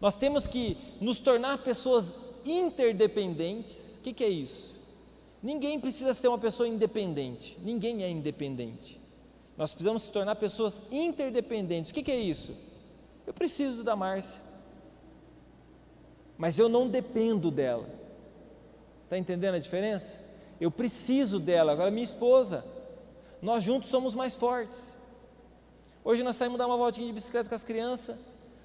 Nós 0.00 0.16
temos 0.16 0.46
que 0.46 0.78
nos 0.98 1.18
tornar 1.18 1.58
pessoas 1.58 2.14
interdependentes. 2.42 3.98
O 3.98 4.00
que, 4.00 4.14
que 4.14 4.24
é 4.24 4.30
isso? 4.30 4.80
Ninguém 5.42 5.78
precisa 5.78 6.14
ser 6.14 6.28
uma 6.28 6.38
pessoa 6.38 6.66
independente. 6.66 7.58
Ninguém 7.62 8.02
é 8.02 8.08
independente. 8.08 8.98
Nós 9.58 9.74
precisamos 9.74 10.04
se 10.04 10.10
tornar 10.10 10.36
pessoas 10.36 10.82
interdependentes. 10.90 11.90
O 11.90 11.94
que, 11.94 12.02
que 12.02 12.10
é 12.10 12.18
isso? 12.18 12.56
Eu 13.26 13.34
preciso 13.34 13.84
da 13.84 13.94
Márcia, 13.94 14.40
mas 16.38 16.58
eu 16.58 16.66
não 16.66 16.88
dependo 16.88 17.50
dela. 17.50 17.86
Está 19.04 19.18
entendendo 19.18 19.56
a 19.56 19.58
diferença? 19.58 20.29
Eu 20.60 20.70
preciso 20.70 21.40
dela, 21.40 21.72
agora 21.72 21.90
minha 21.90 22.04
esposa, 22.04 22.64
nós 23.40 23.64
juntos 23.64 23.88
somos 23.88 24.14
mais 24.14 24.34
fortes. 24.34 24.96
Hoje 26.04 26.22
nós 26.22 26.36
saímos 26.36 26.58
dar 26.58 26.66
uma 26.66 26.76
voltinha 26.76 27.06
de 27.06 27.12
bicicleta 27.12 27.48
com 27.48 27.54
as 27.54 27.64
crianças, 27.64 28.16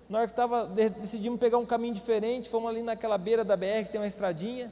na 0.10 0.20
hora 0.20 0.28
que 0.28 0.34
tava, 0.34 0.68
decidimos 0.68 1.39
pegar 1.39 1.58
um 1.58 1.66
caminho 1.66 1.93
diferente, 1.93 2.50
fomos 2.50 2.70
ali 2.70 2.84
naquela 2.84 3.18
beira 3.18 3.43
da 3.43 3.58
BR 3.58 3.86
que 3.86 3.91
tem 3.91 4.00
uma 4.00 4.08
estradinha, 4.08 4.72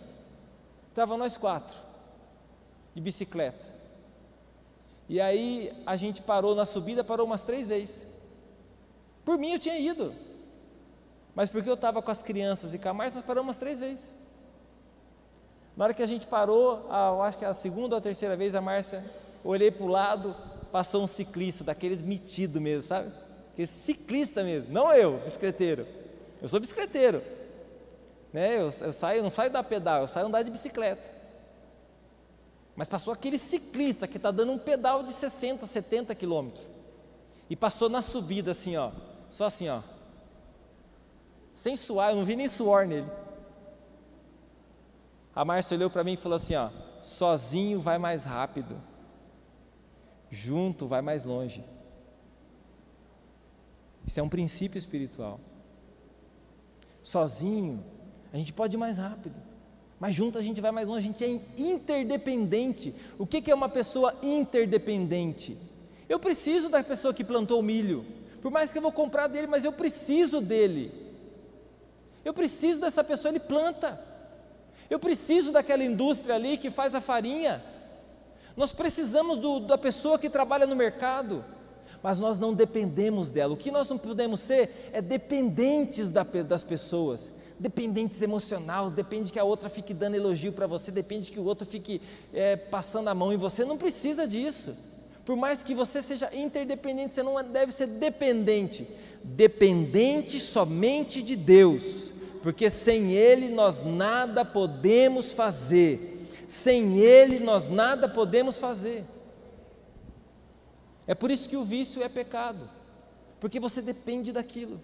estava 0.89 1.17
nós 1.17 1.37
quatro, 1.37 1.75
de 2.93 3.01
bicicleta. 3.01 3.73
E 5.09 5.19
aí 5.19 5.73
a 5.85 5.95
gente 5.95 6.21
parou 6.21 6.53
na 6.53 6.65
subida, 6.65 7.03
parou 7.03 7.25
umas 7.25 7.43
três 7.43 7.67
vezes. 7.67 8.07
Por 9.25 9.37
mim 9.37 9.53
eu 9.53 9.59
tinha 9.59 9.77
ido, 9.77 10.13
mas 11.33 11.49
porque 11.49 11.69
eu 11.69 11.73
estava 11.73 12.01
com 12.01 12.11
as 12.11 12.21
crianças 12.21 12.73
e 12.73 12.79
com 12.79 12.89
a 12.89 12.93
nós 12.93 13.15
paramos 13.23 13.47
umas 13.47 13.57
três 13.57 13.79
vezes. 13.79 14.13
Na 15.75 15.85
hora 15.85 15.93
que 15.93 16.03
a 16.03 16.07
gente 16.07 16.27
parou, 16.27 16.87
a, 16.89 17.25
acho 17.25 17.37
que 17.37 17.45
a 17.45 17.53
segunda 17.53 17.95
ou 17.95 17.99
a 17.99 18.01
terceira 18.01 18.35
vez, 18.35 18.55
a 18.55 18.61
Márcia, 18.61 19.03
olhei 19.43 19.71
para 19.71 19.83
o 19.83 19.87
lado, 19.87 20.35
passou 20.71 21.03
um 21.03 21.07
ciclista, 21.07 21.63
daqueles 21.63 22.01
metido 22.01 22.61
mesmo, 22.61 22.87
sabe? 22.87 23.11
Aquele 23.51 23.67
ciclista 23.67 24.43
mesmo, 24.43 24.73
não 24.73 24.91
eu, 24.93 25.17
bicicleteiro. 25.19 25.87
Eu 26.41 26.47
sou 26.47 26.59
bicicleteiro. 26.59 27.23
Né? 28.31 28.55
Eu, 28.57 28.71
eu 28.81 28.93
saio, 28.93 29.21
não 29.21 29.29
saio 29.29 29.51
da 29.51 29.63
pedal, 29.63 30.01
eu 30.01 30.07
saio 30.07 30.25
andar 30.25 30.41
de 30.41 30.51
bicicleta. 30.51 31.13
Mas 32.75 32.87
passou 32.87 33.13
aquele 33.13 33.37
ciclista 33.37 34.07
que 34.07 34.17
está 34.17 34.31
dando 34.31 34.51
um 34.51 34.57
pedal 34.57 35.03
de 35.03 35.13
60, 35.13 35.65
70 35.65 36.15
quilômetros. 36.15 36.65
E 37.49 37.55
passou 37.55 37.89
na 37.89 38.01
subida 38.01 38.51
assim, 38.51 38.75
ó. 38.75 38.91
Só 39.29 39.45
assim, 39.45 39.69
ó. 39.69 39.81
Sem 41.53 41.75
suar, 41.75 42.09
eu 42.09 42.15
não 42.15 42.25
vi 42.25 42.35
nem 42.35 42.47
suor 42.47 42.87
nele. 42.87 43.07
A 45.35 45.43
Márcia 45.43 45.75
olhou 45.75 45.89
para 45.89 46.03
mim 46.03 46.13
e 46.13 46.17
falou 46.17 46.35
assim: 46.35 46.55
ó, 46.55 46.69
sozinho 47.01 47.79
vai 47.79 47.97
mais 47.97 48.23
rápido, 48.23 48.79
junto 50.29 50.87
vai 50.87 51.01
mais 51.01 51.25
longe. 51.25 51.63
Isso 54.05 54.19
é 54.19 54.23
um 54.23 54.29
princípio 54.29 54.77
espiritual. 54.77 55.39
Sozinho, 57.01 57.83
a 58.31 58.37
gente 58.37 58.53
pode 58.53 58.75
ir 58.75 58.79
mais 58.79 58.97
rápido, 58.97 59.35
mas 59.99 60.15
junto 60.15 60.37
a 60.37 60.41
gente 60.41 60.61
vai 60.61 60.71
mais 60.71 60.87
longe, 60.87 61.07
a 61.07 61.11
gente 61.11 61.23
é 61.23 61.41
interdependente. 61.57 62.93
O 63.17 63.25
que 63.25 63.49
é 63.49 63.55
uma 63.55 63.69
pessoa 63.69 64.15
interdependente? 64.21 65.57
Eu 66.07 66.19
preciso 66.19 66.69
da 66.69 66.83
pessoa 66.83 67.13
que 67.13 67.23
plantou 67.23 67.59
o 67.59 67.63
milho, 67.63 68.05
por 68.41 68.51
mais 68.51 68.71
que 68.71 68.77
eu 68.77 68.81
vou 68.81 68.91
comprar 68.91 69.27
dele, 69.27 69.47
mas 69.47 69.63
eu 69.63 69.71
preciso 69.71 70.39
dele. 70.39 70.91
Eu 72.23 72.33
preciso 72.33 72.81
dessa 72.81 73.03
pessoa, 73.03 73.31
ele 73.31 73.39
planta. 73.39 74.12
Eu 74.89 74.99
preciso 74.99 75.51
daquela 75.51 75.83
indústria 75.83 76.35
ali 76.35 76.57
que 76.57 76.69
faz 76.69 76.93
a 76.93 77.01
farinha. 77.01 77.63
Nós 78.55 78.71
precisamos 78.71 79.37
do, 79.37 79.59
da 79.59 79.77
pessoa 79.77 80.19
que 80.19 80.29
trabalha 80.29 80.67
no 80.67 80.75
mercado, 80.75 81.43
mas 82.01 82.19
nós 82.19 82.39
não 82.39 82.53
dependemos 82.53 83.31
dela. 83.31 83.53
O 83.53 83.57
que 83.57 83.71
nós 83.71 83.89
não 83.89 83.97
podemos 83.97 84.39
ser 84.39 84.91
é 84.93 85.01
dependentes 85.01 86.09
da, 86.09 86.23
das 86.23 86.63
pessoas, 86.63 87.31
dependentes 87.57 88.21
emocionais. 88.21 88.91
Depende 88.91 89.31
que 89.31 89.39
a 89.39 89.43
outra 89.43 89.69
fique 89.69 89.93
dando 89.93 90.15
elogio 90.15 90.53
para 90.53 90.67
você, 90.67 90.91
depende 90.91 91.31
que 91.31 91.39
o 91.39 91.45
outro 91.45 91.65
fique 91.65 92.01
é, 92.33 92.55
passando 92.55 93.07
a 93.07 93.15
mão 93.15 93.33
em 93.33 93.37
você. 93.37 93.65
Não 93.65 93.77
precisa 93.77 94.27
disso, 94.27 94.75
Por 95.25 95.37
mais 95.37 95.63
que 95.63 95.73
você 95.73 96.01
seja 96.01 96.29
interdependente, 96.35 97.13
você 97.13 97.23
não 97.23 97.41
deve 97.43 97.71
ser 97.71 97.87
dependente. 97.87 98.85
Dependente 99.23 100.39
somente 100.39 101.21
de 101.21 101.35
Deus, 101.35 102.12
porque 102.43 102.69
sem 102.69 103.13
Ele 103.13 103.47
nós 103.47 103.81
nada 103.81 104.43
podemos 104.43 105.31
fazer. 105.31 106.27
Sem 106.45 106.99
Ele 106.99 107.39
nós 107.39 107.69
nada 107.69 108.09
podemos 108.09 108.57
fazer. 108.57 109.05
É 111.07 111.15
por 111.15 111.31
isso 111.31 111.47
que 111.47 111.55
o 111.55 111.63
vício 111.63 112.03
é 112.03 112.09
pecado, 112.09 112.69
porque 113.39 113.61
você 113.61 113.81
depende 113.81 114.33
daquilo. 114.33 114.79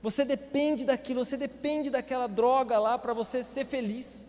Você 0.00 0.24
depende 0.24 0.86
daquilo, 0.86 1.22
você 1.22 1.36
depende 1.36 1.90
daquela 1.90 2.26
droga 2.26 2.78
lá 2.78 2.98
para 2.98 3.12
você 3.12 3.42
ser 3.42 3.66
feliz. 3.66 4.26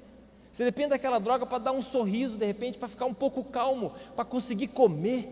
Você 0.52 0.66
depende 0.66 0.90
daquela 0.90 1.20
droga 1.20 1.46
para 1.46 1.60
dar 1.60 1.72
um 1.72 1.82
sorriso 1.82 2.38
de 2.38 2.46
repente, 2.46 2.78
para 2.78 2.90
ficar 2.90 3.06
um 3.06 3.14
pouco 3.14 3.46
calmo, 3.46 3.94
para 4.14 4.26
conseguir 4.26 4.68
comer. 4.68 5.30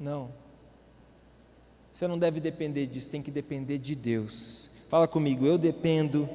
Não. 0.00 0.30
Você 1.92 2.08
não 2.08 2.18
deve 2.18 2.40
depender 2.40 2.86
disso, 2.86 3.10
tem 3.10 3.20
que 3.20 3.30
depender 3.30 3.76
de 3.76 3.94
Deus. 3.94 4.72
Fala 4.88 5.08
comigo, 5.08 5.46
eu 5.46 5.56
dependo 5.56 6.28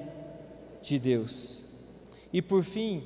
de 0.82 0.97
Deus. 0.97 1.62
E 2.34 2.41
por 2.41 2.64
fim, 2.64 3.04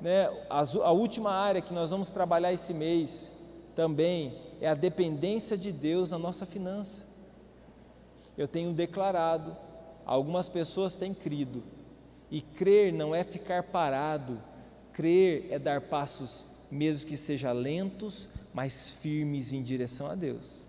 né, 0.00 0.28
a, 0.50 0.92
última 0.92 1.30
área 1.30 1.60
que 1.60 1.72
nós 1.72 1.90
vamos 1.90 2.10
trabalhar 2.10 2.52
esse 2.52 2.74
mês 2.74 3.32
também 3.74 4.36
é 4.60 4.68
a 4.68 4.74
dependência 4.74 5.56
de 5.56 5.72
Deus 5.72 6.10
na 6.10 6.18
nossa 6.18 6.44
finança. 6.44 7.06
Eu 8.36 8.46
tenho 8.46 8.72
declarado, 8.72 9.56
algumas 10.04 10.48
pessoas 10.48 10.94
têm 10.94 11.14
crido, 11.14 11.62
e 12.30 12.40
crer 12.40 12.92
não 12.92 13.14
é 13.14 13.24
ficar 13.24 13.62
parado, 13.62 14.40
crer 14.92 15.46
é 15.50 15.58
dar 15.58 15.80
passos, 15.80 16.44
mesmo 16.70 17.08
que 17.08 17.16
sejam 17.16 17.52
lentos, 17.52 18.28
mas 18.52 18.90
firmes 18.90 19.52
em 19.52 19.62
direção 19.62 20.08
a 20.08 20.14
Deus. 20.14 20.65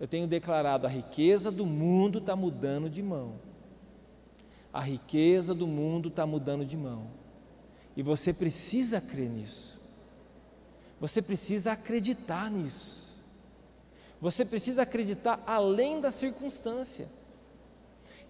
Eu 0.00 0.06
tenho 0.06 0.26
declarado: 0.26 0.86
a 0.86 0.90
riqueza 0.90 1.50
do 1.50 1.66
mundo 1.66 2.18
está 2.18 2.36
mudando 2.36 2.88
de 2.88 3.02
mão. 3.02 3.34
A 4.72 4.80
riqueza 4.80 5.54
do 5.54 5.66
mundo 5.66 6.08
está 6.08 6.26
mudando 6.26 6.64
de 6.64 6.76
mão. 6.76 7.08
E 7.96 8.02
você 8.02 8.32
precisa 8.32 9.00
crer 9.00 9.28
nisso. 9.28 9.78
Você 11.00 11.22
precisa 11.22 11.72
acreditar 11.72 12.50
nisso. 12.50 13.16
Você 14.20 14.44
precisa 14.44 14.82
acreditar 14.82 15.42
além 15.46 16.00
da 16.00 16.10
circunstância. 16.10 17.08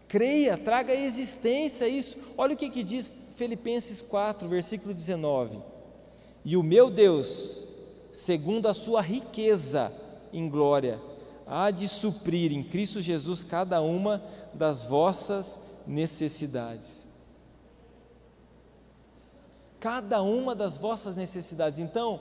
Creia, 0.06 0.56
traga 0.56 0.92
à 0.92 0.96
existência 0.96 1.88
isso. 1.88 2.16
Olha 2.36 2.54
o 2.54 2.56
que, 2.56 2.70
que 2.70 2.82
diz 2.82 3.10
Filipenses 3.36 4.00
4, 4.00 4.48
versículo 4.48 4.94
19: 4.94 5.58
E 6.44 6.56
o 6.56 6.62
meu 6.62 6.90
Deus, 6.90 7.62
segundo 8.12 8.68
a 8.68 8.74
sua 8.74 9.00
riqueza 9.00 9.92
em 10.32 10.48
glória, 10.48 11.00
há 11.48 11.70
de 11.70 11.88
suprir 11.88 12.52
em 12.52 12.62
Cristo 12.62 13.00
Jesus 13.00 13.42
cada 13.42 13.80
uma 13.80 14.22
das 14.52 14.84
vossas 14.84 15.58
necessidades. 15.86 17.06
Cada 19.80 20.22
uma 20.22 20.54
das 20.54 20.76
vossas 20.76 21.16
necessidades. 21.16 21.78
Então, 21.78 22.20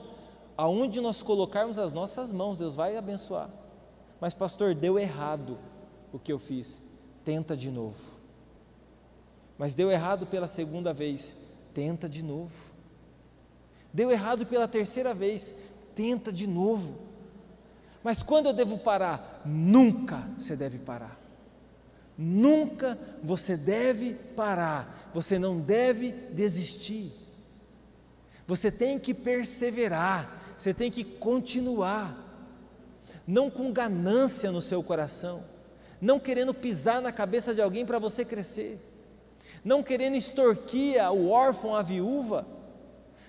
aonde 0.56 1.00
nós 1.00 1.22
colocarmos 1.22 1.78
as 1.78 1.92
nossas 1.92 2.32
mãos, 2.32 2.56
Deus 2.56 2.76
vai 2.76 2.96
abençoar. 2.96 3.50
Mas, 4.20 4.32
pastor, 4.32 4.74
deu 4.74 4.98
errado 4.98 5.58
o 6.12 6.18
que 6.18 6.32
eu 6.32 6.38
fiz 6.38 6.80
tenta 7.28 7.54
de 7.54 7.70
novo. 7.70 8.02
Mas 9.58 9.74
deu 9.74 9.90
errado 9.90 10.24
pela 10.24 10.48
segunda 10.48 10.94
vez, 10.94 11.36
tenta 11.74 12.08
de 12.08 12.22
novo. 12.22 12.54
Deu 13.92 14.10
errado 14.10 14.46
pela 14.46 14.66
terceira 14.66 15.12
vez, 15.12 15.54
tenta 15.94 16.32
de 16.32 16.46
novo. 16.46 16.94
Mas 18.08 18.22
quando 18.22 18.46
eu 18.46 18.54
devo 18.54 18.78
parar? 18.78 19.42
Nunca 19.44 20.26
você 20.38 20.56
deve 20.56 20.78
parar. 20.78 21.20
Nunca 22.16 22.98
você 23.22 23.54
deve 23.54 24.14
parar. 24.14 25.10
Você 25.12 25.38
não 25.38 25.60
deve 25.60 26.12
desistir. 26.32 27.12
Você 28.46 28.70
tem 28.70 28.98
que 28.98 29.12
perseverar. 29.12 30.54
Você 30.56 30.72
tem 30.72 30.90
que 30.90 31.04
continuar. 31.04 32.16
Não 33.26 33.50
com 33.50 33.70
ganância 33.70 34.50
no 34.50 34.62
seu 34.62 34.82
coração 34.82 35.44
não 36.00 36.18
querendo 36.18 36.54
pisar 36.54 37.02
na 37.02 37.10
cabeça 37.10 37.52
de 37.52 37.60
alguém 37.60 37.84
para 37.84 37.98
você 37.98 38.24
crescer, 38.24 38.80
não 39.64 39.82
querendo 39.82 40.14
extorquir 40.16 40.96
o 41.12 41.28
órfão, 41.28 41.74
a 41.74 41.82
viúva, 41.82 42.46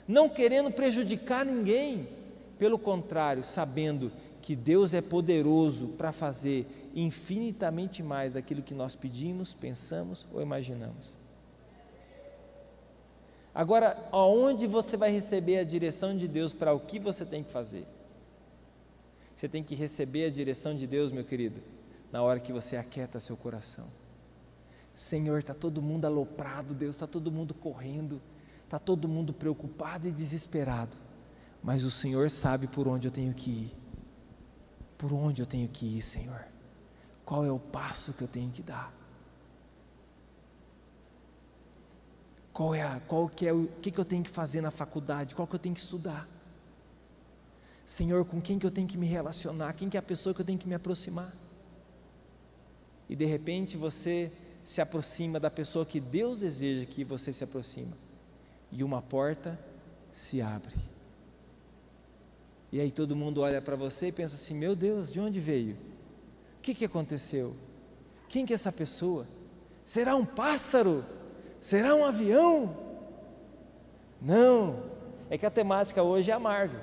não 0.08 0.30
querendo 0.30 0.70
prejudicar 0.72 1.44
ninguém, 1.44 2.08
pelo 2.60 2.78
contrário, 2.78 3.44
sabendo 3.44 4.12
que 4.12 4.29
Deus 4.56 4.94
é 4.94 5.02
poderoso 5.02 5.90
para 5.90 6.12
fazer 6.12 6.66
infinitamente 6.96 8.02
mais 8.02 8.34
daquilo 8.34 8.64
que 8.64 8.74
nós 8.74 8.96
pedimos, 8.96 9.54
pensamos 9.54 10.26
ou 10.34 10.42
imaginamos. 10.42 11.16
Agora, 13.54 14.08
aonde 14.12 14.68
você 14.68 14.96
vai 14.96 15.12
receber 15.12 15.58
a 15.58 15.64
direção 15.64 16.16
de 16.16 16.28
Deus 16.28 16.54
para 16.54 16.74
o 16.74 16.80
que 16.80 17.00
você 17.00 17.26
tem 17.26 17.44
que 17.44 17.52
fazer? 17.52 17.86
Você 19.36 19.48
tem 19.48 19.64
que 19.64 19.76
receber 19.76 20.26
a 20.26 20.30
direção 20.30 20.76
de 20.76 20.86
Deus, 20.86 21.12
meu 21.12 21.24
querido, 21.24 21.62
na 22.12 22.22
hora 22.22 22.40
que 22.40 22.54
você 22.54 22.76
aquieta 22.76 23.20
seu 23.20 23.38
coração. 23.38 23.86
Senhor, 24.94 25.40
está 25.40 25.54
todo 25.54 25.82
mundo 25.82 26.06
aloprado, 26.06 26.74
Deus, 26.74 26.96
está 26.96 27.08
todo 27.08 27.32
mundo 27.32 27.54
correndo, 27.54 28.22
está 28.66 28.78
todo 28.78 29.08
mundo 29.08 29.34
preocupado 29.34 30.08
e 30.08 30.12
desesperado, 30.12 30.98
mas 31.64 31.84
o 31.84 31.92
Senhor 31.92 32.30
sabe 32.30 32.68
por 32.68 32.88
onde 32.88 33.08
eu 33.08 33.12
tenho 33.12 33.34
que 33.34 33.50
ir. 33.50 33.79
Por 35.00 35.12
onde 35.12 35.42
eu 35.42 35.48
tenho 35.48 35.68
que 35.68 35.98
ir, 35.98 36.04
Senhor? 36.04 36.46
Qual 37.26 37.44
é 37.44 37.52
o 37.52 37.58
passo 37.58 38.14
que 38.14 38.22
eu 38.22 38.28
tenho 38.28 38.52
que 38.52 38.62
dar? 38.62 38.94
Qual 42.54 42.76
é 42.76 42.84
a, 42.84 43.00
qual 43.08 43.28
que 43.28 43.48
é 43.48 43.54
o 43.54 43.68
que, 43.82 43.90
que 43.90 44.00
eu 44.00 44.06
tenho 44.06 44.24
que 44.24 44.30
fazer 44.30 44.62
na 44.62 44.70
faculdade? 44.70 45.34
Qual 45.34 45.48
que 45.48 45.56
eu 45.56 45.60
tenho 45.60 45.74
que 45.74 45.82
estudar? 45.82 46.30
Senhor, 47.84 48.24
com 48.26 48.40
quem 48.40 48.60
que 48.60 48.66
eu 48.68 48.72
tenho 48.72 48.88
que 48.88 48.98
me 48.98 49.08
relacionar? 49.08 49.74
Quem 49.74 49.90
que 49.90 49.98
é 49.98 50.00
a 50.00 50.04
pessoa 50.04 50.36
que 50.36 50.42
eu 50.42 50.46
tenho 50.46 50.60
que 50.60 50.68
me 50.68 50.76
aproximar? 50.76 51.34
e 53.10 53.16
de 53.16 53.26
repente 53.26 53.76
você 53.76 54.32
se 54.64 54.80
aproxima 54.80 55.40
da 55.40 55.50
pessoa 55.50 55.86
que 55.86 56.00
Deus 56.00 56.42
deseja 56.42 56.86
que 56.86 57.04
você 57.04 57.34
se 57.34 57.44
aproxima 57.44 57.98
e 58.72 58.84
uma 58.84 59.02
porta 59.02 59.60
se 60.12 60.42
abre. 60.42 60.76
E 62.72 62.80
aí 62.80 62.92
todo 62.92 63.16
mundo 63.16 63.42
olha 63.42 63.62
para 63.62 63.76
você 63.76 64.08
e 64.08 64.12
pensa 64.12 64.36
assim: 64.36 64.54
meu 64.56 64.76
Deus, 64.76 65.12
de 65.12 65.20
onde 65.20 65.40
veio? 65.40 65.76
O 66.58 66.62
que, 66.62 66.74
que 66.74 66.86
aconteceu? 66.86 67.56
Quem 68.28 68.46
que 68.46 68.54
é 68.54 68.56
essa 68.56 68.72
pessoa? 68.72 69.26
Será 69.84 70.16
um 70.16 70.26
pássaro? 70.26 71.04
Será 71.60 71.96
um 71.96 72.06
avião? 72.06 72.78
Não, 74.22 74.84
é 75.30 75.38
que 75.38 75.46
a 75.46 75.52
temática 75.52 76.04
hoje 76.04 76.30
é 76.30 76.34
a 76.34 76.40
Marvel. 76.40 76.82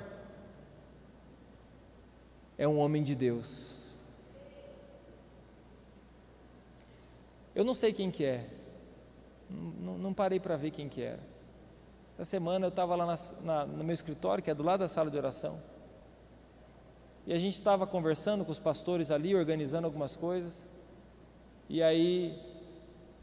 É 2.57 2.67
um 2.67 2.79
homem 2.79 3.03
de 3.03 3.15
Deus 3.15 3.77
Eu 7.57 7.63
não 7.63 7.73
sei 7.73 7.91
quem 7.91 8.11
que 8.11 8.23
é. 8.23 8.45
Não, 9.49 9.97
não 9.97 10.13
parei 10.13 10.39
para 10.39 10.55
ver 10.55 10.69
quem 10.69 10.87
que 10.87 11.01
era. 11.01 11.19
Essa 12.13 12.29
semana 12.29 12.67
eu 12.67 12.69
estava 12.69 12.95
lá 12.95 13.03
na, 13.03 13.15
na, 13.41 13.65
no 13.65 13.83
meu 13.83 13.95
escritório, 13.95 14.43
que 14.43 14.51
é 14.51 14.53
do 14.53 14.61
lado 14.61 14.81
da 14.81 14.87
sala 14.87 15.09
de 15.09 15.17
oração. 15.17 15.59
E 17.27 17.33
a 17.33 17.37
gente 17.37 17.53
estava 17.53 17.85
conversando 17.85 18.43
com 18.43 18.51
os 18.51 18.57
pastores 18.57 19.11
ali, 19.11 19.35
organizando 19.35 19.85
algumas 19.85 20.15
coisas. 20.15 20.65
E 21.69 21.83
aí 21.83 22.41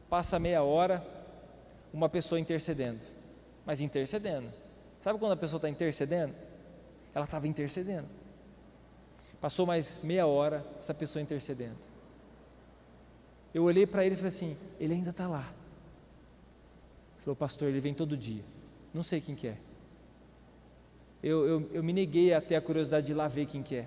passa 0.09 0.39
meia 0.39 0.63
hora, 0.63 1.05
uma 1.93 2.09
pessoa 2.09 2.39
intercedendo. 2.39 3.05
Mas 3.67 3.81
intercedendo. 3.81 4.53
Sabe 5.01 5.19
quando 5.19 5.33
a 5.33 5.37
pessoa 5.37 5.59
está 5.59 5.69
intercedendo? 5.69 6.33
Ela 7.13 7.25
estava 7.25 7.49
intercedendo. 7.49 8.07
Passou 9.41 9.67
mais 9.67 10.01
meia 10.05 10.27
hora, 10.27 10.65
essa 10.79 10.95
pessoa 10.95 11.21
intercedendo 11.21 11.95
eu 13.55 13.63
olhei 13.63 13.87
para 13.87 14.05
ele 14.05 14.15
e 14.15 14.17
falei 14.17 14.29
assim: 14.29 14.57
ele 14.81 14.93
ainda 14.93 15.11
está 15.11 15.29
lá. 15.29 15.51
Falou, 17.19 17.37
pastor, 17.37 17.69
ele 17.69 17.81
vem 17.81 17.95
todo 17.95 18.17
dia. 18.17 18.43
Não 18.93 19.05
sei 19.05 19.21
quem 19.21 19.37
que 19.37 19.47
é. 19.47 19.57
Eu, 21.25 21.47
eu, 21.47 21.71
eu 21.73 21.83
me 21.83 21.93
neguei 21.93 22.35
a 22.35 22.41
ter 22.41 22.55
a 22.55 22.61
curiosidade 22.61 23.07
de 23.07 23.13
ir 23.13 23.15
lá 23.15 23.27
ver 23.27 23.47
quem 23.47 23.63
que 23.63 23.77
é. 23.77 23.87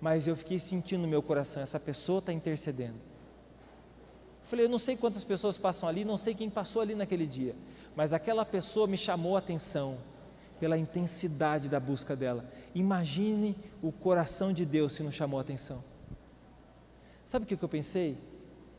Mas 0.00 0.26
eu 0.26 0.34
fiquei 0.34 0.58
sentindo 0.58 1.02
no 1.02 1.08
meu 1.08 1.22
coração: 1.22 1.62
essa 1.62 1.78
pessoa 1.78 2.18
está 2.18 2.32
intercedendo. 2.32 2.96
Eu 2.96 4.50
falei, 4.50 4.64
eu 4.64 4.68
não 4.68 4.78
sei 4.78 4.96
quantas 4.96 5.22
pessoas 5.22 5.56
passam 5.56 5.88
ali, 5.88 6.04
não 6.04 6.16
sei 6.16 6.34
quem 6.34 6.50
passou 6.50 6.82
ali 6.82 6.94
naquele 6.94 7.26
dia, 7.26 7.54
mas 7.94 8.12
aquela 8.12 8.44
pessoa 8.44 8.86
me 8.86 8.96
chamou 8.96 9.36
a 9.36 9.38
atenção 9.38 9.98
pela 10.58 10.76
intensidade 10.76 11.68
da 11.68 11.78
busca 11.78 12.16
dela. 12.16 12.44
Imagine 12.74 13.54
o 13.80 13.92
coração 13.92 14.52
de 14.52 14.64
Deus 14.64 14.94
se 14.94 15.02
não 15.02 15.12
chamou 15.12 15.38
a 15.38 15.42
atenção. 15.42 15.84
Sabe 17.24 17.44
o 17.44 17.46
que 17.46 17.62
eu 17.62 17.68
pensei? 17.68 18.16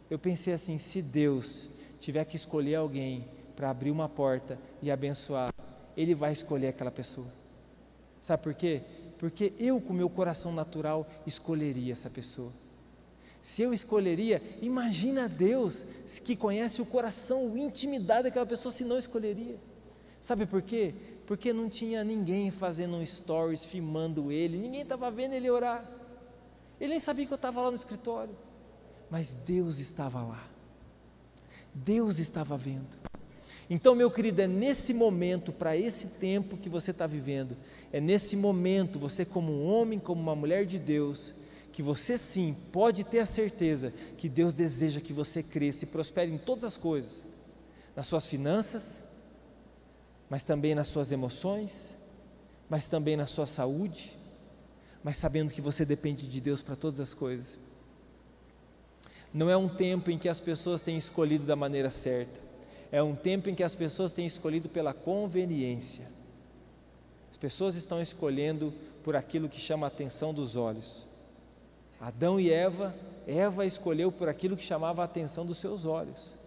eu 0.09 0.17
pensei 0.17 0.53
assim: 0.53 0.77
se 0.77 1.01
Deus 1.01 1.69
tiver 1.99 2.25
que 2.25 2.35
escolher 2.35 2.75
alguém 2.75 3.27
para 3.55 3.69
abrir 3.69 3.91
uma 3.91 4.09
porta 4.09 4.57
e 4.81 4.89
abençoar, 4.89 5.53
Ele 5.99 6.15
vai 6.15 6.31
escolher 6.31 6.69
aquela 6.69 6.89
pessoa. 6.89 7.27
Sabe 8.21 8.41
por 8.41 8.53
quê? 8.53 8.83
Porque 9.17 9.51
eu, 9.59 9.81
com 9.81 9.91
meu 9.91 10.09
coração 10.09 10.49
natural, 10.49 11.05
escolheria 11.27 11.91
essa 11.91 12.09
pessoa. 12.09 12.53
Se 13.41 13.63
eu 13.63 13.73
escolheria, 13.73 14.41
imagina 14.61 15.27
Deus 15.27 15.85
que 16.23 16.37
conhece 16.37 16.81
o 16.81 16.85
coração, 16.85 17.53
a 17.53 17.59
intimidade 17.59 18.23
daquela 18.23 18.45
pessoa, 18.45 18.71
se 18.71 18.85
não 18.85 18.97
escolheria. 18.97 19.57
Sabe 20.21 20.45
por 20.45 20.61
quê? 20.61 20.93
Porque 21.25 21.51
não 21.51 21.67
tinha 21.69 22.01
ninguém 22.01 22.49
fazendo 22.49 22.95
um 22.95 23.05
stories, 23.05 23.65
filmando 23.65 24.31
ele, 24.31 24.57
ninguém 24.57 24.83
estava 24.83 25.11
vendo 25.11 25.33
ele 25.33 25.49
orar. 25.49 25.83
Ele 26.79 26.91
nem 26.91 26.99
sabia 26.99 27.25
que 27.25 27.33
eu 27.33 27.35
estava 27.35 27.61
lá 27.61 27.69
no 27.69 27.75
escritório, 27.75 28.33
mas 29.09 29.35
Deus 29.35 29.79
estava 29.79 30.23
lá. 30.23 30.47
Deus 31.73 32.19
estava 32.19 32.55
vendo. 32.55 32.97
Então, 33.69 33.93
meu 33.93 34.09
querido, 34.09 34.41
é 34.41 34.47
nesse 34.47 34.93
momento, 34.93 35.51
para 35.51 35.77
esse 35.77 36.07
tempo 36.07 36.57
que 36.57 36.67
você 36.67 36.89
está 36.89 37.05
vivendo, 37.05 37.55
é 37.93 38.01
nesse 38.01 38.35
momento, 38.35 38.97
você, 38.97 39.23
como 39.23 39.51
um 39.51 39.71
homem, 39.71 39.99
como 39.99 40.19
uma 40.19 40.35
mulher 40.35 40.65
de 40.65 40.79
Deus, 40.79 41.35
que 41.71 41.83
você 41.83 42.17
sim 42.17 42.55
pode 42.71 43.03
ter 43.03 43.19
a 43.19 43.27
certeza 43.27 43.93
que 44.17 44.27
Deus 44.27 44.55
deseja 44.55 44.99
que 44.99 45.13
você 45.13 45.43
cresça 45.43 45.85
e 45.85 45.87
prospere 45.87 46.31
em 46.31 46.37
todas 46.37 46.63
as 46.63 46.77
coisas, 46.77 47.25
nas 47.95 48.07
suas 48.07 48.25
finanças, 48.25 49.03
mas 50.27 50.43
também 50.43 50.73
nas 50.73 50.87
suas 50.87 51.11
emoções, 51.11 51.95
mas 52.67 52.87
também 52.87 53.15
na 53.15 53.27
sua 53.27 53.45
saúde, 53.45 54.17
mas 55.03 55.17
sabendo 55.17 55.53
que 55.53 55.61
você 55.61 55.85
depende 55.85 56.27
de 56.27 56.41
Deus 56.41 56.63
para 56.63 56.75
todas 56.75 56.99
as 56.99 57.13
coisas. 57.13 57.59
Não 59.31 59.47
é 59.47 59.55
um 59.55 59.69
tempo 59.69 60.09
em 60.09 60.17
que 60.17 60.27
as 60.27 60.39
pessoas 60.39 60.81
têm 60.81 60.97
escolhido 60.97 61.45
da 61.45 61.55
maneira 61.55 61.91
certa, 61.91 62.48
é 62.91 63.01
um 63.01 63.15
tempo 63.15 63.49
em 63.49 63.55
que 63.55 63.63
as 63.63 63.75
pessoas 63.75 64.13
têm 64.13 64.25
escolhido 64.25 64.67
pela 64.69 64.93
conveniência. 64.93 66.07
As 67.29 67.37
pessoas 67.37 67.75
estão 67.75 68.01
escolhendo 68.01 68.73
por 69.03 69.15
aquilo 69.15 69.47
que 69.49 69.59
chama 69.59 69.85
a 69.85 69.89
atenção 69.89 70.33
dos 70.33 70.55
olhos. 70.55 71.05
Adão 71.99 72.39
e 72.39 72.51
Eva, 72.51 72.95
Eva 73.27 73.65
escolheu 73.65 74.11
por 74.11 74.29
aquilo 74.29 74.57
que 74.57 74.63
chamava 74.63 75.01
a 75.01 75.05
atenção 75.05 75.45
dos 75.45 75.57
seus 75.57 75.85
olhos 75.85 76.37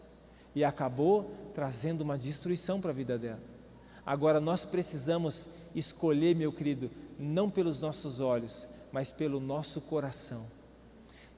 e 0.55 0.65
acabou 0.65 1.31
trazendo 1.55 2.01
uma 2.01 2.19
destruição 2.19 2.81
para 2.81 2.91
a 2.91 2.95
vida 2.95 3.19
dela. 3.19 3.41
Agora 4.05 4.41
nós 4.41 4.65
precisamos 4.65 5.49
escolher, 5.75 6.35
meu 6.35 6.53
querido, 6.53 6.91
não 7.19 7.49
pelos 7.49 7.81
nossos 7.81 8.21
olhos, 8.21 8.67
mas 8.91 9.13
pelo 9.13 9.39
nosso 9.41 9.81
coração. 9.81 10.45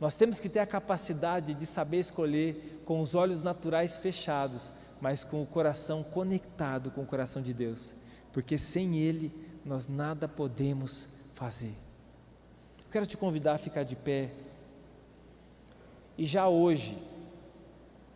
Nós 0.01 0.17
temos 0.17 0.41
que 0.41 0.49
ter 0.49 0.61
a 0.61 0.67
capacidade 0.67 1.55
de 1.55 1.67
saber 1.67 1.99
escolher 1.99 2.83
com 2.85 3.01
os 3.01 3.15
olhos 3.15 3.43
naturais 3.43 3.97
fechados, 3.97 4.71
mas 5.01 5.25
com 5.25 5.43
o 5.43 5.47
coração 5.47 6.03
conectado 6.03 6.91
com 6.91 7.03
o 7.03 7.07
coração 7.07 7.43
de 7.43 7.53
Deus, 7.53 7.95
porque 8.33 8.57
sem 8.57 8.99
Ele 8.99 9.33
nós 9.65 9.89
nada 9.89 10.29
podemos 10.29 11.09
fazer. 11.35 11.75
Eu 12.79 12.91
quero 12.91 13.07
te 13.07 13.17
convidar 13.17 13.55
a 13.55 13.59
ficar 13.59 13.83
de 13.83 13.97
pé 13.97 14.31
e 16.17 16.27
já 16.27 16.49
hoje, 16.49 16.97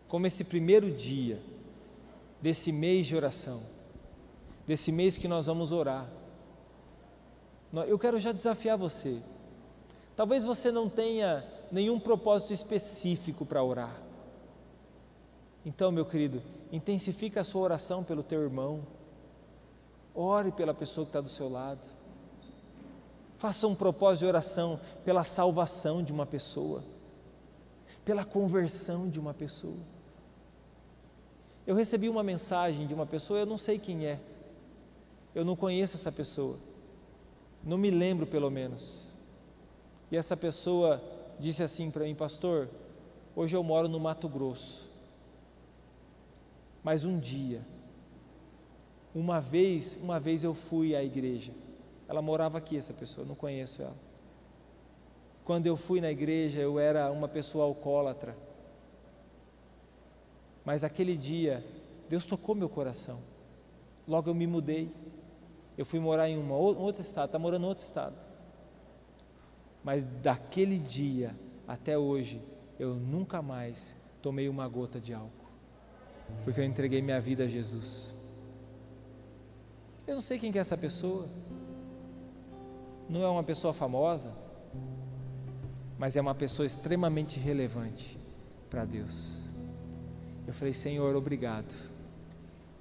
como 0.07 0.25
esse 0.25 0.43
primeiro 0.43 0.89
dia 0.89 1.41
desse 2.41 2.71
mês 2.71 3.07
de 3.07 3.15
oração, 3.15 3.61
desse 4.65 4.91
mês 4.91 5.17
que 5.17 5.27
nós 5.27 5.47
vamos 5.47 5.71
orar, 5.71 6.09
eu 7.87 7.99
quero 7.99 8.17
já 8.17 8.31
desafiar 8.31 8.77
você. 8.77 9.21
Talvez 10.15 10.43
você 10.43 10.71
não 10.71 10.89
tenha 10.89 11.45
nenhum 11.71 11.99
propósito 11.99 12.53
específico 12.53 13.45
para 13.45 13.63
orar. 13.63 14.08
Então, 15.65 15.91
meu 15.91 16.05
querido, 16.05 16.41
intensifica 16.71 17.41
a 17.41 17.43
sua 17.43 17.61
oração 17.61 18.03
pelo 18.03 18.23
teu 18.23 18.41
irmão. 18.41 18.81
Ore 20.15 20.51
pela 20.51 20.73
pessoa 20.73 21.05
que 21.05 21.09
está 21.09 21.21
do 21.21 21.29
seu 21.29 21.49
lado. 21.49 21.85
Faça 23.37 23.67
um 23.67 23.75
propósito 23.75 24.23
de 24.23 24.27
oração 24.27 24.79
pela 25.05 25.23
salvação 25.23 26.03
de 26.03 26.11
uma 26.11 26.25
pessoa, 26.25 26.83
pela 28.03 28.25
conversão 28.25 29.09
de 29.09 29.19
uma 29.19 29.33
pessoa. 29.33 29.77
Eu 31.65 31.75
recebi 31.75 32.09
uma 32.09 32.23
mensagem 32.23 32.85
de 32.85 32.93
uma 32.93 33.05
pessoa, 33.05 33.39
eu 33.39 33.45
não 33.45 33.57
sei 33.57 33.79
quem 33.79 34.05
é, 34.05 34.19
eu 35.33 35.45
não 35.45 35.55
conheço 35.55 35.95
essa 35.95 36.11
pessoa, 36.11 36.57
não 37.63 37.77
me 37.77 37.89
lembro 37.89 38.25
pelo 38.25 38.49
menos. 38.49 39.05
E 40.11 40.17
essa 40.17 40.35
pessoa 40.35 41.01
disse 41.39 41.63
assim 41.63 41.91
para 41.91 42.03
mim, 42.05 42.15
pastor, 42.15 42.67
hoje 43.35 43.55
eu 43.55 43.63
moro 43.63 43.87
no 43.87 43.99
Mato 43.99 44.27
Grosso, 44.27 44.88
mas 46.83 47.05
um 47.05 47.19
dia, 47.19 47.61
uma 49.13 49.39
vez, 49.39 49.97
uma 50.01 50.19
vez 50.19 50.43
eu 50.43 50.53
fui 50.53 50.95
à 50.95 51.03
igreja. 51.03 51.51
Ela 52.07 52.21
morava 52.21 52.57
aqui, 52.57 52.77
essa 52.77 52.93
pessoa, 52.93 53.25
não 53.25 53.35
conheço 53.35 53.81
ela. 53.81 53.95
Quando 55.43 55.67
eu 55.67 55.75
fui 55.75 55.99
na 55.99 56.11
igreja, 56.11 56.59
eu 56.59 56.79
era 56.79 57.11
uma 57.11 57.27
pessoa 57.27 57.65
alcoólatra. 57.65 58.37
Mas 60.63 60.83
aquele 60.83 61.17
dia, 61.17 61.65
Deus 62.07 62.25
tocou 62.25 62.53
meu 62.55 62.69
coração. 62.69 63.19
Logo 64.07 64.29
eu 64.29 64.35
me 64.35 64.45
mudei. 64.45 64.91
Eu 65.77 65.85
fui 65.85 65.99
morar 65.99 66.29
em 66.29 66.37
uma, 66.37 66.55
um 66.55 66.79
outro 66.81 67.01
estado, 67.01 67.27
está 67.27 67.39
morando 67.39 67.63
em 67.63 67.67
outro 67.67 67.83
estado. 67.83 68.15
Mas 69.83 70.03
daquele 70.03 70.77
dia 70.77 71.35
até 71.67 71.97
hoje, 71.97 72.41
eu 72.77 72.95
nunca 72.95 73.41
mais 73.41 73.95
tomei 74.21 74.49
uma 74.49 74.67
gota 74.67 74.99
de 74.99 75.13
álcool, 75.13 75.48
porque 76.43 76.59
eu 76.59 76.65
entreguei 76.65 77.01
minha 77.01 77.19
vida 77.19 77.43
a 77.43 77.47
Jesus. 77.47 78.15
Eu 80.07 80.15
não 80.15 80.21
sei 80.21 80.39
quem 80.39 80.51
é 80.55 80.57
essa 80.57 80.77
pessoa, 80.77 81.27
não 83.07 83.23
é 83.23 83.29
uma 83.29 83.43
pessoa 83.43 83.73
famosa, 83.73 84.31
mas 85.97 86.15
é 86.15 86.21
uma 86.21 86.33
pessoa 86.33 86.65
extremamente 86.65 87.39
relevante 87.39 88.17
para 88.69 88.85
Deus. 88.85 89.39
Eu 90.47 90.53
falei, 90.53 90.73
Senhor, 90.73 91.15
obrigado, 91.15 91.91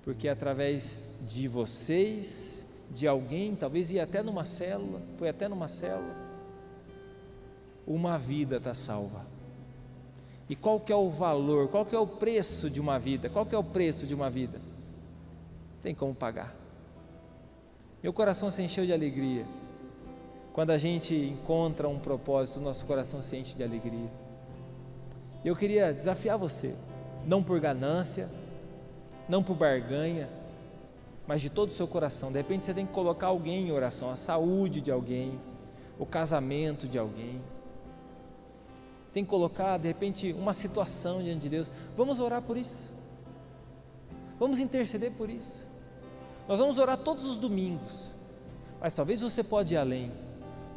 porque 0.04 0.28
através 0.28 0.98
de 1.26 1.46
vocês, 1.46 2.66
de 2.90 3.06
alguém, 3.06 3.54
talvez 3.54 3.90
ia 3.90 4.04
até 4.04 4.22
numa 4.22 4.44
célula, 4.44 5.02
foi 5.16 5.28
até 5.28 5.48
numa 5.48 5.68
célula, 5.68 6.16
uma 7.86 8.16
vida 8.16 8.56
está 8.56 8.72
salva. 8.72 9.37
E 10.48 10.56
qual 10.56 10.80
que 10.80 10.92
é 10.92 10.96
o 10.96 11.10
valor, 11.10 11.68
qual 11.68 11.84
que 11.84 11.94
é 11.94 11.98
o 11.98 12.06
preço 12.06 12.70
de 12.70 12.80
uma 12.80 12.98
vida? 12.98 13.28
Qual 13.28 13.44
que 13.44 13.54
é 13.54 13.58
o 13.58 13.64
preço 13.64 14.06
de 14.06 14.14
uma 14.14 14.30
vida? 14.30 14.60
Tem 15.82 15.94
como 15.94 16.14
pagar. 16.14 16.54
Meu 18.02 18.12
coração 18.12 18.50
se 18.50 18.62
encheu 18.62 18.86
de 18.86 18.92
alegria. 18.92 19.44
Quando 20.52 20.70
a 20.70 20.78
gente 20.78 21.14
encontra 21.14 21.88
um 21.88 21.98
propósito, 21.98 22.60
nosso 22.60 22.84
coração 22.86 23.22
se 23.22 23.36
enche 23.36 23.54
de 23.54 23.62
alegria. 23.62 24.10
Eu 25.44 25.54
queria 25.54 25.92
desafiar 25.92 26.38
você, 26.38 26.74
não 27.26 27.42
por 27.42 27.60
ganância, 27.60 28.28
não 29.28 29.42
por 29.42 29.54
barganha, 29.54 30.28
mas 31.26 31.42
de 31.42 31.50
todo 31.50 31.70
o 31.70 31.74
seu 31.74 31.86
coração. 31.86 32.32
De 32.32 32.38
repente 32.38 32.64
você 32.64 32.72
tem 32.72 32.86
que 32.86 32.92
colocar 32.92 33.28
alguém 33.28 33.68
em 33.68 33.72
oração, 33.72 34.10
a 34.10 34.16
saúde 34.16 34.80
de 34.80 34.90
alguém, 34.90 35.38
o 35.98 36.06
casamento 36.06 36.88
de 36.88 36.98
alguém. 36.98 37.40
Você 39.08 39.14
tem 39.14 39.24
que 39.24 39.30
colocar, 39.30 39.78
de 39.78 39.88
repente, 39.88 40.32
uma 40.32 40.52
situação 40.52 41.20
diante 41.20 41.40
de 41.40 41.48
Deus. 41.48 41.70
Vamos 41.96 42.20
orar 42.20 42.42
por 42.42 42.56
isso. 42.56 42.92
Vamos 44.38 44.60
interceder 44.60 45.10
por 45.10 45.28
isso. 45.28 45.66
Nós 46.46 46.60
vamos 46.60 46.78
orar 46.78 46.96
todos 46.98 47.24
os 47.24 47.36
domingos. 47.36 48.10
Mas 48.80 48.94
talvez 48.94 49.20
você 49.20 49.42
pode 49.42 49.74
ir 49.74 49.78
além. 49.78 50.12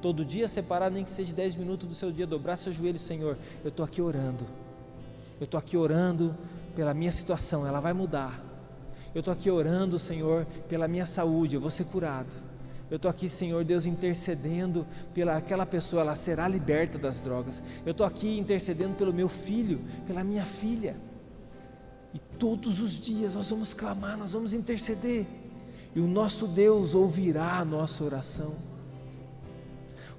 Todo 0.01 0.25
dia 0.25 0.47
separar, 0.47 0.89
nem 0.89 1.03
que 1.03 1.11
seja 1.11 1.31
10 1.31 1.55
minutos 1.55 1.87
do 1.87 1.93
seu 1.93 2.11
dia, 2.11 2.25
dobrar 2.25 2.57
seu 2.57 2.73
joelho, 2.73 2.97
Senhor. 2.97 3.37
Eu 3.63 3.69
estou 3.69 3.85
aqui 3.85 4.01
orando. 4.01 4.47
Eu 5.39 5.43
estou 5.43 5.59
aqui 5.59 5.77
orando 5.77 6.35
pela 6.75 6.93
minha 6.93 7.11
situação, 7.11 7.67
ela 7.67 7.79
vai 7.79 7.93
mudar 7.93 8.51
eu 9.13 9.19
estou 9.19 9.33
aqui 9.33 9.51
orando, 9.51 9.99
Senhor, 9.99 10.45
pela 10.69 10.87
minha 10.87 11.05
saúde, 11.05 11.55
eu 11.55 11.61
vou 11.61 11.69
ser 11.69 11.83
curado. 11.85 12.33
Eu 12.91 12.97
estou 12.97 13.09
aqui, 13.09 13.29
Senhor 13.29 13.63
Deus, 13.63 13.85
intercedendo 13.85 14.85
pela 15.13 15.37
aquela 15.37 15.65
pessoa, 15.65 16.01
ela 16.01 16.13
será 16.13 16.45
liberta 16.45 16.97
das 16.97 17.21
drogas. 17.21 17.63
Eu 17.85 17.91
estou 17.91 18.05
aqui 18.05 18.37
intercedendo 18.37 18.95
pelo 18.95 19.13
meu 19.13 19.29
filho, 19.29 19.79
pela 20.05 20.25
minha 20.25 20.43
filha. 20.43 20.97
E 22.13 22.19
todos 22.37 22.81
os 22.81 22.99
dias 22.99 23.33
nós 23.33 23.49
vamos 23.49 23.73
clamar, 23.73 24.17
nós 24.17 24.33
vamos 24.33 24.53
interceder. 24.53 25.25
E 25.95 26.01
o 26.01 26.05
nosso 26.05 26.45
Deus 26.45 26.93
ouvirá 26.93 27.59
a 27.59 27.65
nossa 27.65 28.03
oração. 28.03 28.55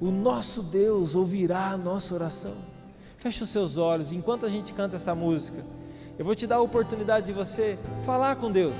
O 0.00 0.10
nosso 0.10 0.62
Deus 0.62 1.14
ouvirá 1.14 1.72
a 1.72 1.76
nossa 1.76 2.14
oração. 2.14 2.56
Feche 3.18 3.42
os 3.42 3.50
seus 3.50 3.76
olhos 3.76 4.12
enquanto 4.12 4.46
a 4.46 4.48
gente 4.48 4.72
canta 4.72 4.96
essa 4.96 5.14
música. 5.14 5.62
Eu 6.18 6.24
vou 6.24 6.34
te 6.34 6.46
dar 6.46 6.56
a 6.56 6.62
oportunidade 6.62 7.26
de 7.26 7.32
você 7.34 7.78
falar 8.06 8.36
com 8.36 8.50
Deus. 8.50 8.74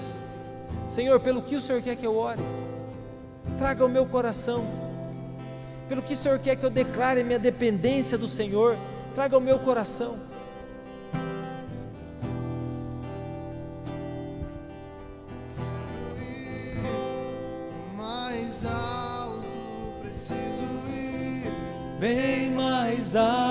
Senhor, 0.88 1.20
pelo 1.20 1.42
que 1.42 1.56
o 1.56 1.60
Senhor 1.60 1.82
quer 1.82 1.94
que 1.94 2.06
eu 2.06 2.16
ore? 2.16 2.40
traga 3.62 3.84
ao 3.84 3.88
meu 3.88 4.04
coração. 4.04 4.64
Pelo 5.88 6.02
que 6.02 6.14
o 6.14 6.16
Senhor 6.16 6.36
quer 6.40 6.56
que 6.56 6.66
eu 6.66 6.70
declare 6.70 7.22
minha 7.22 7.38
dependência 7.38 8.18
do 8.18 8.26
Senhor, 8.26 8.76
traga 9.14 9.36
ao 9.36 9.40
meu 9.40 9.56
coração. 9.60 10.18
Mais 17.96 18.66
alto 18.66 19.46
preciso 20.02 20.64
ir, 20.88 21.46
bem 22.00 22.50
mais 22.50 23.14
alto. 23.14 23.41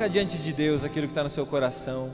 Coloca 0.00 0.14
diante 0.14 0.38
de 0.38 0.54
Deus 0.54 0.82
aquilo 0.82 1.06
que 1.06 1.10
está 1.10 1.22
no 1.22 1.28
seu 1.28 1.44
coração. 1.44 2.10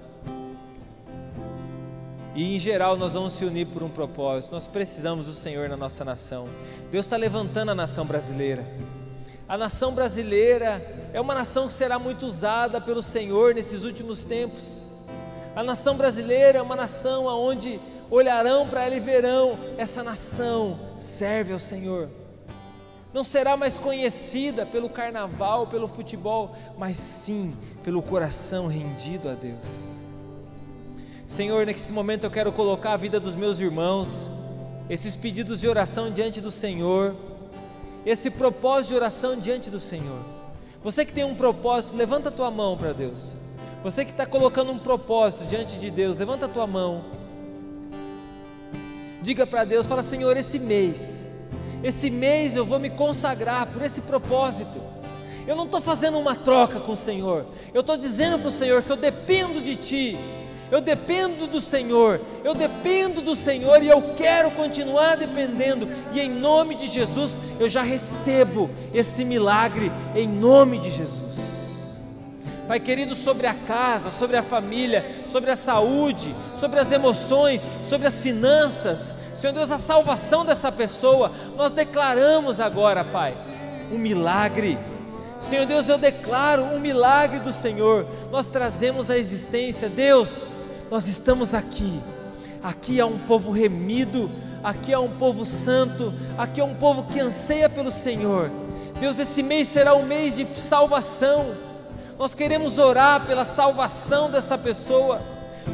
E 2.35 2.57
em 2.57 2.59
geral 2.59 2.97
nós 2.97 3.13
vamos 3.13 3.35
se 3.35 3.45
unir 3.45 3.69
por 3.69 3.81
um 3.81 3.89
propósito. 3.89 4.51
Nós 4.51 4.67
precisamos 4.67 5.27
do 5.27 5.33
Senhor 5.33 5.69
na 5.69 5.77
nossa 5.77 6.05
nação. 6.05 6.49
Deus 6.91 7.07
está 7.07 7.17
levantando 7.17 7.71
a 7.71 7.77
nação 7.77 8.05
brasileira. 8.05 8.67
A 9.49 9.57
nação 9.57 9.95
brasileira 9.95 10.85
é 11.13 11.21
uma 11.21 11.33
nação 11.33 11.69
que 11.69 11.75
será 11.75 11.97
muito 11.97 12.27
usada 12.27 12.81
pelo 12.81 13.05
Senhor 13.05 13.55
nesses 13.55 13.85
últimos 13.85 14.25
tempos. 14.25 14.83
A 15.55 15.63
nação 15.63 15.97
brasileira 15.97 16.59
é 16.59 16.63
uma 16.63 16.75
nação 16.75 17.27
onde 17.27 17.79
olharão 18.11 18.67
para 18.67 18.85
ela 18.85 18.97
e 18.97 19.01
verão: 19.01 19.57
essa 19.79 20.03
nação 20.03 20.77
serve 20.99 21.53
ao 21.53 21.61
Senhor. 21.61 22.09
Não 23.17 23.25
será 23.25 23.57
mais 23.57 23.79
conhecida 23.79 24.67
pelo 24.67 24.91
carnaval, 24.91 25.67
pelo 25.69 25.89
futebol, 25.89 26.55
mas 26.77 26.99
sim 26.99 27.57
pelo 27.83 28.03
coração 28.03 28.67
rendido 28.67 29.31
a 29.31 29.33
Deus. 29.33 29.57
Senhor, 31.27 31.65
nesse 31.65 31.91
momento 31.93 32.25
eu 32.25 32.31
quero 32.31 32.53
colocar 32.53 32.93
a 32.93 32.97
vida 32.99 33.19
dos 33.19 33.35
meus 33.35 33.59
irmãos, 33.59 34.29
esses 34.91 35.17
pedidos 35.17 35.61
de 35.61 35.67
oração 35.67 36.11
diante 36.11 36.43
do 36.43 36.51
Senhor, 36.51 37.17
esse 38.05 38.29
propósito 38.29 38.91
de 38.91 38.97
oração 38.97 39.35
diante 39.41 39.71
do 39.71 39.81
Senhor. 39.81 40.21
Você 40.85 41.03
que 41.03 41.13
tem 41.15 41.25
um 41.25 41.35
propósito, 41.35 41.97
levanta 41.97 42.29
a 42.29 42.33
tua 42.33 42.51
mão 42.51 42.77
para 42.77 42.93
Deus. 42.93 43.33
Você 43.83 44.05
que 44.05 44.11
está 44.11 44.27
colocando 44.27 44.71
um 44.73 44.79
propósito 44.79 45.47
diante 45.47 45.79
de 45.79 45.91
Deus, 45.91 46.19
levanta 46.19 46.45
a 46.45 46.49
tua 46.51 46.67
mão. 46.67 47.03
Diga 49.23 49.47
para 49.47 49.65
Deus, 49.65 49.87
fala 49.87 50.03
Senhor, 50.03 50.37
esse 50.37 50.59
mês, 50.59 51.26
esse 51.87 52.11
mês 52.11 52.57
eu 52.57 52.65
vou 52.65 52.79
me 52.79 52.91
consagrar 52.91 53.67
por 53.67 53.83
esse 53.83 54.01
propósito. 54.01 54.81
Eu 55.47 55.55
não 55.55 55.65
estou 55.65 55.81
fazendo 55.81 56.19
uma 56.19 56.35
troca 56.35 56.81
com 56.81 56.93
o 56.93 56.97
Senhor, 56.97 57.47
eu 57.73 57.81
estou 57.81 57.97
dizendo 57.97 58.39
para 58.39 58.49
o 58.49 58.53
Senhor 58.53 58.83
que 58.83 58.91
eu 58.91 58.97
dependo 58.97 59.61
de 59.61 59.77
Ti, 59.77 60.19
eu 60.71 60.81
dependo 60.81 61.47
do 61.47 61.61
Senhor, 61.61 62.21
eu 62.43 62.53
dependo 62.53 63.21
do 63.21 63.37
Senhor 63.37 63.81
e 63.83 63.89
eu 63.89 64.03
quero 64.17 64.51
continuar 64.51 65.17
dependendo, 65.17 65.89
e 66.13 66.21
em 66.21 66.29
nome 66.29 66.75
de 66.75 66.89
Jesus 66.89 67.39
eu 67.61 67.69
já 67.69 67.83
recebo 67.83 68.69
esse 68.93 69.25
milagre, 69.25 69.93
em 70.17 70.27
nome 70.27 70.79
de 70.79 70.91
Jesus. 70.91 71.57
Pai 72.67 72.81
querido, 72.81 73.15
sobre 73.15 73.47
a 73.47 73.55
casa, 73.55 74.11
sobre 74.11 74.37
a 74.37 74.43
família, 74.43 75.07
sobre 75.25 75.53
a 75.53 75.57
saúde, 75.57 76.35
sobre 76.57 76.81
as 76.81 76.91
emoções, 76.91 77.69
sobre 77.85 78.09
as 78.09 78.21
finanças, 78.21 79.15
Senhor 79.37 79.53
Deus, 79.53 79.71
a 79.71 79.77
salvação 79.77 80.47
dessa 80.47 80.73
pessoa, 80.73 81.31
nós 81.59 81.75
declaramos 81.75 82.59
agora, 82.59 83.05
Pai, 83.05 83.35
um 83.93 83.99
milagre. 83.99 84.79
Senhor 85.39 85.67
Deus, 85.67 85.91
eu 85.91 85.99
declaro 85.99 86.63
um 86.63 86.81
milagre 86.81 87.39
do 87.41 87.53
Senhor, 87.53 88.07
nós 88.31 88.49
trazemos 88.49 89.11
a 89.11 89.19
existência, 89.19 89.91
Deus, 89.91 90.47
nós 90.91 91.07
estamos 91.07 91.53
aqui, 91.53 92.01
aqui 92.63 92.99
há 92.99 93.05
um 93.05 93.19
povo 93.19 93.51
remido, 93.51 94.31
aqui 94.65 94.95
há 94.95 95.01
um 95.01 95.19
povo 95.19 95.45
santo, 95.45 96.15
aqui 96.39 96.63
há 96.63 96.65
um 96.65 96.75
povo 96.75 97.05
que 97.05 97.21
anseia 97.21 97.69
pelo 97.69 97.93
Senhor. 97.93 98.51
Deus, 98.99 99.19
esse 99.19 99.43
mês 99.43 99.69
será 99.69 99.95
um 99.95 100.03
mês 100.03 100.37
de 100.37 100.47
salvação. 100.47 101.55
Nós 102.19 102.35
queremos 102.35 102.79
orar 102.79 103.27
pela 103.27 103.45
salvação 103.45 104.31
dessa 104.31 104.57
pessoa, 104.57 105.21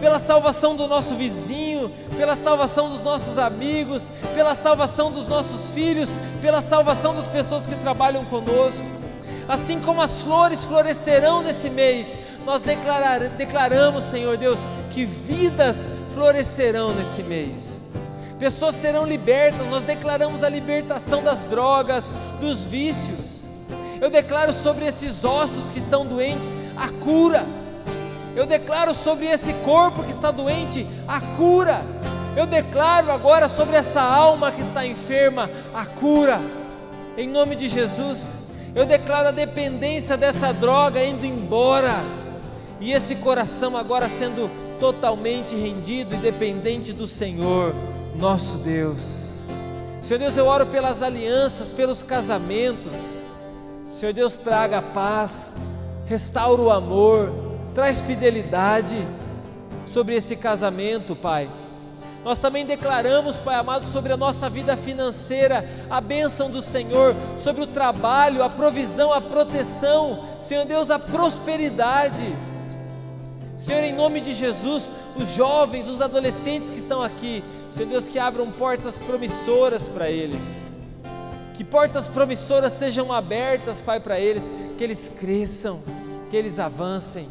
pela 0.00 0.18
salvação 0.18 0.74
do 0.74 0.88
nosso 0.88 1.14
vizinho, 1.14 1.90
pela 2.16 2.34
salvação 2.34 2.88
dos 2.88 3.04
nossos 3.04 3.38
amigos, 3.38 4.10
pela 4.34 4.54
salvação 4.54 5.10
dos 5.10 5.26
nossos 5.26 5.70
filhos, 5.70 6.08
pela 6.40 6.60
salvação 6.60 7.14
das 7.14 7.26
pessoas 7.26 7.66
que 7.66 7.74
trabalham 7.76 8.24
conosco. 8.24 8.84
Assim 9.48 9.80
como 9.80 10.00
as 10.00 10.22
flores 10.22 10.64
florescerão 10.64 11.42
nesse 11.42 11.68
mês, 11.68 12.18
nós 12.44 12.62
declarar, 12.62 13.20
declaramos, 13.20 14.04
Senhor 14.04 14.36
Deus, 14.36 14.60
que 14.90 15.04
vidas 15.04 15.90
florescerão 16.14 16.92
nesse 16.94 17.22
mês. 17.22 17.80
Pessoas 18.38 18.74
serão 18.74 19.06
libertas, 19.06 19.64
nós 19.68 19.84
declaramos 19.84 20.42
a 20.42 20.48
libertação 20.48 21.22
das 21.22 21.40
drogas, 21.40 22.12
dos 22.40 22.64
vícios. 22.64 23.42
Eu 24.00 24.10
declaro 24.10 24.52
sobre 24.52 24.84
esses 24.84 25.24
ossos 25.24 25.70
que 25.70 25.78
estão 25.78 26.04
doentes 26.04 26.58
a 26.76 26.88
cura. 27.04 27.44
Eu 28.34 28.46
declaro 28.46 28.94
sobre 28.94 29.26
esse 29.26 29.52
corpo 29.64 30.02
que 30.02 30.10
está 30.10 30.30
doente 30.30 30.86
a 31.06 31.20
cura. 31.36 31.82
Eu 32.34 32.46
declaro 32.46 33.10
agora 33.10 33.48
sobre 33.48 33.76
essa 33.76 34.00
alma 34.00 34.50
que 34.50 34.62
está 34.62 34.86
enferma 34.86 35.50
a 35.74 35.84
cura. 35.84 36.40
Em 37.16 37.28
nome 37.28 37.54
de 37.54 37.68
Jesus, 37.68 38.34
eu 38.74 38.86
declaro 38.86 39.28
a 39.28 39.32
dependência 39.32 40.16
dessa 40.16 40.52
droga 40.52 41.04
indo 41.04 41.26
embora. 41.26 41.92
E 42.80 42.92
esse 42.92 43.14
coração 43.16 43.76
agora 43.76 44.08
sendo 44.08 44.50
totalmente 44.80 45.54
rendido 45.54 46.14
e 46.14 46.18
dependente 46.18 46.92
do 46.92 47.06
Senhor, 47.06 47.74
nosso 48.18 48.56
Deus. 48.58 49.40
Senhor 50.00 50.18
Deus, 50.18 50.36
eu 50.36 50.46
oro 50.46 50.66
pelas 50.66 51.02
alianças, 51.02 51.70
pelos 51.70 52.02
casamentos. 52.02 52.94
Senhor 53.92 54.12
Deus, 54.12 54.36
traga 54.38 54.80
paz, 54.80 55.54
restaura 56.06 56.60
o 56.60 56.70
amor, 56.70 57.51
traz 57.74 58.00
fidelidade 58.00 58.96
sobre 59.86 60.14
esse 60.16 60.36
casamento, 60.36 61.16
Pai. 61.16 61.48
Nós 62.24 62.38
também 62.38 62.64
declaramos, 62.64 63.40
Pai 63.40 63.56
amado, 63.56 63.86
sobre 63.86 64.12
a 64.12 64.16
nossa 64.16 64.48
vida 64.48 64.76
financeira, 64.76 65.68
a 65.90 66.00
bênção 66.00 66.48
do 66.50 66.62
Senhor, 66.62 67.16
sobre 67.36 67.62
o 67.62 67.66
trabalho, 67.66 68.44
a 68.44 68.48
provisão, 68.48 69.12
a 69.12 69.20
proteção, 69.20 70.24
Senhor 70.40 70.64
Deus, 70.64 70.90
a 70.90 70.98
prosperidade. 70.98 72.24
Senhor, 73.56 73.82
em 73.82 73.92
nome 73.92 74.20
de 74.20 74.32
Jesus, 74.32 74.90
os 75.16 75.28
jovens, 75.30 75.88
os 75.88 76.00
adolescentes 76.00 76.70
que 76.70 76.78
estão 76.78 77.02
aqui, 77.02 77.42
Senhor 77.70 77.88
Deus, 77.88 78.06
que 78.06 78.18
abram 78.18 78.50
portas 78.52 78.98
promissoras 78.98 79.88
para 79.88 80.08
eles. 80.08 80.62
Que 81.54 81.64
portas 81.64 82.06
promissoras 82.06 82.72
sejam 82.72 83.12
abertas, 83.12 83.80
Pai, 83.80 83.98
para 83.98 84.18
eles, 84.20 84.48
que 84.78 84.84
eles 84.84 85.10
cresçam, 85.18 85.80
que 86.30 86.36
eles 86.36 86.58
avancem, 86.58 87.28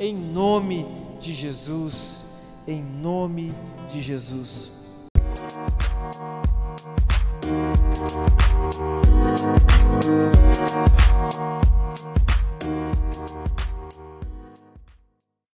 em 0.00 0.16
nome 0.16 0.86
de 1.20 1.34
Jesus, 1.34 2.24
em 2.66 2.82
nome 2.82 3.52
de 3.92 4.00
Jesus. 4.00 4.72